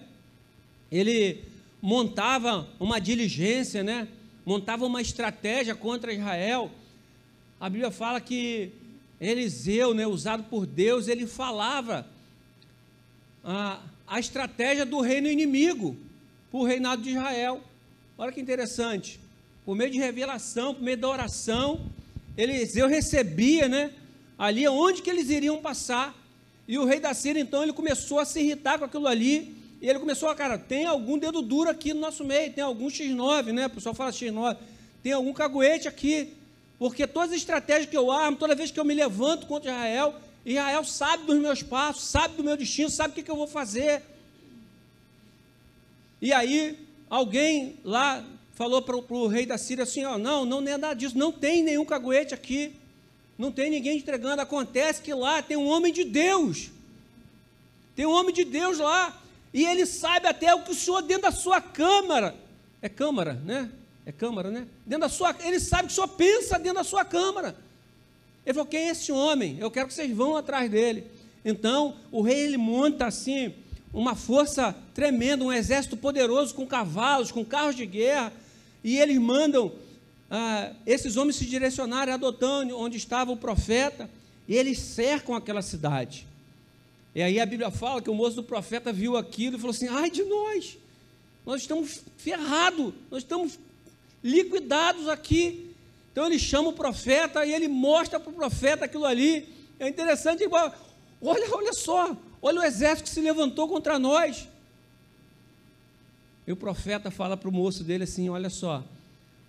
ele 0.91 1.41
montava 1.81 2.67
uma 2.81 2.99
diligência, 2.99 3.81
né? 3.81 4.09
montava 4.45 4.85
uma 4.85 5.01
estratégia 5.01 5.73
contra 5.73 6.11
Israel. 6.11 6.69
A 7.61 7.69
Bíblia 7.69 7.91
fala 7.91 8.19
que 8.19 8.73
Eliseu, 9.25 9.93
né, 9.93 10.05
usado 10.05 10.43
por 10.43 10.65
Deus, 10.65 11.07
ele 11.07 11.25
falava 11.25 12.05
a, 13.43 13.79
a 14.05 14.19
estratégia 14.19 14.85
do 14.85 14.99
reino 14.99 15.27
inimigo 15.27 15.95
para 16.51 16.59
o 16.59 16.65
reinado 16.65 17.01
de 17.01 17.11
Israel. 17.11 17.61
Olha 18.17 18.31
que 18.31 18.41
interessante. 18.41 19.19
Por 19.65 19.75
meio 19.75 19.91
de 19.91 19.97
revelação, 19.97 20.73
por 20.75 20.83
meio 20.83 20.97
da 20.97 21.07
oração, 21.07 21.89
Eliseu 22.37 22.87
recebia, 22.87 23.67
né, 23.67 23.91
ali 24.37 24.67
onde 24.67 25.01
que 25.01 25.09
eles 25.09 25.29
iriam 25.29 25.61
passar. 25.61 26.13
E 26.67 26.77
o 26.77 26.85
rei 26.85 26.99
da 26.99 27.13
Síria, 27.13 27.41
então, 27.41 27.63
ele 27.63 27.73
começou 27.73 28.19
a 28.19 28.25
se 28.25 28.39
irritar 28.39 28.79
com 28.79 28.85
aquilo 28.85 29.07
ali 29.07 29.55
E 29.81 29.89
ele 29.89 29.99
começou 29.99 30.29
a, 30.29 30.35
cara, 30.35 30.57
tem 30.57 30.85
algum 30.85 31.17
dedo 31.17 31.41
duro 31.41 31.69
aqui 31.69 31.93
no 31.93 31.99
nosso 31.99 32.23
meio, 32.23 32.53
tem 32.53 32.63
algum 32.63 32.87
X9, 32.87 33.51
né? 33.51 33.65
O 33.65 33.69
pessoal 33.69 33.93
fala 33.93 34.11
X9, 34.11 34.55
tem 35.03 35.11
algum 35.11 35.33
caguete 35.33 35.89
aqui. 35.89 36.33
Porque 36.83 37.07
todas 37.07 37.29
as 37.29 37.37
estratégias 37.37 37.85
que 37.89 37.95
eu 37.95 38.11
armo, 38.11 38.35
toda 38.35 38.53
vez 38.53 38.69
que 38.69 38.77
eu 38.77 38.83
me 38.83 38.93
levanto 38.93 39.47
contra 39.47 39.71
Israel, 39.71 40.15
Israel 40.45 40.83
sabe 40.83 41.23
dos 41.23 41.39
meus 41.39 41.63
passos, 41.63 42.03
sabe 42.03 42.35
do 42.35 42.43
meu 42.43 42.57
destino, 42.57 42.89
sabe 42.89 43.11
o 43.11 43.15
que, 43.15 43.23
que 43.23 43.31
eu 43.31 43.37
vou 43.37 43.47
fazer. 43.47 44.03
E 46.21 46.33
aí, 46.33 46.77
alguém 47.09 47.79
lá 47.85 48.21
falou 48.51 48.81
para 48.81 48.97
o 48.97 49.27
rei 49.27 49.45
da 49.45 49.57
Síria 49.57 49.85
assim: 49.85 50.03
ó, 50.03 50.17
não, 50.17 50.43
não 50.43 50.59
é 50.59 50.75
nada 50.75 50.93
disso, 50.93 51.17
não 51.17 51.31
tem 51.31 51.63
nenhum 51.63 51.85
caguete 51.85 52.33
aqui, 52.33 52.75
não 53.37 53.49
tem 53.49 53.69
ninguém 53.69 53.99
entregando. 53.99 54.41
Acontece 54.41 55.01
que 55.01 55.13
lá 55.13 55.41
tem 55.41 55.55
um 55.55 55.67
homem 55.67 55.93
de 55.93 56.03
Deus, 56.03 56.69
tem 57.95 58.05
um 58.05 58.11
homem 58.11 58.35
de 58.35 58.43
Deus 58.43 58.79
lá, 58.79 59.21
e 59.53 59.63
ele 59.63 59.85
sabe 59.85 60.27
até 60.27 60.53
o 60.53 60.63
que 60.63 60.71
o 60.71 60.75
senhor 60.75 61.01
dentro 61.01 61.23
da 61.23 61.31
sua 61.31 61.61
câmara, 61.61 62.35
é 62.81 62.89
câmara, 62.89 63.35
né? 63.35 63.71
É 64.05 64.11
câmara, 64.11 64.51
né? 64.51 64.67
Dentro 64.85 65.01
da 65.01 65.09
sua, 65.09 65.35
ele 65.43 65.59
sabe 65.59 65.87
que 65.87 65.93
senhor 65.93 66.09
pensa 66.09 66.57
dentro 66.57 66.75
da 66.75 66.83
sua 66.83 67.05
câmara. 67.05 67.55
Ele 68.45 68.53
falou: 68.53 68.67
quem 68.67 68.87
é 68.87 68.89
esse 68.89 69.11
homem? 69.11 69.57
Eu 69.59 69.71
quero 69.71 69.87
que 69.87 69.93
vocês 69.93 70.11
vão 70.11 70.35
atrás 70.35 70.69
dele. 70.69 71.05
Então, 71.45 71.95
o 72.11 72.21
rei 72.21 72.39
ele 72.39 72.57
monta 72.57 73.05
assim 73.05 73.53
uma 73.93 74.15
força 74.15 74.75
tremenda, 74.93 75.43
um 75.43 75.53
exército 75.53 75.95
poderoso 75.95 76.55
com 76.55 76.65
cavalos, 76.65 77.31
com 77.31 77.45
carros 77.45 77.75
de 77.75 77.85
guerra, 77.85 78.33
e 78.83 78.97
eles 78.97 79.17
mandam 79.19 79.71
ah, 80.31 80.71
esses 80.85 81.15
homens 81.15 81.35
se 81.35 81.45
direcionarem 81.45 82.13
a 82.13 82.17
Dotã, 82.17 82.65
onde 82.73 82.97
estava 82.97 83.31
o 83.31 83.37
profeta, 83.37 84.09
e 84.47 84.55
eles 84.55 84.79
cercam 84.79 85.35
aquela 85.35 85.61
cidade. 85.61 86.27
E 87.13 87.21
aí 87.21 87.39
a 87.39 87.45
Bíblia 87.45 87.69
fala 87.69 88.01
que 88.01 88.09
o 88.09 88.15
moço 88.15 88.35
do 88.35 88.43
profeta 88.43 88.91
viu 88.91 89.15
aquilo 89.15 89.57
e 89.57 89.59
falou 89.59 89.75
assim: 89.75 89.87
ai 89.87 90.09
de 90.09 90.23
nós, 90.23 90.77
nós 91.45 91.61
estamos 91.61 92.01
ferrados, 92.17 92.93
nós 93.11 93.21
estamos 93.21 93.59
liquidados 94.23 95.07
aqui. 95.07 95.75
Então 96.11 96.25
ele 96.25 96.39
chama 96.39 96.69
o 96.69 96.73
profeta 96.73 97.45
e 97.45 97.53
ele 97.53 97.67
mostra 97.67 98.19
para 98.19 98.31
o 98.31 98.35
profeta 98.35 98.85
aquilo 98.85 99.05
ali. 99.05 99.47
É 99.79 99.87
interessante, 99.87 100.47
olha, 100.49 100.73
olha 101.51 101.73
só, 101.73 102.15
olha 102.41 102.61
o 102.61 102.63
exército 102.63 103.03
que 103.03 103.09
se 103.09 103.21
levantou 103.21 103.67
contra 103.67 103.99
nós. 103.99 104.47
E 106.45 106.51
o 106.51 106.55
profeta 106.55 107.09
fala 107.09 107.35
para 107.35 107.49
o 107.49 107.51
moço 107.51 107.83
dele 107.83 108.03
assim: 108.03 108.29
olha 108.29 108.49
só, 108.49 108.83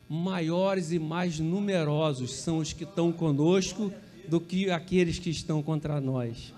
maiores 0.09 0.93
e 0.93 0.99
mais 0.99 1.39
numerosos 1.39 2.35
são 2.35 2.59
os 2.59 2.73
que 2.73 2.85
estão 2.85 3.13
conosco 3.13 3.93
do 4.29 4.41
que 4.41 4.71
aqueles 4.71 5.19
que 5.19 5.31
estão 5.31 5.63
contra 5.63 6.01
nós. 6.01 6.53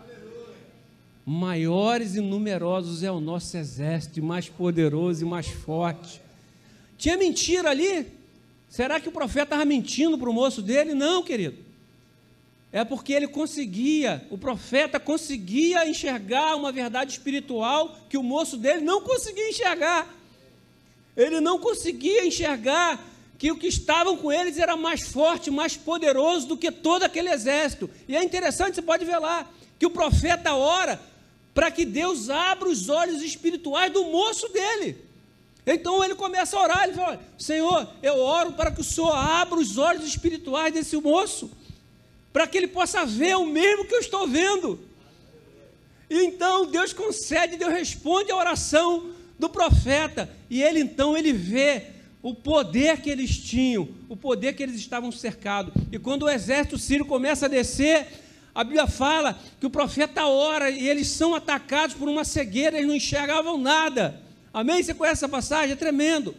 Maiores 1.24 2.14
e 2.14 2.20
numerosos 2.20 3.02
é 3.02 3.10
o 3.10 3.18
nosso 3.18 3.56
exército, 3.56 4.22
mais 4.22 4.48
poderoso 4.48 5.24
e 5.24 5.28
mais 5.28 5.48
forte. 5.48 6.22
Tinha 6.99 7.16
mentira 7.16 7.70
ali? 7.70 8.07
Será 8.68 8.99
que 9.01 9.09
o 9.09 9.12
profeta 9.12 9.44
estava 9.44 9.64
mentindo 9.64 10.18
para 10.18 10.30
o 10.30 10.32
moço 10.32 10.61
dele? 10.62 10.94
Não, 10.94 11.22
querido. 11.22 11.64
É 12.72 12.84
porque 12.84 13.12
ele 13.12 13.28
conseguia, 13.28 14.26
o 14.30 14.36
profeta 14.36 15.01
conseguia 15.01 15.88
enxergar 15.88 16.57
uma 16.57 16.72
verdade 16.72 17.12
espiritual 17.12 17.97
que 18.09 18.18
o 18.18 18.22
moço 18.22 18.57
dele 18.57 18.80
não 18.80 19.01
conseguia 19.01 19.49
enxergar. 19.49 20.14
Ele 21.16 21.40
não 21.40 21.59
conseguia 21.59 22.26
enxergar 22.26 23.03
que 23.38 23.51
o 23.51 23.57
que 23.57 23.66
estavam 23.66 24.16
com 24.16 24.32
eles 24.32 24.59
era 24.59 24.76
mais 24.76 25.09
forte, 25.09 25.51
mais 25.51 25.76
poderoso 25.76 26.47
do 26.49 26.57
que 26.57 26.70
todo 26.70 27.05
aquele 27.05 27.30
exército. 27.30 27.88
E 28.09 28.16
é 28.16 28.22
interessante, 28.22 28.74
você 28.74 28.82
pode 28.82 29.05
ver 29.05 29.18
lá, 29.18 29.49
que 29.78 29.86
o 29.86 29.90
profeta 29.90 30.55
ora 30.55 31.01
para 31.55 31.70
que 31.70 31.86
Deus 31.86 32.28
abra 32.28 32.68
os 32.68 32.88
olhos 32.88 33.22
espirituais 33.22 33.90
do 33.90 34.05
moço 34.05 34.49
dele. 34.51 35.05
Então 35.66 36.04
ele 36.04 36.14
começa 36.14 36.56
a 36.56 36.62
orar, 36.62 36.84
ele 36.84 36.94
fala: 36.94 37.20
Senhor, 37.36 37.88
eu 38.00 38.18
oro 38.18 38.52
para 38.52 38.70
que 38.70 38.80
o 38.80 38.84
Senhor 38.84 39.12
abra 39.12 39.58
os 39.58 39.76
olhos 39.76 40.06
espirituais 40.06 40.72
desse 40.72 40.96
moço, 40.96 41.50
para 42.32 42.46
que 42.46 42.56
ele 42.56 42.68
possa 42.68 43.04
ver 43.04 43.36
o 43.36 43.44
mesmo 43.44 43.84
que 43.84 43.94
eu 43.94 44.00
estou 44.00 44.28
vendo. 44.28 44.78
E 46.08 46.24
então 46.24 46.66
Deus 46.66 46.92
concede, 46.92 47.56
Deus 47.56 47.72
responde 47.72 48.30
a 48.30 48.36
oração 48.36 49.10
do 49.36 49.48
profeta, 49.48 50.30
e 50.48 50.62
ele 50.62 50.78
então 50.78 51.16
ele 51.16 51.32
vê 51.32 51.88
o 52.22 52.32
poder 52.32 53.00
que 53.00 53.10
eles 53.10 53.36
tinham, 53.36 53.88
o 54.08 54.16
poder 54.16 54.54
que 54.54 54.62
eles 54.62 54.76
estavam 54.76 55.10
cercados. 55.10 55.74
E 55.90 55.98
quando 55.98 56.22
o 56.22 56.30
exército 56.30 56.78
sírio 56.78 57.04
começa 57.04 57.46
a 57.46 57.48
descer, 57.48 58.06
a 58.54 58.62
Bíblia 58.62 58.86
fala 58.86 59.38
que 59.60 59.66
o 59.66 59.70
profeta 59.70 60.26
ora 60.26 60.70
e 60.70 60.88
eles 60.88 61.08
são 61.08 61.34
atacados 61.34 61.94
por 61.94 62.08
uma 62.08 62.24
cegueira, 62.24 62.76
eles 62.76 62.88
não 62.88 62.94
enxergavam 62.94 63.58
nada. 63.58 64.26
Amém? 64.57 64.82
Você 64.82 64.94
conhece 64.94 65.18
essa 65.18 65.28
passagem? 65.28 65.72
É 65.72 65.76
tremendo. 65.76 66.34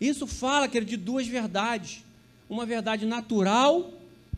Isso 0.00 0.24
fala, 0.24 0.68
querido, 0.68 0.92
de 0.92 0.96
duas 0.96 1.26
verdades: 1.26 2.04
uma 2.48 2.64
verdade 2.64 3.04
natural 3.04 3.92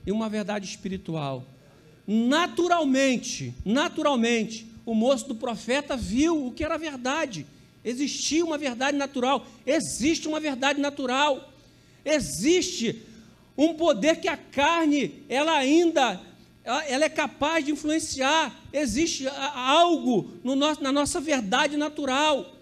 e 0.06 0.10
uma 0.10 0.30
verdade 0.30 0.64
espiritual. 0.64 1.44
Naturalmente, 2.06 3.52
naturalmente, 3.66 4.66
o 4.86 4.94
moço 4.94 5.28
do 5.28 5.34
profeta 5.34 5.94
viu 5.94 6.46
o 6.46 6.52
que 6.52 6.64
era 6.64 6.78
verdade. 6.78 7.46
Existia 7.84 8.42
uma 8.42 8.56
verdade 8.56 8.96
natural, 8.96 9.46
existe 9.66 10.26
uma 10.26 10.40
verdade 10.40 10.80
natural. 10.80 11.52
Existe 12.02 13.02
um 13.58 13.74
poder 13.74 14.22
que 14.22 14.28
a 14.28 14.38
carne, 14.38 15.22
ela 15.28 15.52
ainda 15.52 16.18
ela 16.64 17.04
é 17.04 17.10
capaz 17.10 17.62
de 17.62 17.72
influenciar. 17.72 18.58
Existe 18.72 19.28
algo 19.28 20.30
no 20.42 20.56
nosso, 20.56 20.82
na 20.82 20.90
nossa 20.90 21.20
verdade 21.20 21.76
natural. 21.76 22.56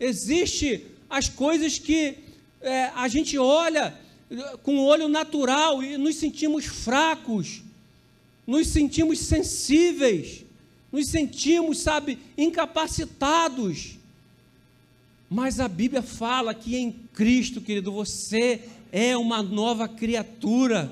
Existe 0.00 0.86
as 1.08 1.28
coisas 1.28 1.78
que 1.78 2.16
é, 2.60 2.90
a 2.94 3.08
gente 3.08 3.38
olha 3.38 3.98
com 4.62 4.76
o 4.76 4.84
olho 4.84 5.08
natural 5.08 5.82
e 5.82 5.96
nos 5.96 6.16
sentimos 6.16 6.66
fracos, 6.66 7.62
nos 8.46 8.68
sentimos 8.68 9.18
sensíveis 9.20 10.44
nos 10.90 11.08
sentimos, 11.08 11.78
sabe, 11.78 12.18
incapacitados. 12.36 13.98
Mas 15.28 15.60
a 15.60 15.68
Bíblia 15.68 16.02
fala 16.02 16.54
que 16.54 16.76
em 16.76 16.90
Cristo, 16.90 17.60
querido, 17.60 17.92
você 17.92 18.62
é 18.90 19.16
uma 19.16 19.42
nova 19.42 19.86
criatura. 19.86 20.90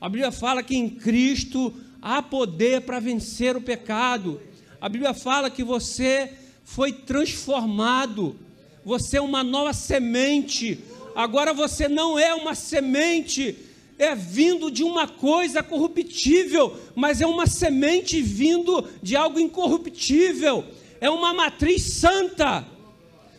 A 0.00 0.08
Bíblia 0.08 0.32
fala 0.32 0.62
que 0.62 0.74
em 0.74 0.88
Cristo 0.88 1.72
há 2.00 2.22
poder 2.22 2.82
para 2.82 2.98
vencer 2.98 3.56
o 3.56 3.60
pecado. 3.60 4.40
A 4.80 4.88
Bíblia 4.88 5.12
fala 5.12 5.50
que 5.50 5.62
você 5.62 6.32
foi 6.66 6.92
transformado, 6.92 8.36
você 8.84 9.18
é 9.18 9.20
uma 9.20 9.44
nova 9.44 9.72
semente. 9.72 10.80
Agora 11.14 11.54
você 11.54 11.88
não 11.88 12.18
é 12.18 12.34
uma 12.34 12.54
semente 12.54 13.56
é 13.98 14.14
vindo 14.14 14.70
de 14.70 14.84
uma 14.84 15.08
coisa 15.08 15.62
corruptível, 15.62 16.76
mas 16.94 17.22
é 17.22 17.26
uma 17.26 17.46
semente 17.46 18.20
vindo 18.20 18.86
de 19.02 19.16
algo 19.16 19.40
incorruptível, 19.40 20.64
é 21.00 21.08
uma 21.08 21.32
matriz 21.32 21.82
santa. 21.82 22.66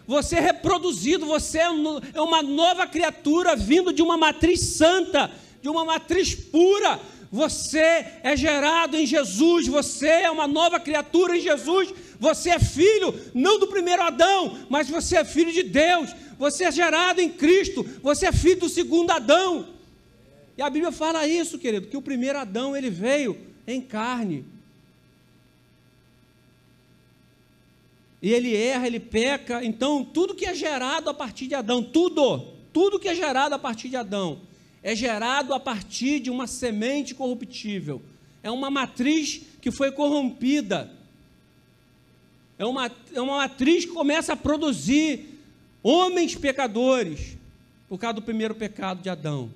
Você 0.07 0.38
é 0.38 0.39
reproduzido, 0.39 1.28
você 1.28 1.59
é, 1.59 1.67
é 2.13 2.21
uma 2.21 2.41
nova 2.41 2.88
criatura 2.88 3.55
vindo 3.55 3.93
de 3.93 4.01
uma 4.01 4.17
matriz 4.17 4.61
santa, 4.61 5.30
de 5.61 5.69
uma 5.69 5.86
matriz 5.86 6.34
pura. 6.34 6.99
Você 7.30 8.05
é 8.23 8.36
gerado 8.36 8.95
em 8.95 9.05
Jesus, 9.05 9.67
você 9.67 10.07
é 10.07 10.32
uma 10.32 10.47
nova 10.47 10.80
criatura 10.80 11.38
em 11.38 11.41
Jesus. 11.41 11.93
Você 12.20 12.49
é 12.49 12.59
filho 12.59 13.13
não 13.34 13.59
do 13.59 13.68
primeiro 13.68 14.01
Adão, 14.01 14.65
mas 14.70 14.89
você 14.89 15.18
é 15.18 15.26
filho 15.26 15.51
de 15.51 15.63
Deus. 15.63 16.13
Você 16.38 16.65
é 16.65 16.72
gerado 16.72 17.20
em 17.20 17.30
Cristo, 17.30 17.84
você 18.01 18.28
é 18.28 18.32
filho 18.32 18.61
do 18.61 18.70
segundo 18.70 19.11
Adão. 19.11 19.68
E 20.57 20.61
a 20.61 20.70
Bíblia 20.70 20.91
fala 20.91 21.28
isso, 21.28 21.59
querido, 21.59 21.88
que 21.88 21.97
o 21.97 22.01
primeiro 22.01 22.39
Adão 22.39 22.76
ele 22.76 22.89
veio 22.89 23.38
em 23.65 23.82
carne. 23.82 24.45
E 28.22 28.32
ele 28.32 28.55
erra, 28.55 28.88
ele 28.88 28.99
peca. 28.99 29.63
Então, 29.63 30.03
tudo 30.03 30.34
que 30.34 30.45
é 30.45 30.55
gerado 30.55 31.09
a 31.09 31.13
partir 31.13 31.47
de 31.47 31.55
Adão, 31.55 31.84
tudo, 31.84 32.39
tudo 32.74 32.99
que 32.99 33.07
é 33.07 33.13
gerado 33.13 33.53
a 33.53 33.59
partir 33.59 33.89
de 33.89 33.95
Adão, 33.95 34.41
é 34.82 34.95
gerado 34.95 35.53
a 35.53 35.59
partir 35.59 36.20
de 36.20 36.30
uma 36.30 36.47
semente 36.47 37.13
corruptível. 37.13 38.01
É 38.41 38.49
uma 38.49 38.72
matriz 38.72 39.41
que 39.61 39.70
foi 39.70 39.91
corrompida. 39.91 40.96
É 42.58 42.66
uma, 42.66 42.91
é 43.14 43.22
uma 43.22 43.38
matriz 43.38 43.86
que 43.86 43.91
começa 43.91 44.34
a 44.34 44.36
produzir 44.36 45.39
homens 45.84 46.36
pecadores, 46.36 47.38
por 47.88 47.97
causa 47.97 48.16
do 48.16 48.22
primeiro 48.22 48.55
pecado 48.55 49.01
de 49.01 49.10
Adão. 49.10 49.51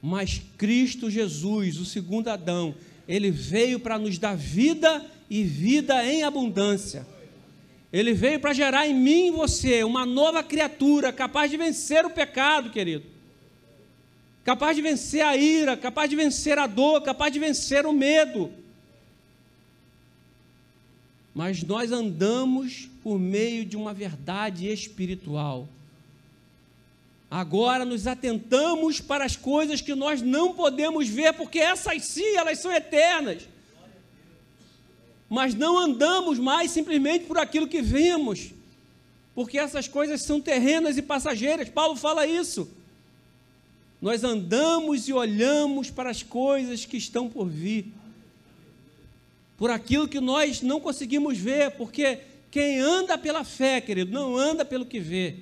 Mas 0.00 0.42
Cristo 0.58 1.10
Jesus, 1.10 1.78
o 1.78 1.84
segundo 1.84 2.28
Adão, 2.28 2.74
ele 3.08 3.30
veio 3.30 3.80
para 3.80 3.98
nos 3.98 4.18
dar 4.18 4.36
vida 4.36 5.04
e 5.30 5.42
vida 5.42 6.04
em 6.04 6.22
abundância. 6.22 7.06
Ele 7.92 8.12
veio 8.12 8.40
para 8.40 8.52
gerar 8.52 8.86
em 8.86 8.94
mim 8.94 9.28
e 9.28 9.30
você 9.30 9.84
uma 9.84 10.06
nova 10.06 10.42
criatura 10.42 11.12
capaz 11.12 11.50
de 11.50 11.56
vencer 11.56 12.04
o 12.04 12.10
pecado, 12.10 12.70
querido. 12.70 13.04
Capaz 14.44 14.74
de 14.74 14.82
vencer 14.82 15.24
a 15.24 15.36
ira, 15.36 15.76
capaz 15.76 16.10
de 16.10 16.16
vencer 16.16 16.58
a 16.58 16.66
dor, 16.66 17.02
capaz 17.02 17.32
de 17.32 17.38
vencer 17.38 17.86
o 17.86 17.92
medo. 17.92 18.50
Mas 21.34 21.62
nós 21.62 21.90
andamos 21.90 22.88
por 23.02 23.18
meio 23.18 23.64
de 23.64 23.76
uma 23.76 23.94
verdade 23.94 24.68
espiritual. 24.68 25.68
Agora 27.30 27.84
nos 27.84 28.06
atentamos 28.06 29.00
para 29.00 29.24
as 29.24 29.36
coisas 29.36 29.80
que 29.80 29.94
nós 29.94 30.20
não 30.20 30.52
podemos 30.52 31.08
ver, 31.08 31.32
porque 31.32 31.58
essas 31.58 32.04
sim, 32.04 32.36
elas 32.36 32.58
são 32.58 32.70
eternas. 32.70 33.48
Mas 35.30 35.54
não 35.54 35.78
andamos 35.78 36.38
mais 36.38 36.70
simplesmente 36.70 37.24
por 37.24 37.38
aquilo 37.38 37.66
que 37.66 37.80
vemos, 37.80 38.50
porque 39.34 39.58
essas 39.58 39.88
coisas 39.88 40.22
são 40.22 40.42
terrenas 40.42 40.98
e 40.98 41.02
passageiras. 41.02 41.70
Paulo 41.70 41.96
fala 41.96 42.26
isso. 42.26 42.68
Nós 44.02 44.22
andamos 44.24 45.08
e 45.08 45.12
olhamos 45.14 45.88
para 45.88 46.10
as 46.10 46.22
coisas 46.22 46.84
que 46.84 46.98
estão 46.98 47.30
por 47.30 47.48
vir, 47.48 47.86
por 49.62 49.70
aquilo 49.70 50.08
que 50.08 50.18
nós 50.18 50.60
não 50.60 50.80
conseguimos 50.80 51.38
ver, 51.38 51.70
porque 51.76 52.18
quem 52.50 52.80
anda 52.80 53.16
pela 53.16 53.44
fé, 53.44 53.80
querido, 53.80 54.10
não 54.10 54.36
anda 54.36 54.64
pelo 54.64 54.84
que 54.84 54.98
vê, 54.98 55.36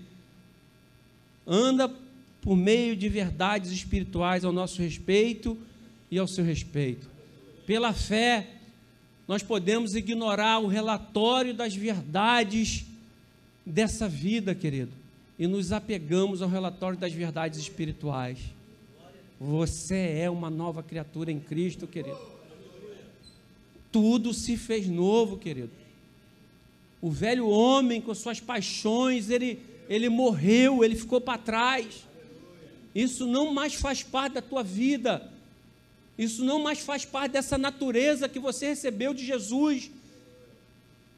anda 1.46 1.90
por 2.42 2.54
meio 2.54 2.94
de 2.94 3.08
verdades 3.08 3.70
espirituais 3.70 4.44
ao 4.44 4.52
nosso 4.52 4.82
respeito 4.82 5.56
e 6.10 6.18
ao 6.18 6.28
seu 6.28 6.44
respeito. 6.44 7.08
Pela 7.66 7.94
fé, 7.94 8.46
nós 9.26 9.42
podemos 9.42 9.94
ignorar 9.94 10.58
o 10.58 10.66
relatório 10.66 11.54
das 11.54 11.74
verdades 11.74 12.84
dessa 13.64 14.06
vida, 14.06 14.54
querido, 14.54 14.92
e 15.38 15.46
nos 15.46 15.72
apegamos 15.72 16.42
ao 16.42 16.48
relatório 16.50 16.98
das 16.98 17.14
verdades 17.14 17.58
espirituais. 17.58 18.38
Você 19.40 20.18
é 20.18 20.28
uma 20.28 20.50
nova 20.50 20.82
criatura 20.82 21.32
em 21.32 21.40
Cristo, 21.40 21.86
querido. 21.86 22.29
Tudo 23.92 24.32
se 24.32 24.56
fez 24.56 24.86
novo, 24.86 25.36
querido. 25.36 25.70
O 27.00 27.10
velho 27.10 27.48
homem 27.48 28.00
com 28.00 28.14
suas 28.14 28.40
paixões, 28.40 29.30
ele, 29.30 29.58
ele 29.88 30.08
morreu, 30.08 30.84
ele 30.84 30.94
ficou 30.94 31.20
para 31.20 31.38
trás. 31.38 32.06
Isso 32.94 33.26
não 33.26 33.52
mais 33.52 33.74
faz 33.74 34.02
parte 34.02 34.34
da 34.34 34.42
tua 34.42 34.62
vida. 34.62 35.30
Isso 36.18 36.44
não 36.44 36.62
mais 36.62 36.80
faz 36.80 37.04
parte 37.04 37.32
dessa 37.32 37.56
natureza 37.56 38.28
que 38.28 38.38
você 38.38 38.68
recebeu 38.68 39.14
de 39.14 39.24
Jesus. 39.24 39.90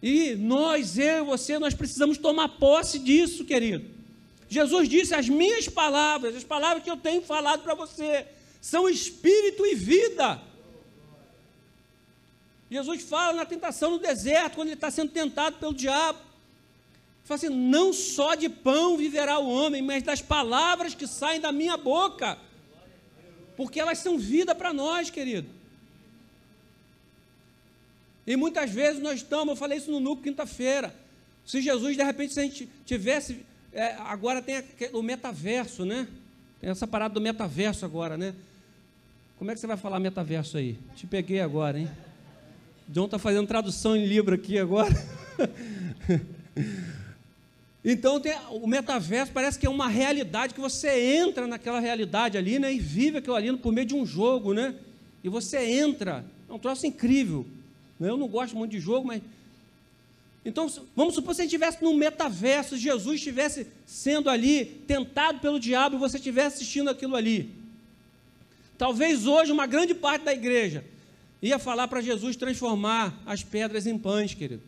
E 0.01 0.35
nós, 0.37 0.99
eu 0.99 1.25
e 1.25 1.27
você, 1.27 1.59
nós 1.59 1.75
precisamos 1.75 2.19
tomar 2.19 2.49
posse 2.51 2.99
disso, 2.99 3.45
querido. 3.45 3.85
Jesus 4.49 4.89
disse: 4.89 5.15
As 5.15 5.29
minhas 5.29 5.69
palavras, 5.69 6.37
as 6.37 6.45
palavras 6.45 6.85
que 6.85 6.91
eu 6.91 6.97
tenho 6.97 7.23
falado 7.23 7.63
para 7.63 7.75
você, 7.75 8.27
são 8.61 8.89
espírito 8.89 9.67
e 9.67 9.75
vida. 9.75 10.41
Jesus 12.73 13.03
fala 13.03 13.35
na 13.35 13.45
tentação 13.45 13.91
no 13.91 13.99
deserto, 13.99 14.55
quando 14.55 14.69
ele 14.69 14.75
está 14.75 14.91
sendo 14.91 15.11
tentado 15.11 15.59
pelo 15.59 15.75
diabo. 15.75 16.19
Ele 16.19 17.27
fala 17.27 17.37
assim: 17.37 17.51
Não 17.51 17.93
só 17.93 18.35
de 18.35 18.49
pão 18.49 18.97
viverá 18.97 19.39
o 19.39 19.49
homem, 19.49 19.83
mas 19.83 20.03
das 20.03 20.23
palavras 20.23 20.95
que 20.95 21.07
saem 21.07 21.41
da 21.41 21.53
minha 21.53 21.77
boca, 21.77 22.39
porque 23.57 23.79
elas 23.79 23.99
são 23.99 24.19
vida 24.19 24.55
para 24.55 24.73
nós, 24.73 25.11
querido. 25.11 25.49
E 28.27 28.37
muitas 28.37 28.71
vezes 28.71 29.03
nós 29.03 29.17
estamos, 29.17 29.49
eu 29.49 29.57
falei 29.57 29.77
isso 29.77 29.91
no 29.91 30.01
núcleo 30.01 30.25
quinta-feira. 30.25 30.95
Se 31.45 31.61
Jesus, 31.61 31.95
de 31.95 32.03
repente, 32.03 32.33
se 32.33 32.41
a 32.41 32.45
gente 32.45 32.69
tivesse. 32.87 33.45
É, 33.75 33.95
agora 34.01 34.41
tem 34.41 34.63
o 34.93 35.03
metaverso, 35.03 35.85
né? 35.85 36.07
Tem 36.61 36.71
essa 36.71 36.87
parada 36.87 37.15
do 37.15 37.21
metaverso 37.21 37.85
agora, 37.85 38.17
né? 38.17 38.35
Como 39.39 39.51
é 39.51 39.55
que 39.55 39.61
você 39.61 39.67
vai 39.67 39.77
falar 39.77 39.99
metaverso 39.99 40.57
aí? 40.57 40.79
Te 40.95 41.07
peguei 41.07 41.41
agora, 41.41 41.79
hein? 41.79 41.91
John 42.89 43.07
está 43.07 43.19
fazendo 43.19 43.47
tradução 43.47 43.97
em 43.97 44.07
livro 44.07 44.35
aqui 44.35 44.59
agora. 44.59 44.93
então 47.85 48.21
tem, 48.21 48.35
o 48.51 48.67
metaverso 48.67 49.33
parece 49.33 49.59
que 49.59 49.67
é 49.67 49.71
uma 49.71 49.89
realidade 49.89 50.55
que 50.55 50.61
você 50.61 51.17
entra 51.17 51.47
naquela 51.47 51.81
realidade 51.81 52.37
ali, 52.37 52.59
né? 52.59 52.73
E 52.73 52.79
vive 52.79 53.19
aquilo 53.19 53.35
ali 53.35 53.57
por 53.57 53.73
meio 53.73 53.87
de 53.87 53.95
um 53.95 54.05
jogo, 54.05 54.53
né? 54.53 54.75
E 55.23 55.29
você 55.29 55.59
entra. 55.59 56.25
É 56.49 56.53
um 56.53 56.59
troço 56.59 56.87
incrível. 56.87 57.47
Né? 57.99 58.11
Eu 58.11 58.17
não 58.17 58.29
gosto 58.29 58.57
muito 58.57 58.73
de 58.73 58.81
jogo, 58.81 59.07
mas. 59.07 59.23
Então, 60.45 60.69
vamos 60.97 61.15
supor 61.15 61.31
que 61.31 61.37
você 61.37 61.45
estivesse 61.45 61.83
num 61.85 61.95
metaverso, 61.95 62.77
Jesus 62.77 63.17
estivesse 63.17 63.65
sendo 63.87 64.29
ali 64.29 64.65
tentado 64.89 65.39
pelo 65.39 65.61
diabo 65.61 65.95
e 65.95 65.99
você 65.99 66.17
estivesse 66.17 66.57
assistindo 66.57 66.91
aquilo 66.91 67.15
ali. 67.15 67.49
Talvez 68.77 69.25
hoje 69.25 69.53
uma 69.53 69.69
grande 69.69 69.95
parte 69.95 70.25
da 70.25 70.33
igreja 70.33 70.85
ia 71.43 71.59
falar 71.59 71.89
para 71.89 72.01
Jesus 72.01 72.37
transformar 72.37 73.21
as 73.27 73.43
pedras 73.43 73.87
em 73.87 73.99
pães, 73.99 74.33
querido. 74.33 74.63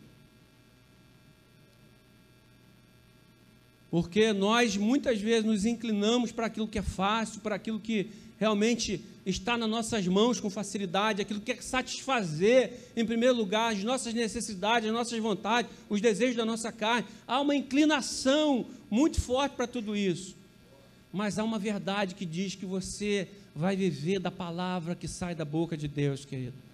Porque 3.89 4.33
nós 4.33 4.75
muitas 4.75 5.21
vezes 5.21 5.45
nos 5.45 5.65
inclinamos 5.65 6.33
para 6.33 6.47
aquilo 6.47 6.67
que 6.67 6.77
é 6.77 6.81
fácil, 6.81 7.39
para 7.39 7.55
aquilo 7.55 7.79
que 7.79 8.09
realmente 8.37 8.99
está 9.25 9.57
nas 9.57 9.69
nossas 9.69 10.05
mãos 10.05 10.41
com 10.41 10.49
facilidade, 10.49 11.21
aquilo 11.21 11.39
que 11.39 11.53
quer 11.53 11.63
satisfazer, 11.63 12.73
em 12.93 13.05
primeiro 13.05 13.33
lugar, 13.33 13.71
as 13.71 13.81
nossas 13.81 14.13
necessidades, 14.13 14.89
as 14.89 14.93
nossas 14.93 15.17
vontades, 15.17 15.71
os 15.87 16.01
desejos 16.01 16.35
da 16.35 16.43
nossa 16.43 16.73
carne. 16.73 17.07
Há 17.25 17.39
uma 17.39 17.55
inclinação 17.55 18.65
muito 18.91 19.21
forte 19.21 19.55
para 19.55 19.65
tudo 19.65 19.95
isso. 19.95 20.35
Mas 21.13 21.39
há 21.39 21.43
uma 21.45 21.57
verdade 21.57 22.15
que 22.15 22.25
diz 22.25 22.53
que 22.53 22.65
você 22.65 23.29
vai 23.55 23.77
viver 23.77 24.19
da 24.19 24.29
palavra 24.29 24.93
que 24.93 25.07
sai 25.07 25.33
da 25.33 25.45
boca 25.45 25.77
de 25.77 25.87
Deus, 25.87 26.25
querido 26.25 26.64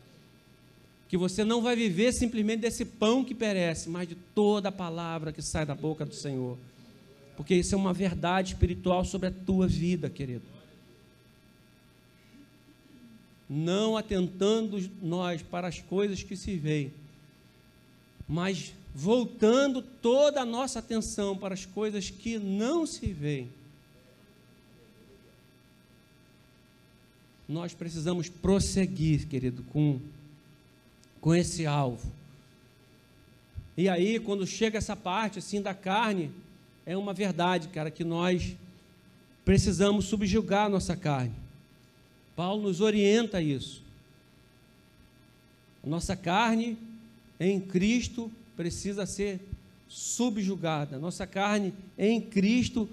que 1.11 1.17
você 1.17 1.43
não 1.43 1.61
vai 1.61 1.75
viver 1.75 2.13
simplesmente 2.13 2.61
desse 2.61 2.85
pão 2.85 3.21
que 3.21 3.35
perece, 3.35 3.89
mas 3.89 4.07
de 4.07 4.15
toda 4.15 4.69
a 4.69 4.71
palavra 4.71 5.33
que 5.33 5.41
sai 5.41 5.65
da 5.65 5.75
boca 5.75 6.05
do 6.05 6.15
Senhor. 6.15 6.57
Porque 7.35 7.53
isso 7.53 7.75
é 7.75 7.77
uma 7.77 7.91
verdade 7.91 8.53
espiritual 8.53 9.03
sobre 9.03 9.27
a 9.27 9.31
tua 9.31 9.67
vida, 9.67 10.09
querido. 10.09 10.45
Não 13.49 13.97
atentando 13.97 14.89
nós 15.01 15.41
para 15.41 15.67
as 15.67 15.81
coisas 15.81 16.23
que 16.23 16.37
se 16.37 16.55
veem, 16.55 16.93
mas 18.25 18.73
voltando 18.95 19.81
toda 19.81 20.39
a 20.39 20.45
nossa 20.45 20.79
atenção 20.79 21.35
para 21.35 21.53
as 21.53 21.65
coisas 21.65 22.09
que 22.09 22.39
não 22.39 22.87
se 22.87 23.07
veem. 23.07 23.49
Nós 27.49 27.73
precisamos 27.73 28.29
prosseguir, 28.29 29.27
querido, 29.27 29.61
com 29.73 29.99
com 31.21 31.33
esse 31.35 31.67
alvo. 31.67 32.11
E 33.77 33.87
aí, 33.87 34.19
quando 34.19 34.45
chega 34.45 34.77
essa 34.77 34.95
parte 34.95 35.39
assim 35.39 35.61
da 35.61 35.73
carne, 35.73 36.31
é 36.85 36.97
uma 36.97 37.13
verdade, 37.13 37.69
cara, 37.69 37.89
que 37.89 38.03
nós 38.03 38.55
precisamos 39.45 40.05
subjugar 40.05 40.65
a 40.65 40.69
nossa 40.69 40.95
carne. 40.95 41.33
Paulo 42.35 42.63
nos 42.63 42.81
orienta 42.81 43.37
a 43.37 43.41
isso. 43.41 43.83
A 45.83 45.87
nossa 45.87 46.15
carne 46.15 46.77
em 47.39 47.59
Cristo 47.59 48.31
precisa 48.55 49.05
ser 49.05 49.39
subjugada. 49.87 50.97
Nossa 50.97 51.27
carne 51.27 51.73
em 51.97 52.19
Cristo 52.21 52.89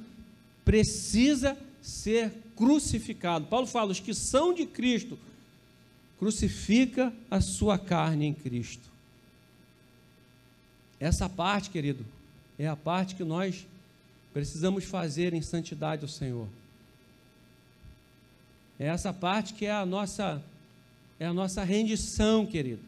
precisa 0.65 1.57
ser 1.81 2.33
crucificado. 2.57 3.47
Paulo 3.47 3.67
fala: 3.67 3.93
os 3.93 4.01
que 4.01 4.15
são 4.15 4.53
de 4.53 4.67
Cristo 4.67 5.19
crucifica 6.19 7.13
a 7.31 7.41
sua 7.41 7.79
carne 7.79 8.27
em 8.27 8.35
Cristo. 8.35 8.89
Essa 10.99 11.29
parte, 11.29 11.71
querido, 11.71 12.05
é 12.59 12.67
a 12.67 12.75
parte 12.75 13.15
que 13.15 13.23
nós 13.23 13.67
precisamos 14.33 14.85
fazer 14.85 15.33
em 15.33 15.41
santidade 15.41 16.03
ao 16.03 16.09
Senhor. 16.09 16.49
É 18.79 18.87
essa 18.87 19.13
parte 19.13 19.55
que 19.55 19.67
é 19.67 19.73
a 19.73 19.87
nossa 19.87 20.43
é 21.21 21.27
a 21.27 21.33
nossa 21.33 21.65
rendição, 21.65 22.47
querido. 22.47 22.81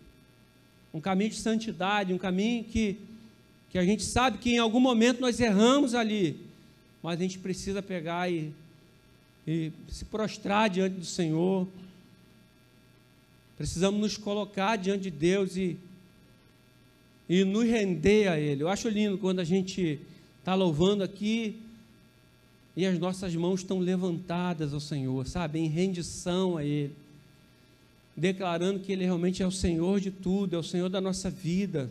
Um 0.95 1.01
caminho 1.01 1.31
de 1.31 1.37
santidade, 1.37 2.13
um 2.13 2.19
caminho 2.19 2.65
que 2.65 2.99
que 3.71 3.79
a 3.79 3.85
gente 3.85 4.03
sabe 4.03 4.39
que 4.39 4.51
em 4.51 4.59
algum 4.59 4.81
momento 4.81 5.21
nós 5.21 5.39
erramos 5.39 5.95
ali, 5.95 6.37
mas 7.01 7.19
a 7.19 7.23
gente 7.23 7.39
precisa 7.39 7.81
pegar 7.81 8.29
e, 8.29 8.53
e 9.47 9.73
se 9.89 10.05
prostrar 10.05 10.69
diante 10.69 10.97
do 10.97 11.05
Senhor, 11.05 11.69
Precisamos 13.61 14.01
nos 14.01 14.17
colocar 14.17 14.77
diante 14.77 15.03
de 15.03 15.11
Deus 15.11 15.55
e, 15.55 15.77
e 17.29 17.45
nos 17.45 17.69
render 17.69 18.27
a 18.27 18.41
Ele. 18.41 18.63
Eu 18.63 18.71
acho 18.71 18.89
lindo 18.89 19.19
quando 19.19 19.39
a 19.39 19.45
gente 19.45 20.01
está 20.39 20.55
louvando 20.55 21.05
aqui 21.05 21.61
e 22.75 22.87
as 22.87 22.99
nossas 22.99 23.37
mãos 23.37 23.61
estão 23.61 23.79
levantadas 23.79 24.73
ao 24.73 24.81
Senhor, 24.81 25.27
sabe, 25.27 25.59
em 25.59 25.69
rendição 25.69 26.57
a 26.57 26.65
Ele, 26.65 26.95
declarando 28.17 28.81
que 28.81 28.93
Ele 28.93 29.05
realmente 29.05 29.43
é 29.43 29.47
o 29.47 29.53
Senhor 29.53 30.01
de 30.01 30.11
tudo, 30.11 30.57
é 30.57 30.59
o 30.59 30.63
Senhor 30.63 30.89
da 30.89 30.99
nossa 30.99 31.29
vida. 31.29 31.91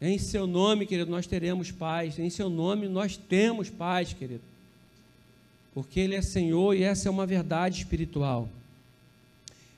Em 0.00 0.16
Seu 0.16 0.46
nome, 0.46 0.86
querido, 0.86 1.10
nós 1.10 1.26
teremos 1.26 1.72
paz. 1.72 2.20
Em 2.20 2.30
Seu 2.30 2.48
nome, 2.48 2.86
nós 2.86 3.16
temos 3.16 3.68
paz, 3.68 4.12
querido. 4.12 4.42
Porque 5.74 5.98
Ele 5.98 6.14
é 6.14 6.22
Senhor 6.22 6.72
e 6.72 6.84
essa 6.84 7.08
é 7.08 7.10
uma 7.10 7.26
verdade 7.26 7.78
espiritual. 7.78 8.48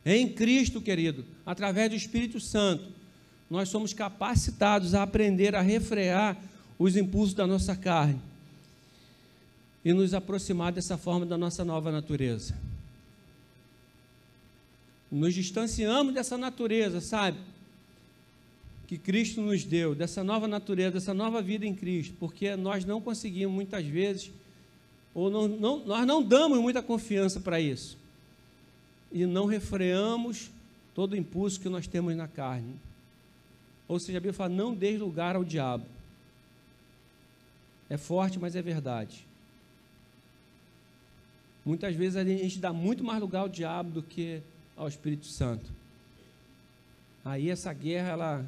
Em 0.09 0.29
Cristo, 0.29 0.81
querido, 0.81 1.25
através 1.45 1.91
do 1.91 1.97
Espírito 1.97 2.39
Santo, 2.39 2.85
nós 3.51 3.69
somos 3.69 3.93
capacitados 3.93 4.95
a 4.95 5.03
aprender 5.03 5.57
a 5.57 5.61
refrear 5.61 6.41
os 6.79 6.97
impulsos 6.97 7.35
da 7.35 7.45
nossa 7.45 7.75
carne 7.75 8.21
e 9.85 9.93
nos 9.93 10.15
aproximar 10.15 10.73
dessa 10.73 10.97
forma 10.97 11.27
da 11.27 11.37
nossa 11.37 11.65
nova 11.65 11.91
natureza. 11.91 12.57
Nos 15.11 15.35
distanciamos 15.35 16.15
dessa 16.15 16.39
natureza, 16.39 17.01
sabe? 17.01 17.39
Que 18.87 18.97
Cristo 18.99 19.41
nos 19.41 19.65
deu, 19.65 19.93
dessa 19.93 20.23
nova 20.23 20.47
natureza, 20.47 20.93
dessa 20.93 21.15
nova 21.15 21.43
vida 21.43 21.67
em 21.67 21.75
Cristo, 21.75 22.15
porque 22.21 22.55
nós 22.55 22.85
não 22.85 23.01
conseguimos 23.01 23.53
muitas 23.53 23.85
vezes, 23.85 24.31
ou 25.13 25.29
não, 25.31 25.49
não, 25.49 25.85
nós 25.85 26.07
não 26.07 26.23
damos 26.23 26.61
muita 26.61 26.81
confiança 26.81 27.41
para 27.41 27.61
isso, 27.61 27.99
e 29.11 29.27
não 29.27 29.47
refreamos 29.47 30.51
todo 30.95 31.13
o 31.13 31.17
impulso 31.17 31.61
que 31.61 31.69
nós 31.69 31.87
temos 31.87 32.15
na 32.17 32.27
carne. 32.27 32.75
Ou 33.89 33.99
seja, 33.99 34.19
a 34.19 34.21
Bíblia 34.21 34.33
fala: 34.33 34.51
não 34.51 34.75
dê 34.75 34.97
lugar 34.97 35.37
ao 35.37 35.45
diabo. 35.45 35.87
É 37.89 37.97
forte, 37.97 38.39
mas 38.39 38.57
é 38.57 38.63
verdade. 38.63 39.25
Muitas 41.65 41.95
vezes 41.95 42.17
a 42.17 42.25
gente 42.25 42.59
dá 42.59 42.73
muito 42.73 43.03
mais 43.03 43.21
lugar 43.21 43.41
ao 43.41 43.49
diabo 43.49 43.91
do 43.91 44.03
que 44.03 44.41
ao 44.77 44.89
Espírito 44.89 45.27
Santo. 45.27 45.71
Aí 47.25 47.51
essa 47.51 47.73
guerra 47.73 48.09
ela 48.09 48.47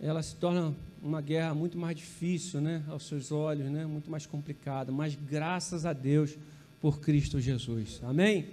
ela 0.00 0.20
se 0.20 0.34
torna 0.34 0.74
uma 1.00 1.20
guerra 1.20 1.54
muito 1.54 1.78
mais 1.78 1.96
difícil, 1.96 2.60
né, 2.60 2.82
aos 2.88 3.06
seus 3.06 3.30
olhos, 3.30 3.70
né, 3.70 3.86
muito 3.86 4.10
mais 4.10 4.26
complicada, 4.26 4.90
mas 4.90 5.14
graças 5.14 5.86
a 5.86 5.92
Deus 5.92 6.36
por 6.80 6.98
Cristo 7.00 7.40
Jesus. 7.40 8.00
Amém? 8.02 8.48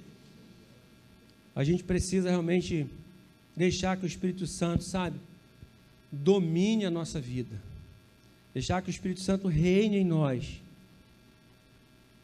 A 1.60 1.64
gente 1.66 1.84
precisa 1.84 2.30
realmente 2.30 2.88
deixar 3.54 3.98
que 3.98 4.06
o 4.06 4.08
Espírito 4.08 4.48
Santo, 4.48 4.82
sabe, 4.82 5.20
domine 6.10 6.86
a 6.86 6.90
nossa 6.90 7.20
vida. 7.20 7.54
Deixar 8.54 8.82
que 8.82 8.88
o 8.88 8.90
Espírito 8.90 9.20
Santo 9.20 9.50
reine 9.50 9.98
em 9.98 10.06
nós. 10.06 10.62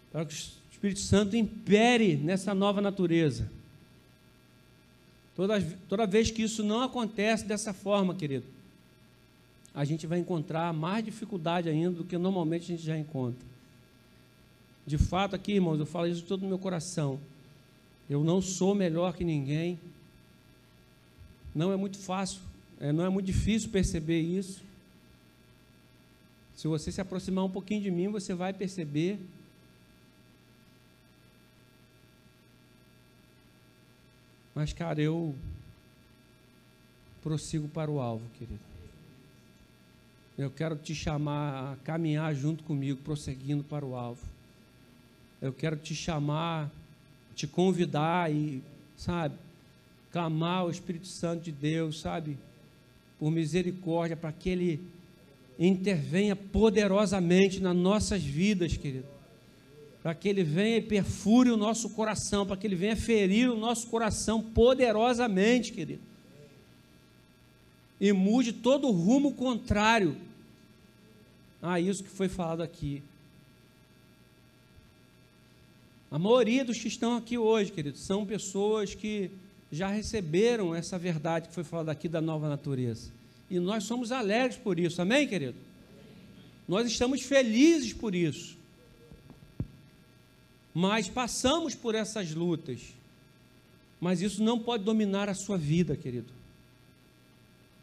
Para 0.10 0.26
que 0.26 0.34
o 0.34 0.38
Espírito 0.72 1.02
Santo 1.02 1.36
impere 1.36 2.16
nessa 2.16 2.54
nova 2.54 2.80
natureza. 2.80 3.52
Toda, 5.36 5.62
toda 5.90 6.08
vez 6.08 6.32
que 6.32 6.42
isso 6.42 6.64
não 6.64 6.82
acontece 6.82 7.44
dessa 7.44 7.74
forma, 7.74 8.16
querido, 8.16 8.46
a 9.74 9.84
gente 9.84 10.08
vai 10.08 10.20
encontrar 10.20 10.72
mais 10.72 11.04
dificuldade 11.04 11.68
ainda 11.68 11.92
do 11.92 12.06
que 12.06 12.18
normalmente 12.18 12.64
a 12.64 12.68
gente 12.68 12.86
já 12.86 12.98
encontra. 12.98 13.46
De 14.88 14.98
fato, 14.98 15.36
aqui, 15.36 15.52
irmãos, 15.52 15.78
eu 15.78 15.86
falo 15.86 16.08
isso 16.08 16.22
de 16.22 16.28
todo 16.28 16.44
o 16.44 16.48
meu 16.48 16.58
coração. 16.58 17.20
Eu 18.10 18.24
não 18.24 18.42
sou 18.42 18.76
melhor 18.76 19.16
que 19.16 19.24
ninguém. 19.24 19.80
Não 21.54 21.72
é 21.72 21.76
muito 21.78 21.98
fácil, 21.98 22.42
é, 22.80 22.92
não 22.92 23.06
é 23.06 23.10
muito 23.10 23.26
difícil 23.26 23.70
perceber 23.70 24.20
isso. 24.20 24.62
Se 26.56 26.68
você 26.68 26.92
se 26.92 27.02
aproximar 27.02 27.46
um 27.46 27.50
pouquinho 27.50 27.82
de 27.82 27.92
mim, 27.92 28.10
você 28.10 28.34
vai 28.34 28.54
perceber. 28.54 29.20
Mas, 34.54 34.72
cara, 34.72 35.02
eu 35.02 35.36
prossigo 37.22 37.68
para 37.68 37.92
o 37.92 38.00
alvo, 38.00 38.24
querido. 38.38 38.60
Eu 40.38 40.50
quero 40.52 40.78
te 40.78 40.94
chamar 40.94 41.74
a 41.74 41.76
caminhar 41.78 42.34
junto 42.36 42.64
comigo, 42.64 43.02
prosseguindo 43.02 43.64
para 43.64 43.86
o 43.86 43.96
alvo. 43.96 44.22
Eu 45.42 45.52
quero 45.52 45.76
te 45.76 45.94
chamar, 45.94 46.72
te 47.36 47.46
convidar 47.46 48.32
e, 48.32 48.64
sabe, 48.96 49.36
clamar 50.12 50.66
o 50.66 50.72
Espírito 50.72 51.08
Santo 51.08 51.44
de 51.44 51.52
Deus, 51.52 52.00
sabe, 52.00 52.38
por 53.20 53.30
misericórdia, 53.30 54.16
para 54.16 54.32
que 54.32 54.50
Ele 54.50 54.82
intervenha 55.60 56.36
poderosamente 56.36 57.60
nas 57.60 57.76
nossas 57.76 58.24
vidas, 58.24 58.78
querido. 58.78 59.06
Para 60.02 60.16
que 60.16 60.30
Ele 60.30 60.44
venha 60.44 60.78
e 60.78 60.82
perfure 60.82 61.50
o 61.50 61.58
nosso 61.58 61.90
coração, 61.90 62.46
para 62.46 62.56
que 62.56 62.66
Ele 62.66 62.76
venha 62.76 62.96
ferir 62.96 63.50
o 63.50 63.58
nosso 63.58 63.88
coração 63.88 64.42
poderosamente, 64.42 65.74
querido. 65.74 66.02
E 68.00 68.12
mude 68.14 68.54
todo 68.54 68.88
o 68.88 68.92
rumo 68.92 69.34
contrário 69.34 70.16
a 71.62 71.80
isso 71.80 72.04
que 72.04 72.10
foi 72.10 72.30
falado 72.30 72.62
aqui. 72.62 73.02
A 76.12 76.20
maioria 76.20 76.64
dos 76.64 76.78
que 76.80 76.88
estão 76.88 77.18
aqui 77.18 77.38
hoje, 77.38 77.72
querido, 77.72 77.98
são 77.98 78.26
pessoas 78.26 78.94
que 78.94 79.32
já 79.72 79.88
receberam 79.88 80.74
essa 80.74 80.98
verdade 80.98 81.48
que 81.50 81.54
foi 81.54 81.64
falada 81.64 81.92
aqui 81.92 82.08
da 82.08 82.22
nova 82.22 82.48
natureza. 82.48 83.12
E 83.50 83.60
nós 83.60 83.84
somos 83.84 84.12
alegres 84.12 84.58
por 84.58 84.80
isso, 84.80 85.02
amém, 85.02 85.28
querido? 85.28 85.58
Nós 86.68 86.88
estamos 86.88 87.22
felizes 87.22 87.94
por 87.94 88.16
isso. 88.16 88.58
Mas 90.74 91.08
passamos 91.08 91.76
por 91.76 91.96
essas 91.96 92.34
lutas. 92.34 92.82
Mas 94.00 94.22
isso 94.22 94.44
não 94.44 94.60
pode 94.60 94.84
dominar 94.84 95.30
a 95.30 95.34
sua 95.34 95.58
vida, 95.58 95.96
querido. 95.96 96.34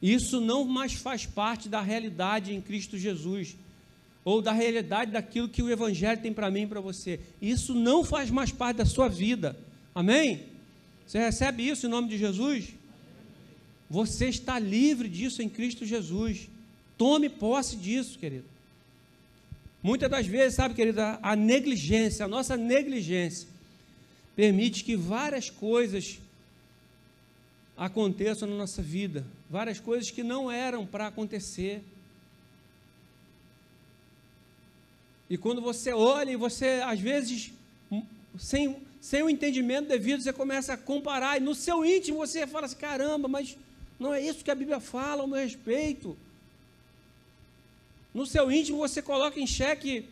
Isso 0.01 0.41
não 0.41 0.65
mais 0.65 0.95
faz 0.95 1.25
parte 1.25 1.69
da 1.69 1.81
realidade 1.81 2.53
em 2.53 2.61
Cristo 2.61 2.99
Jesus, 2.99 3.57
ou 4.25 4.41
da 4.41 4.53
realidade 4.53 5.11
daquilo 5.11 5.49
que 5.49 5.63
o 5.63 5.71
Evangelho 5.71 6.21
tem 6.21 6.33
para 6.33 6.51
mim 6.51 6.63
e 6.63 6.67
para 6.67 6.81
você. 6.81 7.21
Isso 7.41 7.75
não 7.75 8.05
faz 8.05 8.31
mais 8.31 8.53
parte 8.53 8.79
da 8.79 8.85
sua 8.85 9.09
vida. 9.09 9.57
Amém? 9.95 10.47
Você 11.07 11.19
recebe 11.19 11.69
isso 11.69 11.87
em 11.87 11.91
nome 11.91 12.09
de 12.09 12.17
Jesus? 12.17 12.75
Você 13.91 14.29
está 14.29 14.59
livre 14.59 15.09
disso 15.09 15.43
em 15.43 15.49
Cristo 15.49 15.85
Jesus. 15.85 16.49
Tome 16.97 17.29
posse 17.29 17.77
disso, 17.77 18.19
querido. 18.19 18.45
Muitas 19.83 20.09
das 20.09 20.27
vezes, 20.27 20.55
sabe, 20.55 20.75
querida, 20.75 21.19
a 21.21 21.35
negligência, 21.35 22.25
a 22.25 22.29
nossa 22.29 22.57
negligência, 22.57 23.49
permite 24.37 24.85
que 24.85 24.97
várias 24.97 25.51
coisas 25.51 26.21
aconteçam 27.77 28.49
na 28.49 28.55
nossa 28.55 28.81
vida, 28.81 29.27
várias 29.51 29.81
coisas 29.81 30.11
que 30.11 30.23
não 30.23 30.51
eram 30.51 30.87
para 30.87 31.09
acontecer. 31.09 31.83
E 35.33 35.39
quando 35.39 35.63
você 35.63 35.95
olha 35.95 36.31
e 36.31 36.37
você, 36.37 36.83
às 36.85 37.01
vezes, 37.01 37.53
sem, 38.39 38.77
sem 39.01 39.23
o 39.23 39.31
entendimento 39.31 39.89
devido, 39.89 40.23
você 40.23 40.31
começa 40.31 40.75
a 40.75 40.77
comparar, 40.77 41.39
e 41.39 41.41
no 41.41 41.55
seu 41.55 41.87
íntimo 41.87 42.19
você 42.19 42.47
fala 42.47 42.67
assim: 42.67 42.77
caramba, 42.77 43.29
mas 43.29 43.57
não 43.99 44.13
é 44.13 44.21
isso 44.21 44.45
que 44.45 44.51
a 44.51 44.55
Bíblia 44.55 44.79
fala 44.79 45.23
ao 45.23 45.27
meu 45.27 45.39
respeito. 45.39 46.19
No 48.13 48.27
seu 48.27 48.53
íntimo 48.53 48.77
você 48.77 49.01
coloca 49.01 49.41
em 49.41 49.47
xeque 49.47 50.07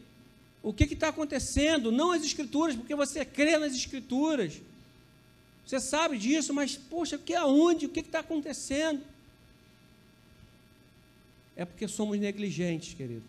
o 0.62 0.73
que 0.73 0.85
está 0.85 1.09
acontecendo, 1.09 1.93
não 1.93 2.12
as 2.12 2.25
Escrituras, 2.25 2.75
porque 2.75 2.95
você 2.95 3.23
crê 3.23 3.59
nas 3.59 3.75
Escrituras. 3.75 4.59
Você 5.66 5.79
sabe 5.81 6.16
disso, 6.16 6.55
mas, 6.55 6.79
poxa, 6.79 7.18
que 7.18 7.35
aonde? 7.35 7.85
O 7.85 7.91
que 7.91 8.01
está 8.01 8.21
acontecendo? 8.21 9.03
É 11.55 11.66
porque 11.66 11.87
somos 11.87 12.18
negligentes, 12.18 12.95
querido, 12.95 13.23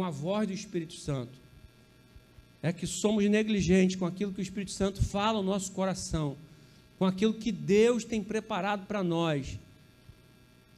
com 0.00 0.04
a 0.04 0.08
voz 0.10 0.48
do 0.48 0.54
Espírito 0.54 0.94
Santo. 0.94 1.38
É 2.62 2.72
que 2.72 2.86
somos 2.86 3.22
negligentes 3.28 3.96
com 3.96 4.06
aquilo 4.06 4.32
que 4.32 4.40
o 4.40 4.42
Espírito 4.42 4.70
Santo 4.70 5.04
fala 5.04 5.36
ao 5.36 5.44
nosso 5.44 5.72
coração 5.72 6.38
com 6.98 7.04
aquilo 7.04 7.34
que 7.34 7.52
Deus 7.52 8.02
tem 8.02 8.22
preparado 8.22 8.86
para 8.86 9.02
nós. 9.02 9.58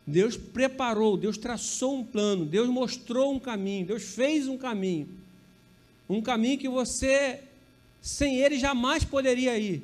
Deus 0.05 0.37
preparou, 0.37 1.17
Deus 1.17 1.39
traçou 1.39 1.99
um 1.99 2.05
plano, 2.05 2.45
Deus 2.45 2.69
mostrou 2.69 3.33
um 3.33 3.39
caminho, 3.39 3.87
Deus 3.87 4.03
fez 4.03 4.49
um 4.49 4.59
caminho. 4.59 5.09
Um 6.09 6.21
caminho 6.21 6.59
que 6.59 6.69
você, 6.69 7.41
sem 8.01 8.39
Ele, 8.39 8.59
jamais 8.59 9.05
poderia 9.05 9.57
ir. 9.57 9.83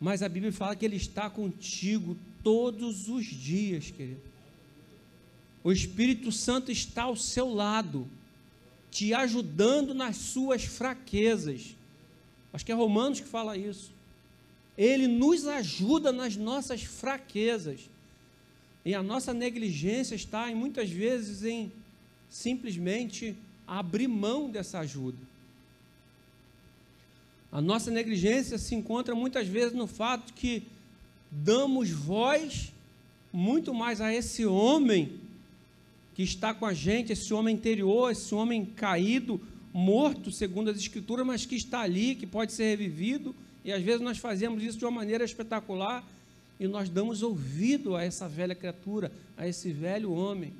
Mas 0.00 0.22
a 0.22 0.28
Bíblia 0.28 0.52
fala 0.52 0.74
que 0.74 0.86
Ele 0.86 0.96
está 0.96 1.28
contigo 1.28 2.16
todos 2.42 3.08
os 3.08 3.26
dias, 3.26 3.90
querido. 3.90 4.35
O 5.66 5.72
Espírito 5.72 6.30
Santo 6.30 6.70
está 6.70 7.02
ao 7.02 7.16
seu 7.16 7.52
lado, 7.52 8.08
te 8.88 9.12
ajudando 9.12 9.94
nas 9.94 10.16
suas 10.16 10.64
fraquezas. 10.64 11.74
Acho 12.52 12.64
que 12.64 12.70
é 12.70 12.74
Romanos 12.76 13.18
que 13.18 13.26
fala 13.26 13.56
isso. 13.56 13.90
Ele 14.78 15.08
nos 15.08 15.44
ajuda 15.44 16.12
nas 16.12 16.36
nossas 16.36 16.84
fraquezas. 16.84 17.90
E 18.84 18.94
a 18.94 19.02
nossa 19.02 19.34
negligência 19.34 20.14
está, 20.14 20.48
em, 20.48 20.54
muitas 20.54 20.88
vezes, 20.88 21.42
em 21.42 21.72
simplesmente 22.30 23.36
abrir 23.66 24.06
mão 24.06 24.48
dessa 24.48 24.78
ajuda. 24.78 25.18
A 27.50 27.60
nossa 27.60 27.90
negligência 27.90 28.56
se 28.56 28.76
encontra 28.76 29.16
muitas 29.16 29.48
vezes 29.48 29.72
no 29.72 29.88
fato 29.88 30.32
que 30.32 30.62
damos 31.28 31.90
voz 31.90 32.72
muito 33.32 33.74
mais 33.74 34.00
a 34.00 34.14
esse 34.14 34.46
homem 34.46 35.25
que 36.16 36.22
está 36.22 36.54
com 36.54 36.64
a 36.64 36.72
gente, 36.72 37.12
esse 37.12 37.32
homem 37.34 37.54
interior, 37.54 38.10
esse 38.10 38.34
homem 38.34 38.64
caído, 38.64 39.38
morto, 39.72 40.32
segundo 40.32 40.70
as 40.70 40.78
Escrituras, 40.78 41.26
mas 41.26 41.44
que 41.44 41.54
está 41.54 41.80
ali, 41.80 42.14
que 42.14 42.26
pode 42.26 42.52
ser 42.54 42.70
revivido 42.70 43.34
e 43.66 43.72
às 43.72 43.82
vezes 43.82 44.00
nós 44.00 44.16
fazemos 44.16 44.62
isso 44.62 44.78
de 44.78 44.84
uma 44.84 44.92
maneira 44.92 45.24
espetacular 45.24 46.02
e 46.58 46.68
nós 46.68 46.88
damos 46.88 47.20
ouvido 47.20 47.96
a 47.96 48.02
essa 48.04 48.28
velha 48.28 48.54
criatura, 48.54 49.10
a 49.36 49.46
esse 49.46 49.72
velho 49.72 50.12
homem. 50.12 50.54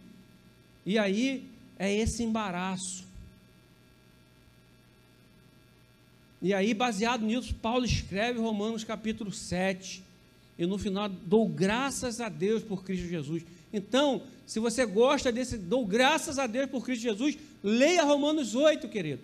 E 0.85 0.99
aí 0.99 1.49
é 1.79 1.95
esse 1.95 2.25
embaraço. 2.25 3.07
E 6.43 6.53
aí, 6.53 6.75
baseado 6.75 7.25
nisso, 7.25 7.55
Paulo 7.55 7.85
escreve 7.85 8.41
Romanos 8.41 8.85
capítulo 8.85 9.33
7. 9.33 10.03
E 10.59 10.67
no 10.67 10.79
final, 10.79 11.09
dou 11.09 11.49
graças 11.49 12.21
a 12.21 12.29
Deus 12.29 12.63
por 12.63 12.83
Cristo 12.83 13.07
Jesus. 13.07 13.45
Então, 13.73 14.23
se 14.47 14.59
você 14.59 14.87
gosta 14.87 15.31
desse, 15.31 15.59
dou 15.59 15.85
graças 15.85 16.39
a 16.39 16.47
Deus 16.47 16.71
por 16.71 16.85
Cristo 16.85 17.03
Jesus, 17.03 17.37
leia 17.63 18.05
Romanos 18.05 18.55
8, 18.55 18.89
querido. 18.89 19.21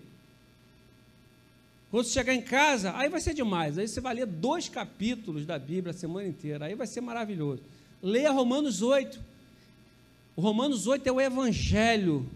Quando 1.89 2.05
você 2.05 2.13
chegar 2.13 2.33
em 2.33 2.41
casa, 2.41 2.95
aí 2.95 3.07
vai 3.07 3.21
ser 3.21 3.33
demais. 3.33 3.77
Aí 3.77 3.87
você 3.87 4.01
vai 4.01 4.15
ler 4.15 4.25
dois 4.25 4.67
capítulos 4.67 5.45
da 5.45 5.59
Bíblia 5.59 5.91
a 5.91 5.93
semana 5.93 6.27
inteira. 6.27 6.65
Aí 6.65 6.75
vai 6.75 6.87
ser 6.87 7.01
maravilhoso. 7.01 7.61
Leia 8.01 8.31
Romanos 8.31 8.81
8. 8.81 9.19
O 10.35 10.41
Romanos 10.41 10.87
8 10.87 11.07
é 11.07 11.11
o 11.11 11.21
Evangelho 11.21 12.27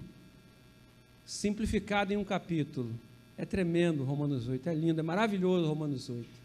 simplificado 1.25 2.13
em 2.13 2.17
um 2.17 2.23
capítulo. 2.23 2.91
É 3.37 3.45
tremendo 3.45 4.03
Romanos 4.03 4.47
8, 4.47 4.69
é 4.69 4.73
lindo, 4.73 4.99
é 4.99 5.03
maravilhoso 5.03 5.67
Romanos 5.67 6.09
8. 6.09 6.36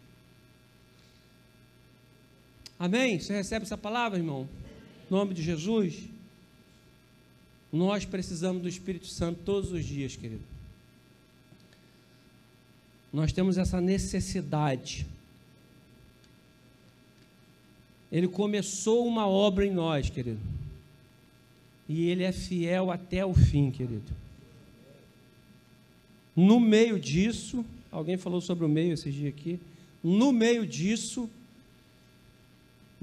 Amém? 2.83 3.17
Você 3.17 3.31
recebe 3.31 3.63
essa 3.63 3.77
palavra, 3.77 4.19
irmão? 4.19 4.45
Em 5.09 5.13
nome 5.13 5.33
de 5.33 5.41
Jesus? 5.41 6.03
Nós 7.71 8.03
precisamos 8.03 8.61
do 8.61 8.67
Espírito 8.67 9.07
Santo 9.07 9.39
todos 9.45 9.71
os 9.71 9.85
dias, 9.85 10.17
querido. 10.17 10.43
Nós 13.13 13.31
temos 13.31 13.57
essa 13.57 13.79
necessidade. 13.79 15.07
Ele 18.11 18.27
começou 18.27 19.07
uma 19.07 19.29
obra 19.29 19.65
em 19.65 19.71
nós, 19.71 20.09
querido. 20.09 20.41
E 21.87 22.09
ele 22.09 22.23
é 22.23 22.33
fiel 22.33 22.91
até 22.91 23.25
o 23.25 23.33
fim, 23.33 23.71
querido. 23.71 24.11
No 26.35 26.59
meio 26.59 26.99
disso, 26.99 27.65
alguém 27.89 28.17
falou 28.17 28.41
sobre 28.41 28.65
o 28.65 28.69
meio 28.69 28.91
esses 28.91 29.13
dias 29.13 29.33
aqui. 29.33 29.57
No 30.03 30.33
meio 30.33 30.67
disso, 30.67 31.29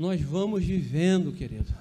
nós 0.00 0.18
vamos 0.22 0.64
vivendo, 0.64 1.30
querido. 1.30 1.74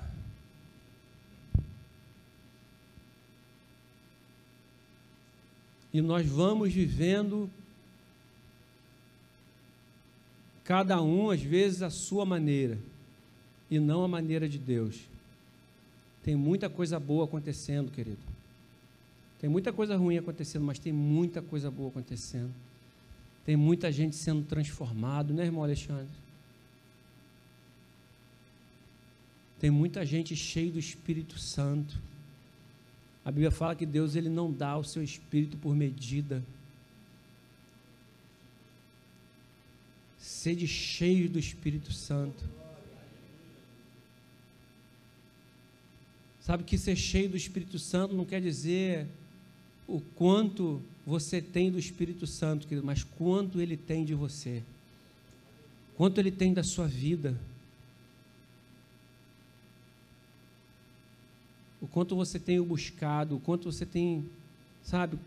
E 5.94 6.02
nós 6.02 6.28
vamos 6.28 6.74
vivendo, 6.74 7.50
cada 10.66 11.02
um, 11.02 11.32
às 11.32 11.42
vezes, 11.42 11.82
a 11.82 11.90
sua 11.90 12.26
maneira, 12.26 12.78
e 13.72 13.80
não 13.80 14.04
a 14.04 14.08
maneira 14.08 14.50
de 14.50 14.58
Deus. 14.58 15.00
Tem 16.22 16.36
muita 16.36 16.70
coisa 16.70 17.00
boa 17.00 17.24
acontecendo, 17.24 17.90
querido. 17.90 18.20
Tem 19.40 19.50
muita 19.50 19.72
coisa 19.72 19.96
ruim 19.96 20.18
acontecendo, 20.18 20.66
mas 20.66 20.78
tem 20.78 20.92
muita 20.92 21.42
coisa 21.42 21.72
boa 21.72 21.88
acontecendo. 21.88 22.54
Tem 23.46 23.56
muita 23.56 23.90
gente 23.90 24.18
sendo 24.18 24.44
transformado, 24.44 25.34
né, 25.34 25.46
irmão 25.46 25.64
Alexandre? 25.64 26.29
Tem 29.60 29.70
muita 29.70 30.06
gente 30.06 30.36
cheia 30.36 30.72
do 30.72 30.80
Espírito 30.80 31.38
Santo. 31.38 32.02
A 33.26 33.32
Bíblia 33.32 33.52
fala 33.52 33.76
que 33.76 33.86
Deus 33.86 34.16
ele 34.16 34.30
não 34.30 34.52
dá 34.52 34.78
o 34.78 34.84
seu 34.84 35.04
espírito 35.04 35.58
por 35.58 35.76
medida. 35.76 36.42
Sede 40.18 40.66
cheio 40.66 41.30
do 41.30 41.38
Espírito 41.38 41.92
Santo. 41.92 42.44
Sabe 46.40 46.64
que 46.64 46.78
ser 46.78 46.96
cheio 46.96 47.30
do 47.30 47.38
Espírito 47.38 47.78
Santo 47.78 48.16
não 48.16 48.26
quer 48.26 48.42
dizer 48.42 49.06
o 49.88 50.00
quanto 50.00 50.82
você 51.06 51.42
tem 51.42 51.70
do 51.70 51.78
Espírito 51.78 52.26
Santo, 52.26 52.68
querido, 52.68 52.86
mas 52.86 53.04
quanto 53.04 53.60
ele 53.60 53.76
tem 53.76 54.06
de 54.06 54.16
você, 54.16 54.64
quanto 55.98 56.20
ele 56.20 56.32
tem 56.32 56.54
da 56.54 56.64
sua 56.64 56.88
vida, 56.88 57.38
o 61.82 61.88
quanto 61.88 62.16
você 62.16 62.40
tem 62.40 62.60
o 62.60 62.66
buscado, 62.66 63.38
o 63.38 63.40
quanto 63.40 63.72
você 63.72 63.86
tem, 63.86 64.26
sabe, 64.84 65.18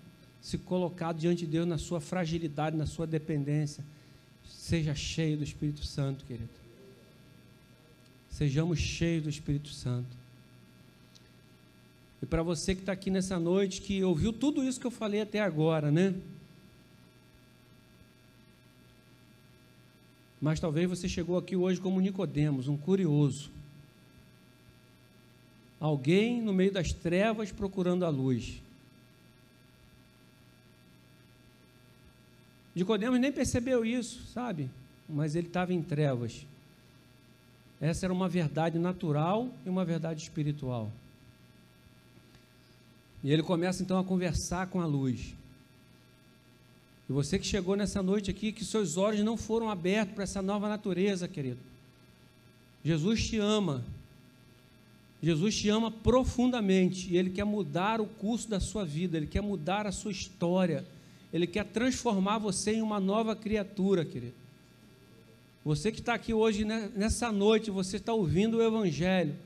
se 0.40 0.58
colocado 0.58 1.18
diante 1.18 1.46
de 1.46 1.52
Deus 1.52 1.66
na 1.66 1.78
sua 1.78 2.00
fragilidade, 2.00 2.76
na 2.76 2.86
sua 2.86 3.06
dependência. 3.06 3.84
Seja 4.48 4.94
cheio 4.94 5.38
do 5.38 5.44
Espírito 5.44 5.84
Santo, 5.84 6.24
querido. 6.24 6.48
Sejamos 8.30 8.78
cheios 8.78 9.22
do 9.22 9.30
Espírito 9.30 9.68
Santo. 9.68 10.22
E 12.22 12.26
para 12.26 12.42
você 12.42 12.74
que 12.74 12.80
está 12.82 12.92
aqui 12.92 13.10
nessa 13.10 13.38
noite, 13.38 13.80
que 13.80 14.02
ouviu 14.02 14.32
tudo 14.32 14.64
isso 14.64 14.80
que 14.80 14.86
eu 14.86 14.90
falei 14.90 15.20
até 15.20 15.40
agora, 15.40 15.90
né? 15.90 16.14
Mas 20.40 20.58
talvez 20.58 20.88
você 20.88 21.08
chegou 21.08 21.38
aqui 21.38 21.54
hoje 21.54 21.80
como 21.80 22.00
Nicodemos, 22.00 22.66
um 22.66 22.76
curioso. 22.76 23.50
Alguém 25.82 26.40
no 26.40 26.52
meio 26.52 26.70
das 26.70 26.92
trevas 26.92 27.50
procurando 27.50 28.04
a 28.04 28.08
luz. 28.08 28.62
Nicodemos 32.72 33.18
nem 33.18 33.32
percebeu 33.32 33.84
isso, 33.84 34.22
sabe? 34.32 34.70
Mas 35.08 35.34
ele 35.34 35.48
estava 35.48 35.74
em 35.74 35.82
trevas. 35.82 36.46
Essa 37.80 38.06
era 38.06 38.12
uma 38.12 38.28
verdade 38.28 38.78
natural 38.78 39.48
e 39.66 39.68
uma 39.68 39.84
verdade 39.84 40.22
espiritual. 40.22 40.88
E 43.24 43.32
ele 43.32 43.42
começa 43.42 43.82
então 43.82 43.98
a 43.98 44.04
conversar 44.04 44.68
com 44.68 44.80
a 44.80 44.86
luz. 44.86 45.34
E 47.10 47.12
você 47.12 47.40
que 47.40 47.44
chegou 47.44 47.74
nessa 47.74 48.00
noite 48.00 48.30
aqui, 48.30 48.52
que 48.52 48.64
seus 48.64 48.96
olhos 48.96 49.24
não 49.24 49.36
foram 49.36 49.68
abertos 49.68 50.14
para 50.14 50.22
essa 50.22 50.40
nova 50.40 50.68
natureza, 50.68 51.26
querido. 51.26 51.58
Jesus 52.84 53.26
te 53.26 53.38
ama. 53.38 53.84
Jesus 55.22 55.56
te 55.56 55.68
ama 55.68 55.90
profundamente 55.90 57.12
e 57.12 57.16
ele 57.16 57.30
quer 57.30 57.44
mudar 57.44 58.00
o 58.00 58.06
curso 58.06 58.48
da 58.48 58.58
sua 58.58 58.84
vida, 58.84 59.16
ele 59.16 59.26
quer 59.26 59.40
mudar 59.40 59.86
a 59.86 59.92
sua 59.92 60.10
história, 60.10 60.84
ele 61.32 61.46
quer 61.46 61.64
transformar 61.64 62.38
você 62.38 62.72
em 62.72 62.82
uma 62.82 62.98
nova 62.98 63.36
criatura, 63.36 64.04
querido. 64.04 64.34
Você 65.64 65.92
que 65.92 66.00
está 66.00 66.14
aqui 66.14 66.34
hoje, 66.34 66.64
né, 66.64 66.90
nessa 66.96 67.30
noite, 67.30 67.70
você 67.70 67.96
está 67.96 68.12
ouvindo 68.12 68.56
o 68.58 68.62
Evangelho. 68.62 69.36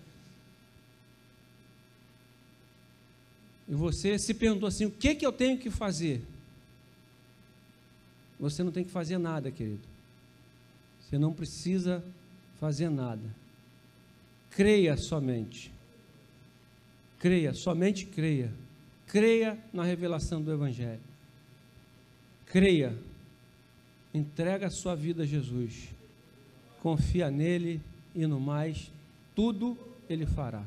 e 3.68 3.74
você 3.74 4.18
se 4.18 4.32
perguntou 4.34 4.68
assim: 4.68 4.86
o 4.86 4.90
que, 4.90 5.14
que 5.14 5.26
eu 5.26 5.32
tenho 5.32 5.58
que 5.58 5.70
fazer? 5.70 6.22
Você 8.38 8.62
não 8.62 8.70
tem 8.70 8.84
que 8.84 8.90
fazer 8.90 9.18
nada, 9.18 9.50
querido. 9.50 9.80
Você 11.00 11.18
não 11.18 11.32
precisa 11.32 12.04
fazer 12.60 12.90
nada. 12.90 13.22
Creia 14.56 14.96
somente. 14.96 15.70
Creia, 17.18 17.52
somente 17.52 18.06
creia. 18.06 18.50
Creia 19.06 19.58
na 19.70 19.84
revelação 19.84 20.40
do 20.40 20.50
Evangelho. 20.50 21.02
Creia. 22.46 22.96
Entrega 24.14 24.68
a 24.68 24.70
sua 24.70 24.94
vida 24.94 25.24
a 25.24 25.26
Jesus. 25.26 25.90
Confia 26.80 27.30
nele 27.30 27.82
e 28.14 28.26
no 28.26 28.40
mais, 28.40 28.90
tudo 29.34 29.76
ele 30.08 30.24
fará. 30.24 30.64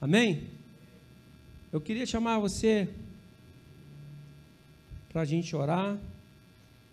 Amém? 0.00 0.48
Eu 1.70 1.82
queria 1.82 2.06
chamar 2.06 2.38
você 2.38 2.88
para 5.10 5.20
a 5.20 5.26
gente 5.26 5.54
orar. 5.54 5.98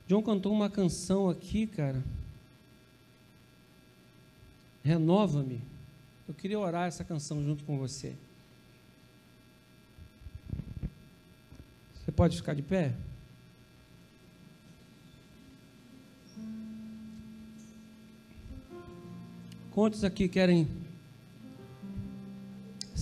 John 0.09 0.21
cantou 0.21 0.51
uma 0.51 0.69
canção 0.69 1.29
aqui, 1.29 1.65
cara. 1.65 2.03
Renova-me. 4.83 5.74
Eu 6.28 6.34
queria 6.34 6.59
orar 6.59 6.88
essa 6.88 7.03
canção 7.03 7.43
junto 7.43 7.63
com 7.63 7.78
você. 7.78 8.15
Você 11.93 12.11
pode 12.11 12.38
ficar 12.38 12.53
de 12.53 12.61
pé? 12.61 12.93
Quantos 19.71 20.03
aqui 20.03 20.28
querem 20.28 20.67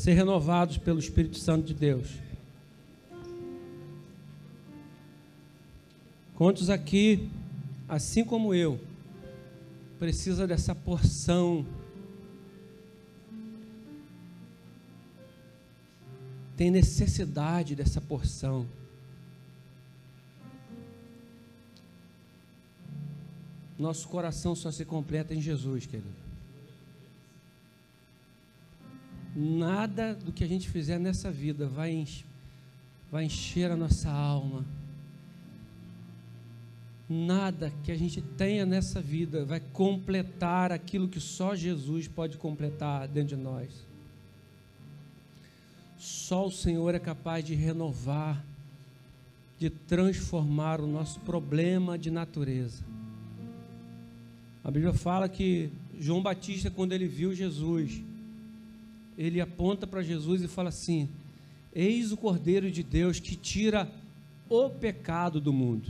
ser 0.04 0.16
renovados 0.16 0.78
pelo 0.78 1.00
Espírito 1.00 1.38
Santo 1.38 1.68
de 1.68 1.74
Deus. 1.74 2.10
Quantos 6.36 6.70
aqui, 6.70 7.30
assim 7.88 8.26
como 8.26 8.54
eu, 8.54 8.78
precisa 9.98 10.46
dessa 10.46 10.76
porção? 10.76 11.66
Tem 16.64 16.72
necessidade 16.72 17.76
dessa 17.76 18.00
porção. 18.00 18.66
Nosso 23.78 24.08
coração 24.08 24.56
só 24.56 24.72
se 24.72 24.86
completa 24.86 25.34
em 25.34 25.42
Jesus, 25.42 25.86
querido. 25.86 26.08
Nada 29.36 30.16
do 30.16 30.32
que 30.32 30.42
a 30.42 30.48
gente 30.48 30.70
fizer 30.70 30.98
nessa 30.98 31.30
vida 31.30 31.68
vai, 31.68 32.08
vai 33.12 33.26
encher 33.26 33.70
a 33.70 33.76
nossa 33.76 34.10
alma. 34.10 34.64
Nada 37.10 37.74
que 37.84 37.92
a 37.92 37.98
gente 37.98 38.22
tenha 38.22 38.66
nessa 38.66 39.02
vida 39.02 39.44
vai 39.44 39.60
completar 39.60 40.72
aquilo 40.72 41.10
que 41.10 41.20
só 41.20 41.56
Jesus 41.56 42.08
pode 42.08 42.38
completar 42.38 43.06
dentro 43.10 43.36
de 43.36 43.44
nós. 43.44 43.93
Só 46.04 46.48
o 46.48 46.52
Senhor 46.52 46.94
é 46.94 47.00
capaz 47.00 47.46
de 47.46 47.56
renovar, 47.56 48.44
de 49.58 49.70
transformar 49.70 50.82
o 50.82 50.86
nosso 50.86 51.18
problema 51.22 51.98
de 51.98 52.12
natureza. 52.12 52.84
A 54.66 54.70
Bíblia 54.70 54.92
fala 54.92 55.30
que 55.30 55.72
João 55.98 56.22
Batista, 56.22 56.70
quando 56.70 56.92
ele 56.92 57.08
viu 57.08 57.34
Jesus, 57.34 58.02
ele 59.18 59.40
aponta 59.40 59.88
para 59.88 60.04
Jesus 60.04 60.42
e 60.42 60.50
fala 60.50 60.68
assim: 60.68 61.08
Eis 61.74 62.12
o 62.12 62.18
Cordeiro 62.18 62.70
de 62.70 62.84
Deus 62.84 63.22
que 63.22 63.38
tira 63.38 63.90
o 64.50 64.70
pecado 64.70 65.40
do 65.40 65.54
mundo. 65.54 65.90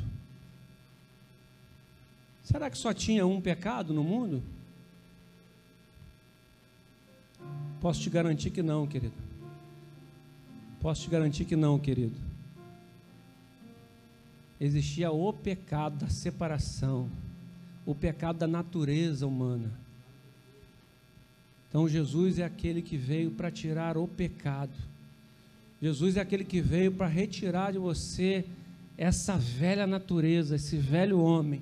Será 2.43 2.69
que 2.69 2.77
só 2.77 2.93
tinha 2.93 3.25
um 3.25 3.41
pecado 3.41 3.95
no 3.95 4.03
mundo? 4.03 4.43
Posso 7.81 7.99
te 7.99 8.11
garantir 8.11 8.51
que 8.51 8.61
não, 8.61 8.85
querido. 8.85 9.22
Posso 10.83 11.03
te 11.03 11.09
garantir 11.09 11.45
que 11.45 11.55
não, 11.55 11.79
querido. 11.79 12.17
Existia 14.59 15.09
o 15.11 15.31
pecado 15.31 15.99
da 15.99 16.09
separação, 16.09 17.09
o 17.85 17.95
pecado 17.95 18.39
da 18.39 18.47
natureza 18.47 19.25
humana. 19.25 19.71
Então 21.69 21.87
Jesus 21.87 22.37
é 22.37 22.43
aquele 22.43 22.81
que 22.81 22.97
veio 22.97 23.31
para 23.31 23.49
tirar 23.49 23.97
o 23.97 24.09
pecado. 24.09 24.73
Jesus 25.81 26.17
é 26.17 26.19
aquele 26.19 26.43
que 26.43 26.59
veio 26.59 26.91
para 26.91 27.07
retirar 27.07 27.71
de 27.71 27.79
você 27.79 28.43
essa 28.97 29.37
velha 29.37 29.87
natureza, 29.87 30.57
esse 30.57 30.75
velho 30.75 31.17
homem. 31.17 31.61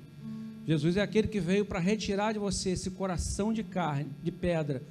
Jesus 0.66 0.96
é 0.96 1.00
aquele 1.00 1.28
que 1.28 1.38
veio 1.38 1.64
para 1.64 1.78
retirar 1.78 2.32
de 2.32 2.40
você 2.40 2.70
esse 2.70 2.90
coração 2.90 3.52
de 3.52 3.62
carne, 3.62 4.10
de 4.20 4.32
pedra, 4.32 4.82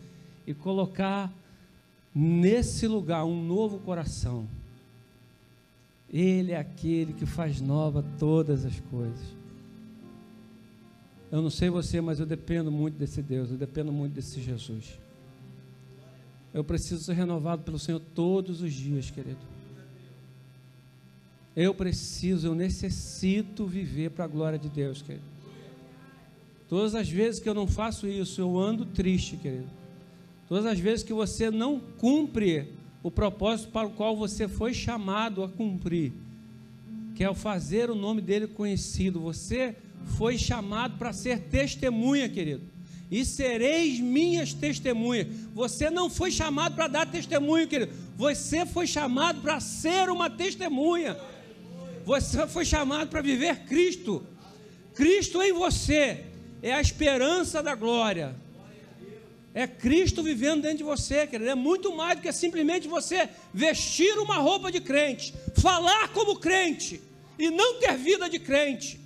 e 0.48 0.54
colocar 0.54 1.30
nesse 2.14 2.88
lugar 2.88 3.26
um 3.26 3.44
novo 3.44 3.80
coração. 3.80 4.48
Ele 6.10 6.52
é 6.52 6.58
aquele 6.58 7.14
que 7.14 7.26
faz 7.26 7.62
nova 7.62 8.04
todas 8.20 8.66
as 8.66 8.80
coisas. 8.80 9.42
Eu 11.32 11.42
não 11.42 11.50
sei 11.50 11.70
você, 11.70 12.02
mas 12.02 12.20
eu 12.20 12.26
dependo 12.26 12.70
muito 12.70 12.98
desse 12.98 13.22
Deus, 13.22 13.50
eu 13.50 13.58
dependo 13.58 13.92
muito 13.92 14.14
desse 14.14 14.42
Jesus. 14.42 15.00
Eu 16.54 16.64
preciso 16.64 17.02
ser 17.02 17.14
renovado 17.14 17.64
pelo 17.64 17.80
Senhor 17.80 18.02
todos 18.14 18.62
os 18.62 18.74
dias, 18.74 19.10
querido. 19.10 19.40
Eu 21.56 21.74
preciso, 21.74 22.48
eu 22.48 22.56
necessito 22.56 23.66
viver 23.66 24.12
para 24.12 24.26
a 24.26 24.28
glória 24.28 24.60
de 24.60 24.68
Deus, 24.68 25.02
querido. 25.02 25.24
Todas 26.68 26.96
as 26.96 27.10
vezes 27.10 27.40
que 27.40 27.48
eu 27.48 27.54
não 27.54 27.68
faço 27.68 28.08
isso, 28.08 28.42
eu 28.42 28.58
ando 28.58 28.86
triste, 28.86 29.38
querido. 29.38 29.70
Todas 30.52 30.66
as 30.66 30.80
vezes 30.80 31.02
que 31.02 31.14
você 31.14 31.50
não 31.50 31.80
cumpre 31.80 32.74
o 33.02 33.10
propósito 33.10 33.70
para 33.70 33.88
o 33.88 33.92
qual 33.92 34.18
você 34.18 34.50
foi 34.50 34.74
chamado 34.74 35.46
a 35.46 35.48
cumprir, 35.48 36.12
que 37.16 37.24
é 37.24 37.30
o 37.30 37.34
fazer 37.34 37.90
o 37.90 37.96
nome 37.96 38.22
dele 38.22 38.48
conhecido. 38.48 39.22
Você 39.22 39.78
foi 40.18 40.38
chamado 40.38 40.98
para 40.98 41.14
ser 41.14 41.44
testemunha, 41.44 42.28
querido. 42.28 42.64
E 43.10 43.24
sereis 43.24 44.02
minhas 44.02 44.54
testemunhas. 44.54 45.28
Você 45.54 45.90
não 45.90 46.10
foi 46.10 46.30
chamado 46.30 46.76
para 46.76 46.90
dar 46.90 47.10
testemunho, 47.10 47.66
querido. 47.66 47.94
Você 48.18 48.66
foi 48.66 48.86
chamado 48.88 49.40
para 49.42 49.62
ser 49.62 50.10
uma 50.10 50.30
testemunha. 50.30 51.18
Você 52.04 52.46
foi 52.46 52.66
chamado 52.66 53.08
para 53.08 53.22
viver 53.22 53.60
Cristo. 53.60 54.22
Cristo 54.96 55.42
em 55.42 55.54
você 55.54 56.26
é 56.62 56.74
a 56.74 56.82
esperança 56.82 57.64
da 57.64 57.74
glória. 57.74 58.36
É 59.54 59.68
Cristo 59.68 60.24
vivendo 60.24 60.62
dentro 60.62 60.78
de 60.78 60.84
você, 60.84 61.28
querido. 61.28 61.50
É 61.50 61.56
muito 61.56 61.94
mais 61.96 62.18
do 62.18 62.22
que 62.22 62.32
simplesmente 62.32 62.88
você 62.88 63.30
vestir 63.54 64.18
uma 64.18 64.38
roupa 64.38 64.72
de 64.72 64.80
crente, 64.80 65.34
falar 65.58 66.10
como 66.10 66.40
crente 66.40 67.02
e 67.38 67.50
não 67.50 67.80
ter 67.80 67.98
vida 67.98 68.30
de 68.30 68.40
crente. 68.40 69.00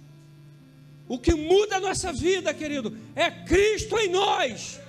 O 1.07 1.17
que 1.17 1.33
muda 1.33 1.77
a 1.77 1.79
nossa 1.79 2.13
vida, 2.13 2.53
querido, 2.53 2.95
é 3.15 3.31
Cristo 3.31 3.97
em 3.97 4.09
nós. 4.09 4.79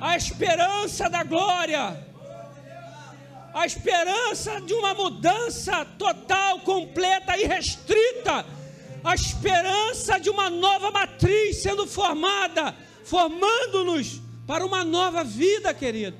A 0.00 0.16
esperança 0.16 1.08
da 1.08 1.24
glória. 1.24 2.04
A 3.52 3.66
esperança 3.66 4.60
de 4.60 4.74
uma 4.74 4.94
mudança 4.94 5.84
total, 5.98 6.60
completa 6.60 7.36
e 7.36 7.46
restrita. 7.46 8.44
A 9.02 9.14
esperança 9.14 10.18
de 10.18 10.28
uma 10.28 10.50
nova 10.50 10.90
matriz 10.90 11.62
sendo 11.62 11.86
formada, 11.86 12.74
formando-nos 13.04 14.25
para 14.46 14.64
uma 14.64 14.84
nova 14.84 15.24
vida, 15.24 15.74
querido. 15.74 16.16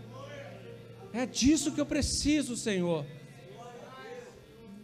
É 1.12 1.24
disso 1.24 1.72
que 1.72 1.80
eu 1.80 1.86
preciso, 1.86 2.56
Senhor. 2.56 3.06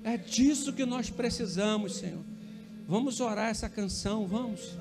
É 0.05 0.17
disso 0.17 0.73
que 0.73 0.85
nós 0.85 1.11
precisamos, 1.11 1.97
Senhor. 1.97 2.25
Vamos 2.89 3.21
orar 3.21 3.51
essa 3.51 3.69
canção, 3.69 4.27
vamos. 4.27 4.77